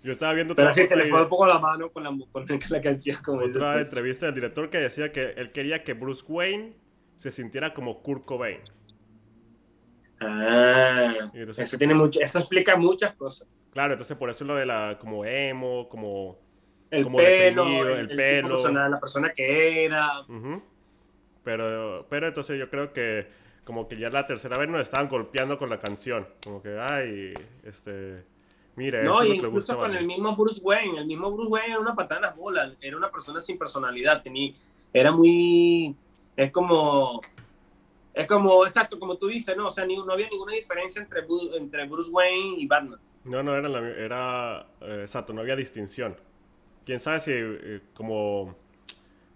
Yo 0.02 0.12
estaba 0.12 0.32
viendo 0.32 0.54
Pero 0.54 0.72
sí, 0.72 0.86
se 0.86 0.96
le 0.96 1.08
fue 1.08 1.22
un 1.22 1.28
poco 1.28 1.46
la 1.46 1.58
mano 1.58 1.90
con 1.90 2.04
la, 2.04 2.10
con 2.32 2.46
la 2.70 2.80
canción. 2.80 3.20
Como 3.22 3.42
otra 3.44 3.80
entrevista 3.80 4.26
del 4.26 4.34
director 4.36 4.70
que 4.70 4.78
decía 4.78 5.12
que 5.12 5.32
él 5.36 5.50
quería 5.50 5.82
que 5.82 5.92
Bruce 5.92 6.24
Wayne 6.26 6.76
se 7.16 7.30
sintiera 7.32 7.74
como 7.74 8.00
Kurt 8.00 8.24
Cobain. 8.24 8.60
Ah, 10.20 11.30
eso, 11.34 11.78
tiene 11.78 11.94
mucho, 11.94 12.20
eso 12.20 12.38
explica 12.38 12.76
muchas 12.76 13.14
cosas. 13.14 13.46
Claro, 13.72 13.94
entonces 13.94 14.16
por 14.16 14.30
eso 14.30 14.44
lo 14.44 14.54
de 14.54 14.66
la 14.66 14.98
como 15.00 15.24
emo, 15.24 15.88
como 15.88 16.38
el 16.90 17.06
pelo, 17.10 17.88
el, 17.88 18.08
pelo, 18.08 18.68
la 18.70 19.00
persona 19.00 19.32
que 19.32 19.84
era. 19.84 20.24
Pero, 21.44 22.06
pero 22.08 22.28
entonces 22.28 22.58
yo 22.58 22.68
creo 22.68 22.92
que 22.92 23.28
como 23.64 23.86
que 23.88 23.98
ya 23.98 24.08
la 24.10 24.26
tercera 24.26 24.56
vez 24.56 24.68
nos 24.68 24.80
estaban 24.80 25.08
golpeando 25.08 25.58
con 25.58 25.68
la 25.68 25.78
canción, 25.78 26.26
como 26.42 26.62
que 26.62 26.78
ay, 26.78 27.34
este, 27.64 28.24
mira, 28.76 29.02
no, 29.02 29.22
y 29.24 29.32
incluso 29.32 29.76
con 29.76 29.94
el 29.94 30.06
mismo 30.06 30.34
Bruce 30.34 30.60
Wayne, 30.62 31.00
el 31.00 31.06
mismo 31.06 31.30
Bruce 31.30 31.50
Wayne 31.50 31.72
era 31.72 31.80
una 31.80 31.94
patada 31.94 32.16
en 32.16 32.22
las 32.22 32.36
bolas, 32.36 32.72
era 32.80 32.96
una 32.96 33.10
persona 33.10 33.40
sin 33.40 33.58
personalidad, 33.58 34.22
tenía, 34.22 34.54
era 34.92 35.12
muy, 35.12 35.94
es 36.34 36.50
como 36.50 37.20
es 38.18 38.26
como, 38.26 38.66
exacto, 38.66 38.98
como 38.98 39.16
tú 39.16 39.28
dices, 39.28 39.56
¿no? 39.56 39.68
O 39.68 39.70
sea, 39.70 39.86
no 39.86 40.12
había 40.12 40.28
ninguna 40.28 40.52
diferencia 40.52 41.00
entre, 41.00 41.24
entre 41.56 41.86
Bruce 41.86 42.10
Wayne 42.10 42.56
y 42.58 42.66
Batman. 42.66 42.98
No, 43.22 43.44
no, 43.44 43.54
era, 43.54 43.68
era 43.96 44.66
eh, 44.80 45.02
exacto, 45.02 45.32
no 45.32 45.40
había 45.40 45.54
distinción. 45.54 46.16
Quién 46.88 47.00
sabe 47.00 47.20
si, 47.20 47.32
eh, 47.34 47.82
como, 47.92 48.56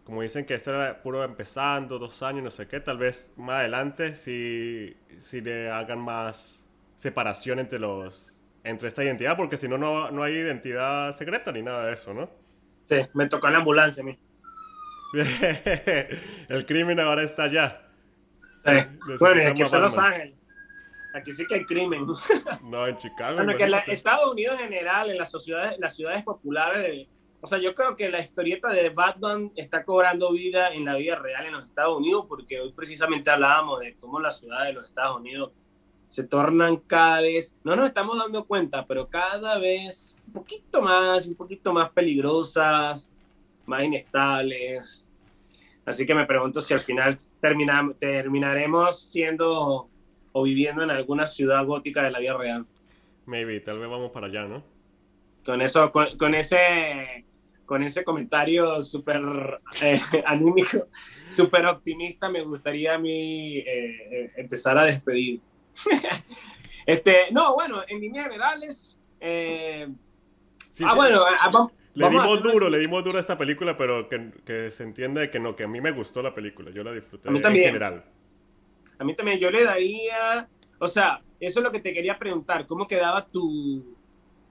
como 0.05 0.23
dicen 0.23 0.47
que 0.47 0.55
esto 0.55 0.71
era 0.71 1.03
puro 1.03 1.23
empezando, 1.23 1.99
dos 1.99 2.23
años, 2.23 2.43
no 2.43 2.51
sé 2.51 2.67
qué, 2.67 2.81
tal 2.81 2.97
vez 2.97 3.31
más 3.37 3.57
adelante 3.57 4.15
si, 4.15 4.97
si 5.19 5.43
le 5.43 5.71
hagan 5.71 6.01
más 6.01 6.67
separación 6.97 7.59
entre 7.59 7.79
los 7.79 8.33
entre 8.65 8.89
esta 8.89 9.05
identidad, 9.05 9.37
porque 9.37 9.59
si 9.59 9.69
no, 9.69 9.77
no 9.77 10.23
hay 10.23 10.33
identidad 10.33 11.13
secreta 11.13 11.53
ni 11.53 11.61
nada 11.61 11.85
de 11.85 11.93
eso, 11.93 12.15
¿no? 12.15 12.31
Sí, 12.89 12.97
me 13.13 13.27
tocó 13.27 13.51
la 13.51 13.59
ambulancia 13.59 14.03
a 14.03 14.07
mí. 14.07 14.19
El 16.49 16.65
crimen 16.65 17.01
ahora 17.01 17.23
está 17.23 17.43
allá. 17.43 17.83
Bueno, 18.65 19.47
aquí 19.47 19.61
está 19.61 19.79
Los 19.79 19.99
Ángeles. 19.99 20.39
Aquí 21.15 21.35
sí 21.35 21.47
que 21.47 21.57
hay 21.57 21.67
crimen. 21.67 22.07
No, 22.63 22.87
en 22.87 22.97
Chicago. 22.97 23.37
Bueno, 23.37 23.55
que 23.59 23.65
en 23.65 23.75
Estados 23.89 24.33
Unidos 24.33 24.59
en 24.59 24.69
general, 24.69 25.11
en 25.11 25.19
las 25.19 25.31
sociedades, 25.31 25.79
las 25.79 25.95
ciudades 25.95 26.23
populares, 26.23 27.09
o 27.43 27.47
sea, 27.49 27.59
yo 27.59 27.75
creo 27.75 27.97
que 27.97 28.09
la 28.09 28.21
historieta 28.21 28.69
de 28.69 28.91
Batman 28.91 29.51
está 29.57 29.85
cobrando 29.85 30.31
vida 30.33 30.73
en 30.73 30.85
la 30.85 30.95
vida 30.95 31.17
real 31.17 31.45
en 31.45 31.53
los 31.53 31.65
Estados 31.67 31.99
Unidos, 31.99 32.27
porque 32.29 32.61
hoy 32.61 32.73
precisamente 32.73 33.31
hablábamos 33.31 33.81
de 33.81 33.97
cómo 33.97 34.21
las 34.21 34.39
ciudades 34.39 34.69
de 34.69 34.75
los 34.75 34.89
Estados 34.89 35.17
Unidos 35.17 35.51
se 36.07 36.23
tornan 36.25 36.77
cada 36.77 37.21
vez, 37.23 37.57
no 37.65 37.75
nos 37.75 37.87
estamos 37.87 38.17
dando 38.17 38.45
cuenta, 38.45 38.87
pero 38.87 39.09
cada 39.09 39.59
vez 39.59 40.17
un 40.27 40.35
poquito 40.35 40.81
más, 40.81 41.27
un 41.27 41.35
poquito 41.35 41.73
más 41.73 41.91
peligrosas, 41.91 43.09
más 43.67 43.85
inestables. 43.85 45.05
Así 45.85 46.07
que 46.07 46.15
me 46.15 46.27
pregunto 46.27 46.61
si 46.61 46.75
al 46.75 46.81
final 46.81 47.19
terminaremos 47.41 49.01
siendo 49.01 49.89
o 50.33 50.43
viviendo 50.43 50.83
en 50.85 50.91
alguna 50.91 51.27
ciudad 51.27 51.65
gótica 51.65 52.05
de 52.05 52.13
la 52.13 52.21
vida 52.21 52.37
real. 52.37 52.67
Maybe, 53.27 53.59
tal 53.61 53.81
vez 53.81 53.89
vamos 53.91 54.13
para 54.13 54.29
allá, 54.29 54.45
¿no? 54.45 54.63
Con 55.45 55.61
eso, 55.61 55.91
con, 55.93 56.35
ese 56.35 57.25
con 57.73 57.83
ese 57.83 58.05
comentario 58.05 58.83
súper 58.83 59.23
eh, 59.81 59.99
anímico, 60.27 60.89
súper 61.31 61.65
optimista, 61.65 62.29
me 62.29 62.43
gustaría 62.43 62.97
a 62.97 62.99
mí 62.99 63.57
eh, 63.57 63.65
eh, 63.67 64.33
empezar 64.37 64.77
a 64.77 64.85
despedir. 64.85 65.41
este, 66.87 67.29
no, 67.31 67.55
bueno, 67.55 67.83
en 67.89 67.99
líneas 67.99 68.27
generales... 68.27 68.99
ah, 70.85 70.95
bueno, 70.95 71.25
le 71.95 72.11
dimos 72.11 72.43
duro, 72.43 72.69
le 72.69 72.79
dimos 72.79 73.03
duro 73.03 73.17
a 73.17 73.23
esta 73.23 73.39
película, 73.39 73.75
pero 73.75 74.07
que, 74.07 74.33
que, 74.45 74.71
se 74.71 74.83
entiende 74.83 75.31
que 75.31 75.41
no, 75.41 75.57
que 75.57 75.65
a 75.65 75.69
mí 75.69 75.81
me 75.81 75.93
gustó 75.93 76.21
la 76.21 76.35
película, 76.35 76.71
yo 76.73 76.85
la 76.85 76.93
disfruté 76.93 77.31
en 77.31 77.43
general. 77.43 78.05
A 78.99 79.05
mí 79.05 79.17
también, 79.17 79.39
yo 79.39 79.51
le 79.51 79.65
daría, 79.65 80.47
o 80.79 80.89
sea, 80.89 81.23
eso 81.41 81.61
es 81.61 81.65
lo 81.65 81.73
que 81.73 81.81
te 81.81 81.95
quería 81.95 82.19
preguntar, 82.19 82.67
¿cómo 82.67 82.87
quedaba 82.87 83.25
tu, 83.25 83.97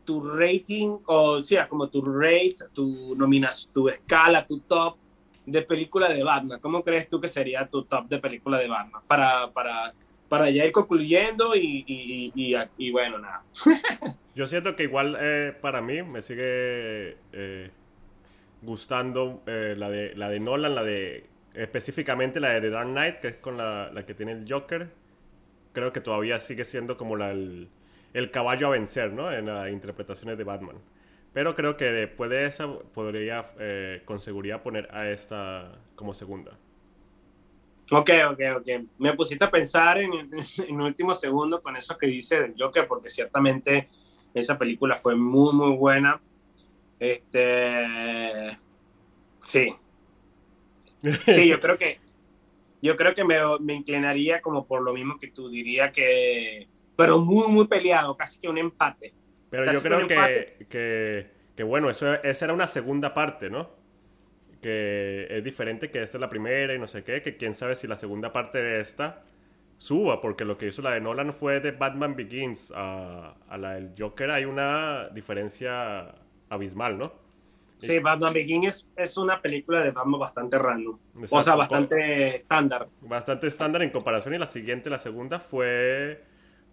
tu 0.03 0.23
rating, 0.23 0.97
o 1.05 1.41
sea, 1.41 1.67
como 1.67 1.89
tu 1.89 2.01
rate, 2.01 2.55
tu 2.73 3.15
nominación, 3.15 3.73
tu 3.73 3.89
escala, 3.89 4.45
tu 4.45 4.59
top 4.61 4.97
de 5.45 5.61
película 5.61 6.09
de 6.09 6.23
Batman. 6.23 6.59
¿Cómo 6.59 6.83
crees 6.83 7.09
tú 7.09 7.19
que 7.19 7.27
sería 7.27 7.67
tu 7.67 7.83
top 7.83 8.07
de 8.07 8.19
película 8.19 8.57
de 8.57 8.67
Batman? 8.67 9.01
Para, 9.07 9.51
para, 9.51 9.93
para 10.29 10.49
ya 10.49 10.65
ir 10.65 10.71
concluyendo 10.71 11.55
y, 11.55 11.83
y, 11.87 12.91
bueno, 12.91 13.19
nada. 13.19 13.43
Yo 14.35 14.45
siento 14.47 14.75
que 14.75 14.83
igual 14.83 15.17
eh, 15.19 15.55
para 15.59 15.81
mí 15.81 16.03
me 16.03 16.21
sigue 16.21 17.17
eh, 17.33 17.69
gustando 18.61 19.41
eh, 19.45 19.75
la, 19.77 19.89
de, 19.89 20.15
la 20.15 20.29
de 20.29 20.39
Nolan, 20.39 20.75
la 20.75 20.83
de 20.83 21.25
específicamente 21.53 22.39
la 22.39 22.49
de 22.51 22.61
The 22.61 22.69
Dark 22.69 22.87
Knight, 22.87 23.15
que 23.19 23.27
es 23.27 23.37
con 23.37 23.57
la, 23.57 23.91
la 23.91 24.05
que 24.05 24.13
tiene 24.13 24.31
el 24.31 24.45
Joker. 24.47 24.89
Creo 25.73 25.91
que 25.91 26.01
todavía 26.01 26.39
sigue 26.39 26.65
siendo 26.65 26.97
como 26.97 27.15
la... 27.15 27.31
El, 27.31 27.69
el 28.13 28.31
caballo 28.31 28.67
a 28.67 28.71
vencer, 28.71 29.13
¿no? 29.13 29.31
En 29.31 29.45
las 29.45 29.71
interpretaciones 29.71 30.37
de 30.37 30.43
Batman. 30.43 30.77
Pero 31.33 31.55
creo 31.55 31.77
que 31.77 31.85
después 31.85 32.29
de 32.29 32.45
esa 32.45 32.67
podría 32.93 33.51
eh, 33.59 34.01
con 34.05 34.19
seguridad 34.19 34.61
poner 34.61 34.93
a 34.93 35.09
esta 35.09 35.71
como 35.95 36.13
segunda. 36.13 36.57
Ok, 37.89 38.09
ok, 38.31 38.39
ok. 38.57 38.67
Me 38.97 39.13
pusiste 39.13 39.43
a 39.43 39.51
pensar 39.51 39.99
en, 39.99 40.11
en 40.67 40.81
último 40.81 41.13
segundo 41.13 41.61
con 41.61 41.75
eso 41.75 41.97
que 41.97 42.07
dice 42.07 42.41
del 42.41 42.53
Joker, 42.57 42.87
porque 42.87 43.09
ciertamente 43.09 43.87
esa 44.33 44.57
película 44.57 44.95
fue 44.95 45.15
muy, 45.15 45.53
muy 45.53 45.75
buena. 45.75 46.21
Este. 46.99 48.57
Sí. 49.43 49.73
Sí, 51.25 51.47
yo 51.47 51.59
creo 51.59 51.77
que. 51.77 51.99
Yo 52.81 52.95
creo 52.95 53.13
que 53.15 53.23
me, 53.23 53.37
me 53.59 53.73
inclinaría 53.73 54.39
como 54.41 54.67
por 54.67 54.83
lo 54.83 54.93
mismo 54.93 55.17
que 55.19 55.27
tú. 55.27 55.49
Diría 55.49 55.91
que 55.91 56.67
pero 56.95 57.19
muy, 57.19 57.47
muy 57.47 57.67
peleado, 57.67 58.15
casi 58.15 58.39
que 58.39 58.47
un 58.47 58.57
empate. 58.57 59.13
Pero 59.49 59.71
yo 59.71 59.81
creo 59.81 60.07
que, 60.07 60.65
que, 60.69 61.29
que, 61.55 61.63
bueno, 61.63 61.89
eso, 61.89 62.13
esa 62.13 62.45
era 62.45 62.53
una 62.53 62.67
segunda 62.67 63.13
parte, 63.13 63.49
¿no? 63.49 63.69
Que 64.61 65.27
es 65.29 65.43
diferente 65.43 65.91
que 65.91 66.01
esta 66.01 66.17
es 66.17 66.21
la 66.21 66.29
primera 66.29 66.73
y 66.73 66.79
no 66.79 66.87
sé 66.87 67.03
qué, 67.03 67.21
que 67.21 67.37
quién 67.37 67.53
sabe 67.53 67.75
si 67.75 67.87
la 67.87 67.95
segunda 67.95 68.31
parte 68.31 68.61
de 68.61 68.79
esta 68.79 69.23
suba, 69.77 70.21
porque 70.21 70.45
lo 70.45 70.57
que 70.57 70.67
hizo 70.67 70.81
la 70.83 70.91
de 70.91 71.01
Nolan 71.01 71.33
fue 71.33 71.59
de 71.59 71.71
Batman 71.71 72.15
Begins 72.15 72.71
a, 72.75 73.35
a 73.49 73.57
la 73.57 73.73
del 73.73 73.93
Joker, 73.97 74.29
hay 74.29 74.45
una 74.45 75.09
diferencia 75.09 76.13
abismal, 76.49 76.99
¿no? 76.99 77.11
Sí, 77.81 77.97
Batman 77.99 78.33
Begins 78.33 78.87
es, 78.95 79.17
una 79.17 79.41
película 79.41 79.83
de 79.83 79.91
Batman 79.91 80.19
bastante 80.19 80.57
random. 80.57 80.99
o 81.29 81.41
sea, 81.41 81.55
bastante 81.55 82.37
estándar. 82.37 82.87
Bastante 83.01 83.47
estándar 83.47 83.81
en 83.81 83.89
comparación 83.89 84.35
y 84.35 84.37
la 84.37 84.45
siguiente, 84.45 84.89
la 84.89 84.99
segunda, 84.99 85.39
fue 85.39 86.23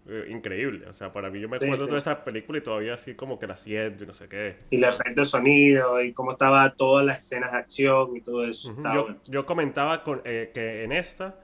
eh, 0.09 0.25
increíble. 0.29 0.87
O 0.87 0.93
sea, 0.93 1.13
para 1.13 1.29
mí 1.29 1.39
yo 1.39 1.47
me 1.47 1.57
acuerdo 1.57 1.85
de 1.85 1.97
esa 1.97 2.23
película 2.23 2.57
y 2.57 2.61
todavía 2.61 2.95
así 2.95 3.13
como 3.13 3.37
que 3.37 3.45
la 3.45 3.55
siento 3.55 4.03
y 4.03 4.07
no 4.07 4.13
sé 4.13 4.27
qué. 4.27 4.57
Y 4.71 4.77
la 4.77 4.89
efecto 4.89 5.21
de 5.21 5.25
sonido 5.25 6.01
y 6.01 6.13
cómo 6.13 6.31
estaba 6.31 6.73
todas 6.73 7.05
las 7.05 7.23
escenas 7.23 7.51
de 7.51 7.57
acción 7.59 8.17
y 8.17 8.21
todo 8.21 8.45
eso. 8.45 8.75
yo, 8.93 9.15
yo, 9.27 9.45
comentaba 9.45 10.03
con, 10.03 10.21
eh, 10.25 10.51
que 10.53 10.83
en 10.83 10.91
esta 10.91 11.39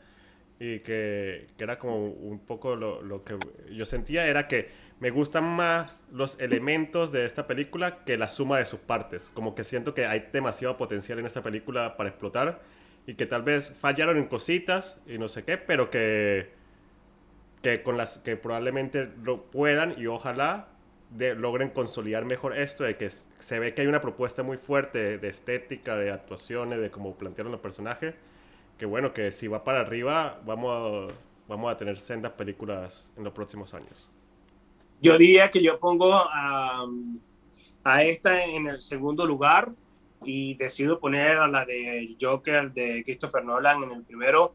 y 0.60 0.80
que, 0.80 1.48
que, 1.58 1.64
era 1.64 1.78
como 1.78 2.08
un 2.08 2.40
poco 2.40 2.76
lo, 2.76 3.02
lo, 3.02 3.24
que 3.24 3.38
yo 3.72 3.86
sentía 3.86 4.26
era 4.26 4.48
que 4.48 4.70
me 5.00 5.12
gustan 5.12 5.44
más 5.44 6.06
los 6.12 6.40
elementos 6.40 7.12
de 7.12 7.26
esta 7.26 7.46
película 7.48 8.04
que 8.06 8.18
la 8.18 8.28
suma 8.28 8.58
de 8.58 8.66
sus 8.66 8.80
partes. 8.80 9.30
Como 9.34 9.54
que 9.54 9.64
siento 9.64 9.94
que 9.94 10.06
hay 10.06 10.30
demasiado 10.32 10.78
potencial 10.78 11.20
en 11.20 11.26
esta 11.26 11.44
película 11.44 11.98
para 11.98 12.10
explotar 12.10 12.62
y 13.06 13.16
que 13.16 13.26
tal 13.26 13.44
vez 13.44 13.74
fallaron 13.80 14.18
en 14.18 14.26
cositas 14.26 15.02
y 15.06 15.18
no 15.18 15.28
sé 15.28 15.44
qué, 15.44 15.58
pero 15.58 15.90
que 15.90 16.55
que, 17.66 17.82
con 17.82 17.98
las, 17.98 18.20
que 18.20 18.38
probablemente 18.38 19.10
lo 19.24 19.42
puedan 19.46 19.96
y 19.98 20.06
ojalá 20.06 20.68
de, 21.10 21.34
logren 21.34 21.70
consolidar 21.72 22.24
mejor 22.24 22.56
esto, 22.56 22.84
de 22.84 22.96
que 22.96 23.10
se 23.10 23.58
ve 23.58 23.74
que 23.74 23.82
hay 23.82 23.88
una 23.88 24.02
propuesta 24.02 24.44
muy 24.44 24.58
fuerte 24.58 25.18
de, 25.18 25.28
estética, 25.28 25.96
de 25.96 26.12
actuaciones, 26.12 26.80
de 26.80 26.92
cómo 26.92 27.16
plantearon 27.16 27.52
los 27.52 27.62
personajes, 27.62 28.14
que 28.78 28.86
bueno, 28.86 29.14
que 29.14 29.32
si 29.32 29.48
va 29.48 29.64
para 29.64 29.80
arriba 29.80 30.40
vamos 30.46 31.10
a, 31.10 31.16
vamos 31.48 31.72
a 31.72 31.76
tener 31.76 31.98
sendas 31.98 32.34
películas 32.34 33.12
en 33.18 33.24
los 33.24 33.34
próximos 33.34 33.74
años. 33.74 34.12
Yo 35.02 35.18
diría 35.18 35.50
que 35.50 35.64
yo 35.64 35.80
pongo 35.80 36.14
a, 36.14 36.86
a 37.84 38.04
esta 38.04 38.44
en 38.46 38.68
el 38.68 38.80
segundo 38.80 39.26
lugar 39.26 39.72
y 40.24 40.54
decido 40.54 41.00
poner 41.00 41.38
a 41.38 41.48
la 41.48 41.66
de 41.66 42.16
Joker 42.22 42.72
de 42.74 43.02
Christopher 43.04 43.44
Nolan 43.44 43.82
en 43.82 43.92
el 43.92 44.04
primero 44.04 44.54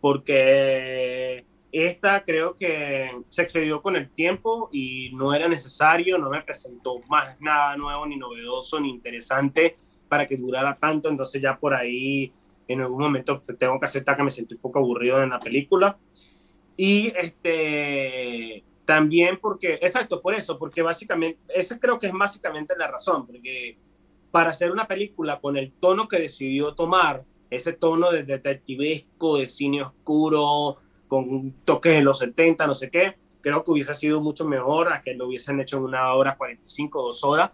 porque 0.00 1.44
esta 1.72 2.24
creo 2.24 2.56
que 2.56 3.10
se 3.28 3.42
excedió 3.42 3.80
con 3.80 3.96
el 3.96 4.10
tiempo 4.10 4.68
y 4.72 5.10
no 5.14 5.32
era 5.32 5.48
necesario, 5.48 6.18
no 6.18 6.30
me 6.30 6.42
presentó 6.42 7.00
más 7.08 7.40
nada 7.40 7.76
nuevo, 7.76 8.06
ni 8.06 8.16
novedoso, 8.16 8.80
ni 8.80 8.90
interesante 8.90 9.76
para 10.08 10.26
que 10.26 10.36
durara 10.36 10.76
tanto. 10.76 11.08
Entonces 11.08 11.40
ya 11.40 11.58
por 11.58 11.74
ahí 11.74 12.32
en 12.66 12.80
algún 12.80 13.02
momento 13.02 13.42
tengo 13.58 13.78
que 13.78 13.84
aceptar 13.84 14.16
que 14.16 14.22
me 14.22 14.30
sentí 14.30 14.54
un 14.54 14.60
poco 14.60 14.78
aburrido 14.78 15.22
en 15.22 15.30
la 15.30 15.40
película. 15.40 15.98
Y 16.76 17.12
este, 17.16 18.64
también 18.84 19.38
porque, 19.40 19.74
exacto, 19.74 20.20
por 20.20 20.34
eso, 20.34 20.58
porque 20.58 20.82
básicamente, 20.82 21.38
esa 21.48 21.78
creo 21.78 21.98
que 21.98 22.06
es 22.06 22.12
básicamente 22.12 22.74
la 22.76 22.88
razón, 22.88 23.26
porque 23.26 23.76
para 24.30 24.50
hacer 24.50 24.70
una 24.70 24.86
película 24.86 25.40
con 25.40 25.56
el 25.56 25.72
tono 25.72 26.08
que 26.08 26.18
decidió 26.18 26.74
tomar, 26.74 27.24
ese 27.50 27.72
tono 27.72 28.10
de 28.12 28.22
detectivesco, 28.22 29.38
de 29.38 29.48
cine 29.48 29.82
oscuro, 29.82 30.76
con 31.10 31.52
toques 31.64 31.98
en 31.98 32.04
los 32.04 32.18
70, 32.18 32.68
no 32.68 32.72
sé 32.72 32.88
qué, 32.88 33.16
creo 33.40 33.64
que 33.64 33.72
hubiese 33.72 33.92
sido 33.94 34.20
mucho 34.20 34.46
mejor 34.46 34.92
a 34.92 35.02
que 35.02 35.12
lo 35.12 35.26
hubiesen 35.26 35.60
hecho 35.60 35.78
en 35.78 35.82
una 35.82 36.14
hora 36.14 36.36
45, 36.36 37.02
dos 37.02 37.24
horas, 37.24 37.50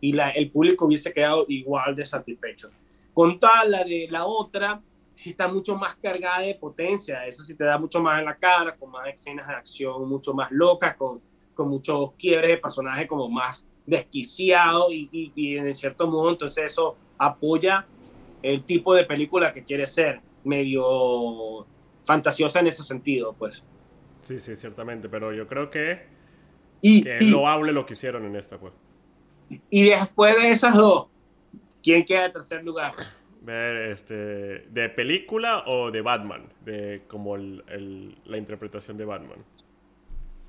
y 0.00 0.12
la, 0.12 0.30
el 0.30 0.50
público 0.50 0.86
hubiese 0.86 1.12
quedado 1.12 1.44
igual 1.48 1.96
de 1.96 2.06
satisfecho. 2.06 2.70
Con 3.12 3.36
tal, 3.38 3.72
la 3.72 3.82
de 3.82 4.06
la 4.08 4.24
otra, 4.24 4.80
sí 5.12 5.30
está 5.30 5.48
mucho 5.48 5.76
más 5.76 5.96
cargada 5.96 6.38
de 6.42 6.54
potencia, 6.54 7.26
eso 7.26 7.42
sí 7.42 7.56
te 7.56 7.64
da 7.64 7.78
mucho 7.78 8.00
más 8.00 8.20
en 8.20 8.26
la 8.26 8.36
cara, 8.36 8.76
con 8.76 8.92
más 8.92 9.08
escenas 9.08 9.48
de 9.48 9.54
acción 9.54 10.08
mucho 10.08 10.32
más 10.32 10.52
locas, 10.52 10.96
con, 10.96 11.20
con 11.52 11.68
muchos 11.68 12.12
quiebres 12.12 12.50
de 12.50 12.58
personaje 12.58 13.08
como 13.08 13.28
más 13.28 13.66
desquiciados 13.84 14.92
y, 14.92 15.08
y, 15.10 15.32
y 15.34 15.56
en 15.56 15.74
cierto 15.74 16.06
modo 16.06 16.30
entonces 16.30 16.64
eso 16.64 16.96
apoya 17.18 17.86
el 18.40 18.62
tipo 18.62 18.94
de 18.94 19.04
película 19.04 19.52
que 19.52 19.64
quiere 19.64 19.88
ser, 19.88 20.20
medio 20.44 21.66
fantasiosa 22.02 22.60
en 22.60 22.68
ese 22.68 22.84
sentido, 22.84 23.32
pues. 23.32 23.64
Sí, 24.22 24.38
sí, 24.38 24.56
ciertamente, 24.56 25.08
pero 25.08 25.32
yo 25.32 25.46
creo 25.46 25.70
que, 25.70 26.06
y, 26.80 27.02
que 27.02 27.18
es 27.18 27.30
loable 27.30 27.72
lo 27.72 27.86
que 27.86 27.94
hicieron 27.94 28.24
en 28.24 28.36
esta, 28.36 28.58
pues. 28.58 28.72
Y 29.68 29.90
después 29.90 30.36
de 30.36 30.50
esas 30.50 30.76
dos, 30.76 31.08
¿quién 31.82 32.04
queda 32.04 32.26
en 32.26 32.32
tercer 32.32 32.62
lugar? 32.62 32.92
Ver, 33.40 33.90
este, 33.90 34.14
¿de 34.68 34.88
película 34.90 35.64
o 35.66 35.90
de 35.90 36.02
Batman? 36.02 36.52
De 36.64 37.02
como 37.08 37.36
el, 37.36 38.16
la 38.24 38.36
interpretación 38.36 38.96
de 38.96 39.04
Batman. 39.06 39.44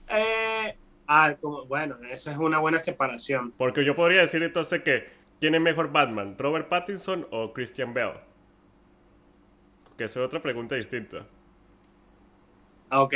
Eh, 0.10 0.76
ah, 1.08 1.36
como, 1.40 1.66
bueno, 1.66 1.96
eso 2.12 2.32
es 2.32 2.38
una 2.38 2.60
buena 2.60 2.80
separación. 2.80 3.54
Porque 3.58 3.86
yo 3.86 3.96
podría 3.96 4.22
decir 4.22 4.44
entonces 4.44 4.82
que, 4.84 5.10
¿quién 5.40 5.56
es 5.56 5.62
mejor 5.62 5.92
Batman? 5.92 6.36
¿Robert 6.38 6.68
Pattinson 6.68 7.28
o 7.32 7.54
Christian 7.54 7.94
Bale? 7.94 8.20
Que 9.98 10.04
es 10.04 10.18
otra 10.18 10.42
pregunta 10.42 10.76
distinta. 10.76 11.26
Ah, 12.92 13.02
ok. 13.02 13.16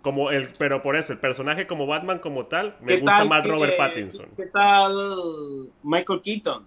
Como 0.00 0.30
el, 0.32 0.48
pero 0.58 0.82
por 0.82 0.96
eso, 0.96 1.12
el 1.12 1.20
personaje 1.20 1.68
como 1.68 1.86
Batman 1.86 2.18
como 2.18 2.46
tal, 2.46 2.76
me 2.80 2.96
gusta 2.96 3.24
más 3.24 3.46
Robert 3.46 3.76
Pattinson. 3.76 4.30
¿Qué 4.36 4.46
tal 4.46 5.70
Michael 5.84 6.20
Keaton? 6.20 6.66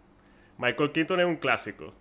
Michael 0.58 0.92
Keaton 0.94 1.20
es 1.20 1.26
un 1.26 1.36
clásico. 1.36 1.94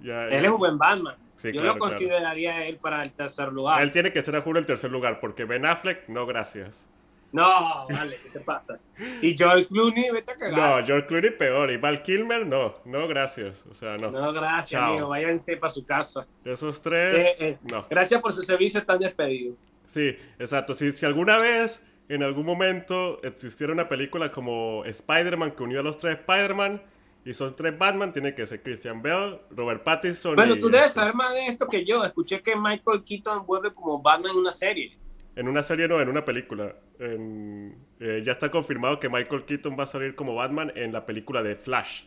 él 0.00 0.44
es 0.44 0.50
un 0.50 0.58
buen 0.58 0.78
Batman. 0.78 1.16
Yo 1.42 1.64
lo 1.64 1.76
consideraría 1.78 2.64
él 2.66 2.76
para 2.76 3.02
el 3.02 3.12
tercer 3.12 3.52
lugar. 3.52 3.82
Él 3.82 3.90
tiene 3.90 4.12
que 4.12 4.22
ser, 4.22 4.36
a 4.36 4.42
juro, 4.42 4.60
el 4.60 4.66
tercer 4.66 4.92
lugar, 4.92 5.18
porque 5.18 5.44
Ben 5.44 5.66
Affleck, 5.66 6.08
no, 6.08 6.26
gracias. 6.26 6.88
No, 7.32 7.86
vale, 7.88 8.16
¿qué 8.22 8.28
te 8.38 8.40
pasa? 8.40 8.78
Y 9.22 9.34
George 9.36 9.66
Clooney, 9.66 10.10
vete 10.10 10.32
a 10.32 10.36
cagar. 10.36 10.80
No, 10.80 10.86
George 10.86 11.06
Clooney 11.06 11.30
peor. 11.30 11.70
Y 11.70 11.78
Val 11.78 12.02
Kilmer, 12.02 12.46
no. 12.46 12.74
No, 12.84 13.08
gracias. 13.08 13.64
O 13.70 13.74
sea, 13.74 13.96
no. 13.96 14.10
No, 14.10 14.32
gracias, 14.32 14.80
amigo. 14.80 15.08
Váyanse 15.08 15.56
para 15.56 15.72
su 15.72 15.84
casa. 15.84 16.26
Esos 16.44 16.80
tres, 16.82 17.24
eh, 17.24 17.36
eh, 17.40 17.58
no. 17.70 17.86
Gracias 17.88 18.20
por 18.20 18.32
su 18.34 18.42
servicio, 18.42 18.80
están 18.80 18.98
despedidos. 18.98 19.56
Sí, 19.86 20.14
exacto. 20.38 20.74
Si, 20.74 20.92
si 20.92 21.06
alguna 21.06 21.38
vez, 21.38 21.82
en 22.08 22.22
algún 22.22 22.44
momento, 22.44 23.20
existiera 23.22 23.72
una 23.72 23.88
película 23.88 24.30
como 24.30 24.84
Spider-Man 24.84 25.52
que 25.52 25.62
unió 25.62 25.80
a 25.80 25.82
los 25.82 25.96
tres 25.98 26.18
Spider-Man 26.18 26.82
Y 27.24 27.34
son 27.34 27.54
tres 27.54 27.78
Batman, 27.78 28.12
tiene 28.12 28.34
que 28.34 28.44
ser 28.46 28.62
Christian 28.62 29.00
Bale, 29.00 29.40
Robert 29.50 29.84
Pattinson. 29.84 30.34
Bueno, 30.34 30.56
y- 30.56 30.60
tú 30.60 30.68
debes 30.68 30.92
saber 30.92 31.14
más 31.14 31.32
de 31.32 31.46
esto 31.46 31.68
que 31.68 31.84
yo. 31.84 32.04
Escuché 32.04 32.42
que 32.42 32.56
Michael 32.56 33.04
Keaton 33.04 33.46
vuelve 33.46 33.72
como 33.72 34.02
Batman 34.02 34.32
en 34.32 34.38
una 34.38 34.50
serie. 34.50 34.98
En 35.36 35.48
una 35.48 35.62
serie 35.62 35.88
no, 35.88 36.00
en 36.00 36.08
una 36.08 36.24
película. 36.24 36.76
En- 36.98 37.76
eh, 38.00 38.22
ya 38.24 38.32
está 38.32 38.50
confirmado 38.50 38.98
que 39.00 39.08
Michael 39.08 39.44
Keaton 39.44 39.76
va 39.78 39.84
a 39.84 39.86
salir 39.86 40.14
como 40.14 40.34
Batman 40.34 40.72
en 40.76 40.92
la 40.92 41.06
película 41.06 41.42
de 41.42 41.56
Flash. 41.56 42.04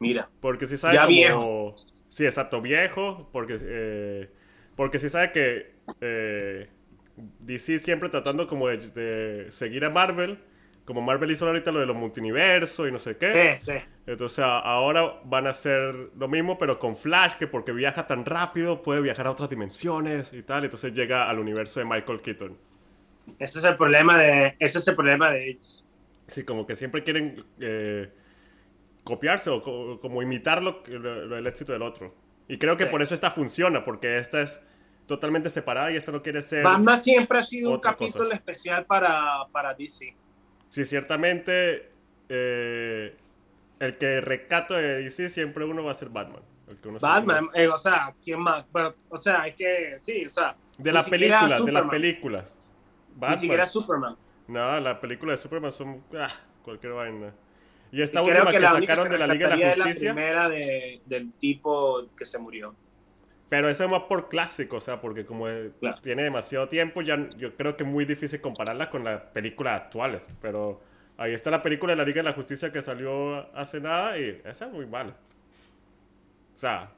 Mira. 0.00 0.30
Porque 0.40 0.66
si 0.66 0.76
sabe 0.76 0.94
Ya 0.94 1.00
como... 1.00 1.14
viejo. 1.14 1.76
Sí, 2.08 2.24
exacto, 2.26 2.62
viejo. 2.62 3.28
Porque, 3.32 3.58
eh, 3.60 4.30
porque 4.76 4.98
si 4.98 5.08
sabe 5.08 5.32
que 5.32 5.74
eh, 6.00 6.68
DC 7.40 7.78
siempre 7.78 8.08
tratando 8.08 8.46
como 8.48 8.68
de, 8.68 8.78
de 8.90 9.50
seguir 9.50 9.84
a 9.84 9.90
Marvel. 9.90 10.38
Como 10.88 11.02
Marvel 11.02 11.30
hizo 11.30 11.46
ahorita 11.46 11.70
lo 11.70 11.80
de 11.80 11.84
los 11.86 11.94
multiversos 11.96 12.88
y 12.88 12.90
no 12.90 12.98
sé 12.98 13.18
qué. 13.18 13.58
Sí, 13.60 13.72
sí. 13.72 13.78
Entonces 14.06 14.38
ahora 14.42 15.20
van 15.22 15.46
a 15.46 15.50
hacer 15.50 15.94
lo 16.16 16.28
mismo, 16.28 16.56
pero 16.56 16.78
con 16.78 16.96
Flash, 16.96 17.34
que 17.34 17.46
porque 17.46 17.72
viaja 17.72 18.06
tan 18.06 18.24
rápido 18.24 18.80
puede 18.80 19.02
viajar 19.02 19.26
a 19.26 19.32
otras 19.32 19.50
dimensiones 19.50 20.32
y 20.32 20.42
tal. 20.42 20.64
Entonces 20.64 20.94
llega 20.94 21.28
al 21.28 21.38
universo 21.40 21.78
de 21.80 21.84
Michael 21.84 22.22
Keaton. 22.22 22.56
Ese 23.38 23.58
es 23.58 23.64
el 23.66 23.76
problema 23.76 24.16
de. 24.16 24.56
Ese 24.58 24.78
es 24.78 24.88
el 24.88 24.96
problema 24.96 25.30
de 25.30 25.50
ellos. 25.50 25.84
Sí, 26.26 26.42
como 26.44 26.66
que 26.66 26.74
siempre 26.74 27.02
quieren 27.02 27.44
eh, 27.60 28.10
copiarse 29.04 29.50
o 29.50 29.60
co- 29.62 30.00
como 30.00 30.22
imitar 30.22 30.62
lo, 30.62 30.82
lo- 30.88 31.36
el 31.36 31.46
éxito 31.46 31.72
del 31.74 31.82
otro. 31.82 32.14
Y 32.48 32.56
creo 32.56 32.78
que 32.78 32.84
Sí. 32.84 32.90
por 32.90 33.02
eso 33.02 33.14
esta 33.14 33.30
funciona, 33.30 33.84
porque 33.84 34.16
esta 34.16 34.40
es 34.40 34.62
totalmente 35.06 35.50
separada 35.50 35.92
y 35.92 35.96
esta 35.96 36.12
no 36.12 36.22
quiere 36.22 36.40
ser... 36.40 36.64
Batman 36.64 36.96
siempre 36.98 37.38
ha 37.38 37.42
sido 37.42 37.72
un 37.72 37.78
capítulo 37.80 38.24
cosa. 38.24 38.36
especial 38.36 38.86
para, 38.86 39.46
para 39.52 39.74
DC. 39.74 40.14
Sí, 40.68 40.84
ciertamente 40.84 41.90
eh, 42.28 43.16
el 43.80 43.96
que 43.96 44.20
recato 44.20 44.74
de 44.74 45.02
DC 45.02 45.30
siempre 45.30 45.64
uno 45.64 45.82
va 45.82 45.92
a 45.92 45.94
ser 45.94 46.08
Batman. 46.08 46.42
el 46.68 46.76
que 46.76 46.88
uno 46.88 46.98
Batman, 46.98 47.48
eh, 47.54 47.68
o 47.68 47.76
sea, 47.76 48.14
¿quién 48.22 48.40
más? 48.40 48.64
Pero, 48.72 48.94
o 49.08 49.16
sea, 49.16 49.42
hay 49.42 49.54
que. 49.54 49.98
Sí, 49.98 50.26
o 50.26 50.28
sea. 50.28 50.56
De 50.76 50.92
las 50.92 51.08
películas, 51.08 51.64
de 51.64 51.72
las 51.72 51.88
películas. 51.88 52.52
Ni 53.20 53.34
siquiera. 53.36 53.66
Superman. 53.66 54.16
No, 54.46 54.80
las 54.80 54.98
películas 54.98 55.38
de 55.38 55.42
Superman 55.42 55.72
son 55.72 56.02
ah, 56.16 56.30
cualquier 56.62 56.92
vaina. 56.92 57.32
Y 57.90 58.02
esta 58.02 58.20
Y 58.22 58.28
última 58.28 58.50
que, 58.50 58.60
sacaron 58.60 59.06
que 59.06 59.12
de 59.12 59.18
la 59.18 59.26
Liga 59.26 59.48
de 59.48 59.56
la 59.56 59.70
es 59.70 59.78
la 59.78 59.84
Justicia, 59.84 60.14
primera 60.14 60.48
de, 60.48 61.00
del 61.06 61.32
tipo 61.32 62.06
que 62.16 62.26
se 62.26 62.38
murió. 62.38 62.74
Pero 63.48 63.68
esa 63.68 63.84
es 63.84 63.90
más 63.90 64.02
por 64.04 64.28
clásico, 64.28 64.76
o 64.76 64.80
sea, 64.80 65.00
porque 65.00 65.24
como 65.26 65.46
Claro. 65.80 66.02
tiene 66.02 66.22
demasiado 66.24 66.68
tiempo, 66.68 67.02
ya 67.02 67.28
yo 67.36 67.56
creo 67.56 67.76
que 67.76 67.84
es 67.84 67.88
muy 67.90 68.04
difícil 68.04 68.40
compararla 68.40 68.90
con 68.90 69.04
las 69.04 69.22
películas 69.32 69.82
actuales. 69.82 70.22
Pero 70.40 70.82
ahí 71.16 71.32
está 71.34 71.50
la 71.50 71.62
película 71.62 71.92
de 71.92 71.96
la 71.98 72.04
Liga 72.04 72.18
de 72.18 72.24
la 72.24 72.34
Justicia 72.34 72.72
que 72.72 72.82
salió 72.82 73.36
hace 73.56 73.80
nada 73.80 74.18
y 74.18 74.40
esa 74.44 74.66
es 74.66 74.72
muy 74.72 74.86
mala. 74.86 75.16
O 76.56 76.58
sea, 76.58 76.92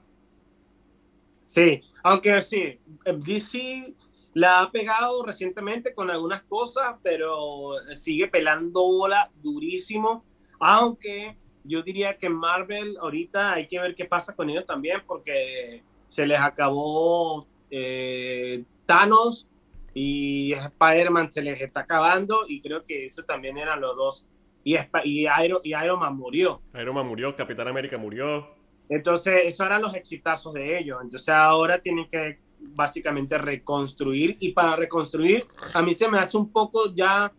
Sí, 1.48 1.82
aunque 2.04 2.40
sí, 2.42 2.80
DC 3.04 3.94
la 4.34 4.62
ha 4.62 4.70
pegado 4.70 5.24
recientemente 5.24 5.92
con 5.94 6.10
algunas 6.10 6.42
cosas, 6.44 6.96
pero 7.02 7.72
sigue 7.94 8.28
pelando 8.28 8.82
bola 8.82 9.30
durísimo. 9.34 10.24
Aunque 10.60 11.38
yo 11.64 11.82
diría 11.82 12.18
que 12.18 12.28
Marvel 12.30 12.96
ahorita 13.00 13.54
hay 13.54 13.66
que 13.68 13.80
ver 13.80 13.94
qué 13.96 14.04
pasa 14.04 14.34
con 14.36 14.48
ellos 14.50 14.64
también, 14.66 15.02
porque 15.06 15.84
se 16.10 16.26
les 16.26 16.40
acabó 16.40 17.46
eh, 17.70 18.64
Thanos 18.84 19.46
y 19.94 20.52
Spider-Man 20.52 21.30
se 21.30 21.40
les 21.40 21.60
está 21.60 21.80
acabando, 21.80 22.40
y 22.48 22.60
creo 22.60 22.82
que 22.84 23.06
eso 23.06 23.22
también 23.22 23.56
eran 23.58 23.80
los 23.80 23.96
dos. 23.96 24.26
Y, 24.64 24.76
y, 25.04 25.26
Iron, 25.44 25.60
y 25.62 25.70
Iron 25.70 26.00
Man 26.00 26.16
murió. 26.16 26.60
Iron 26.74 26.94
Man 26.96 27.06
murió, 27.06 27.34
Capitán 27.34 27.68
América 27.68 27.96
murió. 27.96 28.54
Entonces, 28.88 29.42
esos 29.44 29.64
eran 29.64 29.82
los 29.82 29.94
exitazos 29.94 30.52
de 30.52 30.78
ellos. 30.78 30.98
Entonces, 31.00 31.28
ahora 31.28 31.80
tienen 31.80 32.08
que 32.10 32.40
básicamente 32.58 33.38
reconstruir. 33.38 34.36
Y 34.40 34.52
para 34.52 34.74
reconstruir, 34.74 35.46
a 35.72 35.80
mí 35.80 35.92
se 35.92 36.08
me 36.08 36.18
hace 36.18 36.36
un 36.36 36.50
poco 36.50 36.92
ya 36.92 37.32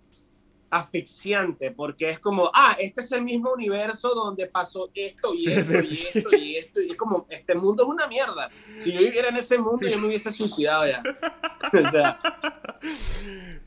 asfixiante, 0.72 1.72
porque 1.72 2.10
es 2.10 2.20
como, 2.20 2.50
ah, 2.54 2.76
este 2.80 3.02
es 3.02 3.12
el 3.12 3.22
mismo 3.24 3.52
universo 3.52 4.16
donde 4.16 4.48
pasó 4.48 4.90
esto 4.96 5.34
y 5.36 5.48
esto 5.52 5.82
Sí, 5.82 5.96
y 5.96 5.98
sí. 5.98 6.08
esto 6.14 6.36
y 6.36 6.58
esto. 6.58 6.82
Y 6.82 6.88
es 6.88 6.96
como, 6.96 7.28
este 7.30 7.54
mundo 7.54 7.84
es 7.84 7.90
una 7.90 8.08
mierda. 8.08 8.50
Si 8.80 8.92
yo 8.92 9.00
viviera 9.00 9.30
en 9.30 9.38
ese 9.38 9.60
mundo, 9.60 9.88
yo 9.88 10.00
me 10.00 10.08
hubiese 10.08 10.32
suicidado 10.32 10.88
ya. 10.88 11.04
o 11.88 11.92
sea, 11.92 12.20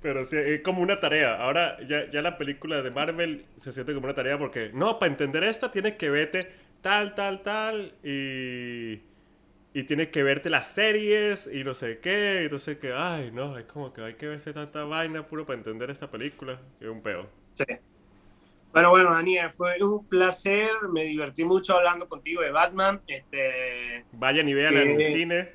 Pero 0.00 0.24
sí, 0.24 0.36
es 0.36 0.62
como 0.62 0.82
una 0.82 0.98
tarea. 0.98 1.36
Ahora 1.36 1.76
ya, 1.86 2.10
ya 2.10 2.22
la 2.22 2.36
película 2.38 2.82
de 2.82 2.90
Marvel 2.90 3.46
se 3.56 3.72
siente 3.72 3.94
como 3.94 4.06
una 4.06 4.14
tarea 4.14 4.38
porque, 4.38 4.70
no, 4.74 4.98
para 4.98 5.12
entender 5.12 5.44
esta 5.44 5.70
tienes 5.70 5.96
que 5.96 6.10
verte 6.10 6.50
tal, 6.80 7.14
tal, 7.14 7.42
tal 7.42 7.94
y, 8.02 9.00
y 9.74 9.82
tienes 9.82 10.08
que 10.08 10.22
verte 10.22 10.48
las 10.50 10.68
series 10.68 11.48
y 11.52 11.64
no 11.64 11.74
sé 11.74 11.98
qué. 11.98 12.38
Y 12.42 12.44
entonces 12.44 12.78
que, 12.78 12.92
ay, 12.94 13.30
no, 13.32 13.58
es 13.58 13.64
como 13.64 13.92
que 13.92 14.02
hay 14.02 14.14
que 14.14 14.28
verse 14.28 14.52
tanta 14.52 14.84
vaina 14.84 15.26
puro 15.26 15.44
para 15.44 15.58
entender 15.58 15.90
esta 15.90 16.10
película. 16.10 16.60
Es 16.80 16.88
un 16.88 17.02
peo. 17.02 17.28
sí. 17.54 17.64
Pero 18.72 18.90
bueno, 18.90 19.12
Daniel, 19.12 19.50
fue 19.50 19.80
un 19.80 20.04
placer. 20.08 20.68
Me 20.92 21.04
divertí 21.04 21.44
mucho 21.44 21.76
hablando 21.76 22.08
contigo 22.08 22.42
de 22.42 22.50
Batman. 22.50 23.00
Este, 23.06 24.04
Vayan 24.10 24.48
y 24.48 24.54
vean 24.54 24.76
en 24.76 24.90
el 25.00 25.02
cine, 25.04 25.52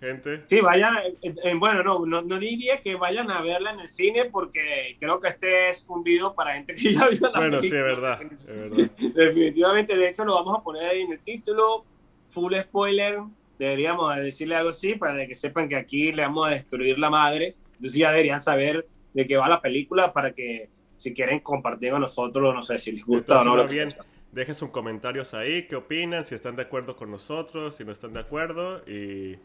gente. 0.00 0.44
Sí, 0.46 0.60
vayan, 0.62 0.96
eh, 0.96 1.34
eh, 1.44 1.54
bueno, 1.54 1.82
no, 1.82 2.06
no, 2.06 2.22
no 2.22 2.38
diría 2.38 2.80
que 2.80 2.94
vayan 2.94 3.30
a 3.30 3.42
verla 3.42 3.72
en 3.72 3.80
el 3.80 3.86
cine 3.86 4.26
porque 4.26 4.96
creo 4.98 5.20
que 5.20 5.28
este 5.28 5.68
es 5.68 5.84
un 5.90 6.02
video 6.02 6.34
para 6.34 6.54
gente 6.54 6.74
que 6.74 6.92
ya 6.94 7.08
vio 7.08 7.20
la 7.28 7.38
Bueno, 7.38 7.60
sí, 7.60 7.66
es 7.66 7.72
película. 7.72 8.18
verdad, 8.18 8.22
es 8.22 8.46
verdad. 8.46 8.90
Definitivamente, 9.14 9.94
de 9.94 10.08
hecho 10.08 10.24
lo 10.24 10.34
vamos 10.34 10.58
a 10.58 10.62
poner 10.62 10.84
ahí 10.86 11.02
en 11.02 11.12
el 11.12 11.20
título, 11.20 11.84
full 12.28 12.54
spoiler, 12.62 13.18
deberíamos 13.58 14.16
decirle 14.16 14.54
algo 14.56 14.70
así 14.70 14.94
para 14.94 15.26
que 15.26 15.34
sepan 15.34 15.68
que 15.68 15.76
aquí 15.76 16.12
le 16.12 16.22
vamos 16.22 16.46
a 16.46 16.50
destruir 16.50 16.98
la 16.98 17.10
madre, 17.10 17.56
entonces 17.74 17.94
ya 17.98 18.10
deberían 18.10 18.40
saber 18.40 18.86
de 19.14 19.26
qué 19.26 19.36
va 19.36 19.48
la 19.48 19.60
película 19.60 20.12
para 20.12 20.32
que 20.32 20.68
si 20.96 21.14
quieren 21.14 21.40
compartir 21.40 21.90
con 21.92 22.00
nosotros, 22.00 22.54
no 22.54 22.62
sé 22.62 22.78
si 22.78 22.92
les 22.92 23.04
gusta 23.04 23.40
o 23.40 23.44
no. 23.44 23.52
Entonces, 23.60 23.76
lo 23.76 23.84
bien, 23.94 24.06
dejen 24.32 24.54
sus 24.54 24.70
comentarios 24.70 25.32
ahí, 25.34 25.66
qué 25.66 25.76
opinan, 25.76 26.24
si 26.24 26.34
están 26.34 26.56
de 26.56 26.62
acuerdo 26.62 26.96
con 26.96 27.10
nosotros, 27.10 27.76
si 27.76 27.84
no 27.84 27.92
están 27.92 28.12
de 28.12 28.20
acuerdo 28.20 28.82
y... 28.86 29.36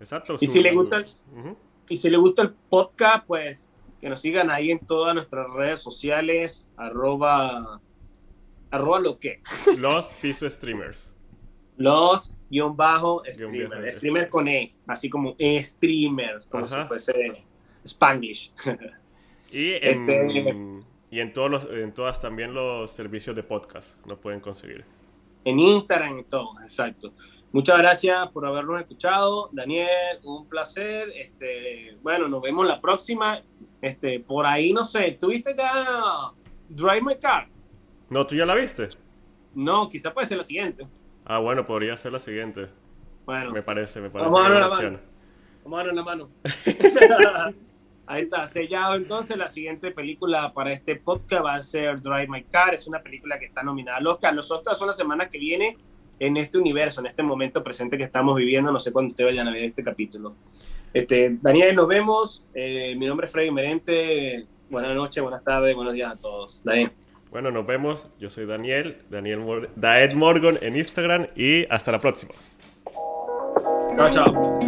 Exacto. 0.00 0.36
Y 0.40 0.46
su- 0.46 0.52
si 0.52 0.62
les 0.62 0.74
gusta 0.74 0.96
el- 0.98 1.06
Ujú. 1.36 1.56
Y 1.88 1.96
si 1.96 2.10
les 2.10 2.18
gusta 2.18 2.42
el 2.42 2.54
podcast, 2.68 3.24
pues 3.26 3.70
que 4.00 4.08
nos 4.08 4.20
sigan 4.20 4.50
ahí 4.50 4.70
en 4.72 4.80
todas 4.80 5.14
nuestras 5.14 5.48
redes 5.50 5.78
sociales, 5.80 6.68
arroba, 6.76 7.80
arroba 8.70 8.98
lo 9.00 9.18
que, 9.18 9.40
Los 9.78 10.12
piso 10.14 10.48
streamers. 10.50 11.11
Los 11.76 12.36
guion 12.50 12.76
bajo 12.76 13.22
streamer, 13.32 13.92
streamer 13.92 14.28
con 14.28 14.48
E, 14.48 14.74
así 14.86 15.08
como 15.08 15.34
e 15.38 15.62
streamers, 15.62 16.46
como 16.46 16.64
Ajá. 16.64 16.82
si 16.82 16.88
fuese 16.88 17.44
Spanglish. 17.84 18.52
Y 19.50 19.72
en, 19.82 20.08
Este- 20.08 20.82
y 21.10 21.20
en 21.20 21.32
todos 21.32 21.50
los, 21.50 21.64
en 21.70 21.92
todas 21.92 22.20
también 22.20 22.54
los 22.54 22.90
servicios 22.90 23.34
de 23.36 23.42
podcast 23.42 24.04
nos 24.06 24.18
pueden 24.18 24.40
conseguir. 24.40 24.84
en 25.44 25.58
Instagram 25.58 26.20
y 26.20 26.24
todo, 26.24 26.52
exacto. 26.62 27.12
Muchas 27.52 27.76
gracias 27.76 28.30
por 28.30 28.46
habernos 28.46 28.80
escuchado, 28.80 29.50
Daniel, 29.52 29.88
un 30.22 30.46
placer. 30.48 31.10
Este, 31.14 31.98
bueno, 32.02 32.26
nos 32.28 32.40
vemos 32.40 32.66
la 32.66 32.80
próxima. 32.80 33.42
Este, 33.82 34.20
por 34.20 34.46
ahí, 34.46 34.72
no 34.72 34.84
sé, 34.84 35.18
¿tuviste 35.20 35.54
ya 35.54 36.32
Drive 36.70 37.02
My 37.02 37.16
Car? 37.16 37.48
No, 38.08 38.26
¿tú 38.26 38.34
ya 38.36 38.46
la 38.46 38.54
viste? 38.54 38.88
No, 39.54 39.86
quizá 39.86 40.14
puede 40.14 40.26
ser 40.26 40.38
la 40.38 40.44
siguiente. 40.44 40.86
Ah, 41.24 41.38
bueno, 41.38 41.66
podría 41.66 41.96
ser 41.96 42.12
la 42.12 42.18
siguiente. 42.18 42.68
Bueno, 43.24 43.52
Me 43.52 43.62
parece, 43.62 44.00
me 44.00 44.10
parece 44.10 44.30
Vamos 44.30 44.40
a 44.40 44.48
darle 44.48 44.60
la 44.60 44.68
opción. 44.68 45.00
mano 45.66 45.90
en 45.90 45.96
la 45.96 46.02
mano. 46.02 46.28
Ahí 48.06 48.22
está, 48.22 48.46
sellado 48.46 48.96
entonces. 48.96 49.36
La 49.36 49.48
siguiente 49.48 49.92
película 49.92 50.52
para 50.52 50.72
este 50.72 50.96
podcast 50.96 51.44
va 51.44 51.54
a 51.54 51.62
ser 51.62 52.00
Drive 52.00 52.26
My 52.28 52.42
Car. 52.44 52.74
Es 52.74 52.88
una 52.88 53.00
película 53.00 53.38
que 53.38 53.46
está 53.46 53.62
nominada 53.62 53.98
al 53.98 54.06
Oscar. 54.06 54.34
Los 54.34 54.50
Oscars 54.50 54.76
son 54.76 54.88
la 54.88 54.92
semana 54.92 55.30
que 55.30 55.38
viene 55.38 55.78
en 56.18 56.36
este 56.36 56.58
universo, 56.58 57.00
en 57.00 57.06
este 57.06 57.22
momento 57.22 57.62
presente 57.62 57.96
que 57.96 58.04
estamos 58.04 58.36
viviendo. 58.36 58.72
No 58.72 58.78
sé 58.80 58.92
cuándo 58.92 59.10
ustedes 59.10 59.30
vayan 59.30 59.48
a 59.48 59.52
ver 59.52 59.64
este 59.64 59.84
capítulo. 59.84 60.34
Este, 60.92 61.38
Daniel, 61.40 61.76
nos 61.76 61.86
vemos. 61.88 62.46
Eh, 62.54 62.94
mi 62.96 63.06
nombre 63.06 63.26
es 63.26 63.32
Freddy 63.32 63.50
Merente. 63.50 64.46
Buenas 64.68 64.94
noches, 64.94 65.22
buenas 65.22 65.44
tardes, 65.44 65.74
buenos 65.74 65.94
días 65.94 66.10
a 66.12 66.16
todos. 66.16 66.62
Daniel. 66.64 66.92
Bueno, 67.32 67.50
nos 67.50 67.66
vemos. 67.66 68.06
Yo 68.20 68.28
soy 68.28 68.44
Daniel, 68.44 68.98
Daniel 69.08 69.70
Daed 69.74 70.12
Morgan 70.12 70.58
en 70.60 70.76
Instagram 70.76 71.28
y 71.34 71.64
hasta 71.72 71.90
la 71.90 71.98
próxima. 71.98 72.34
Chao, 73.96 74.10
chao. 74.10 74.60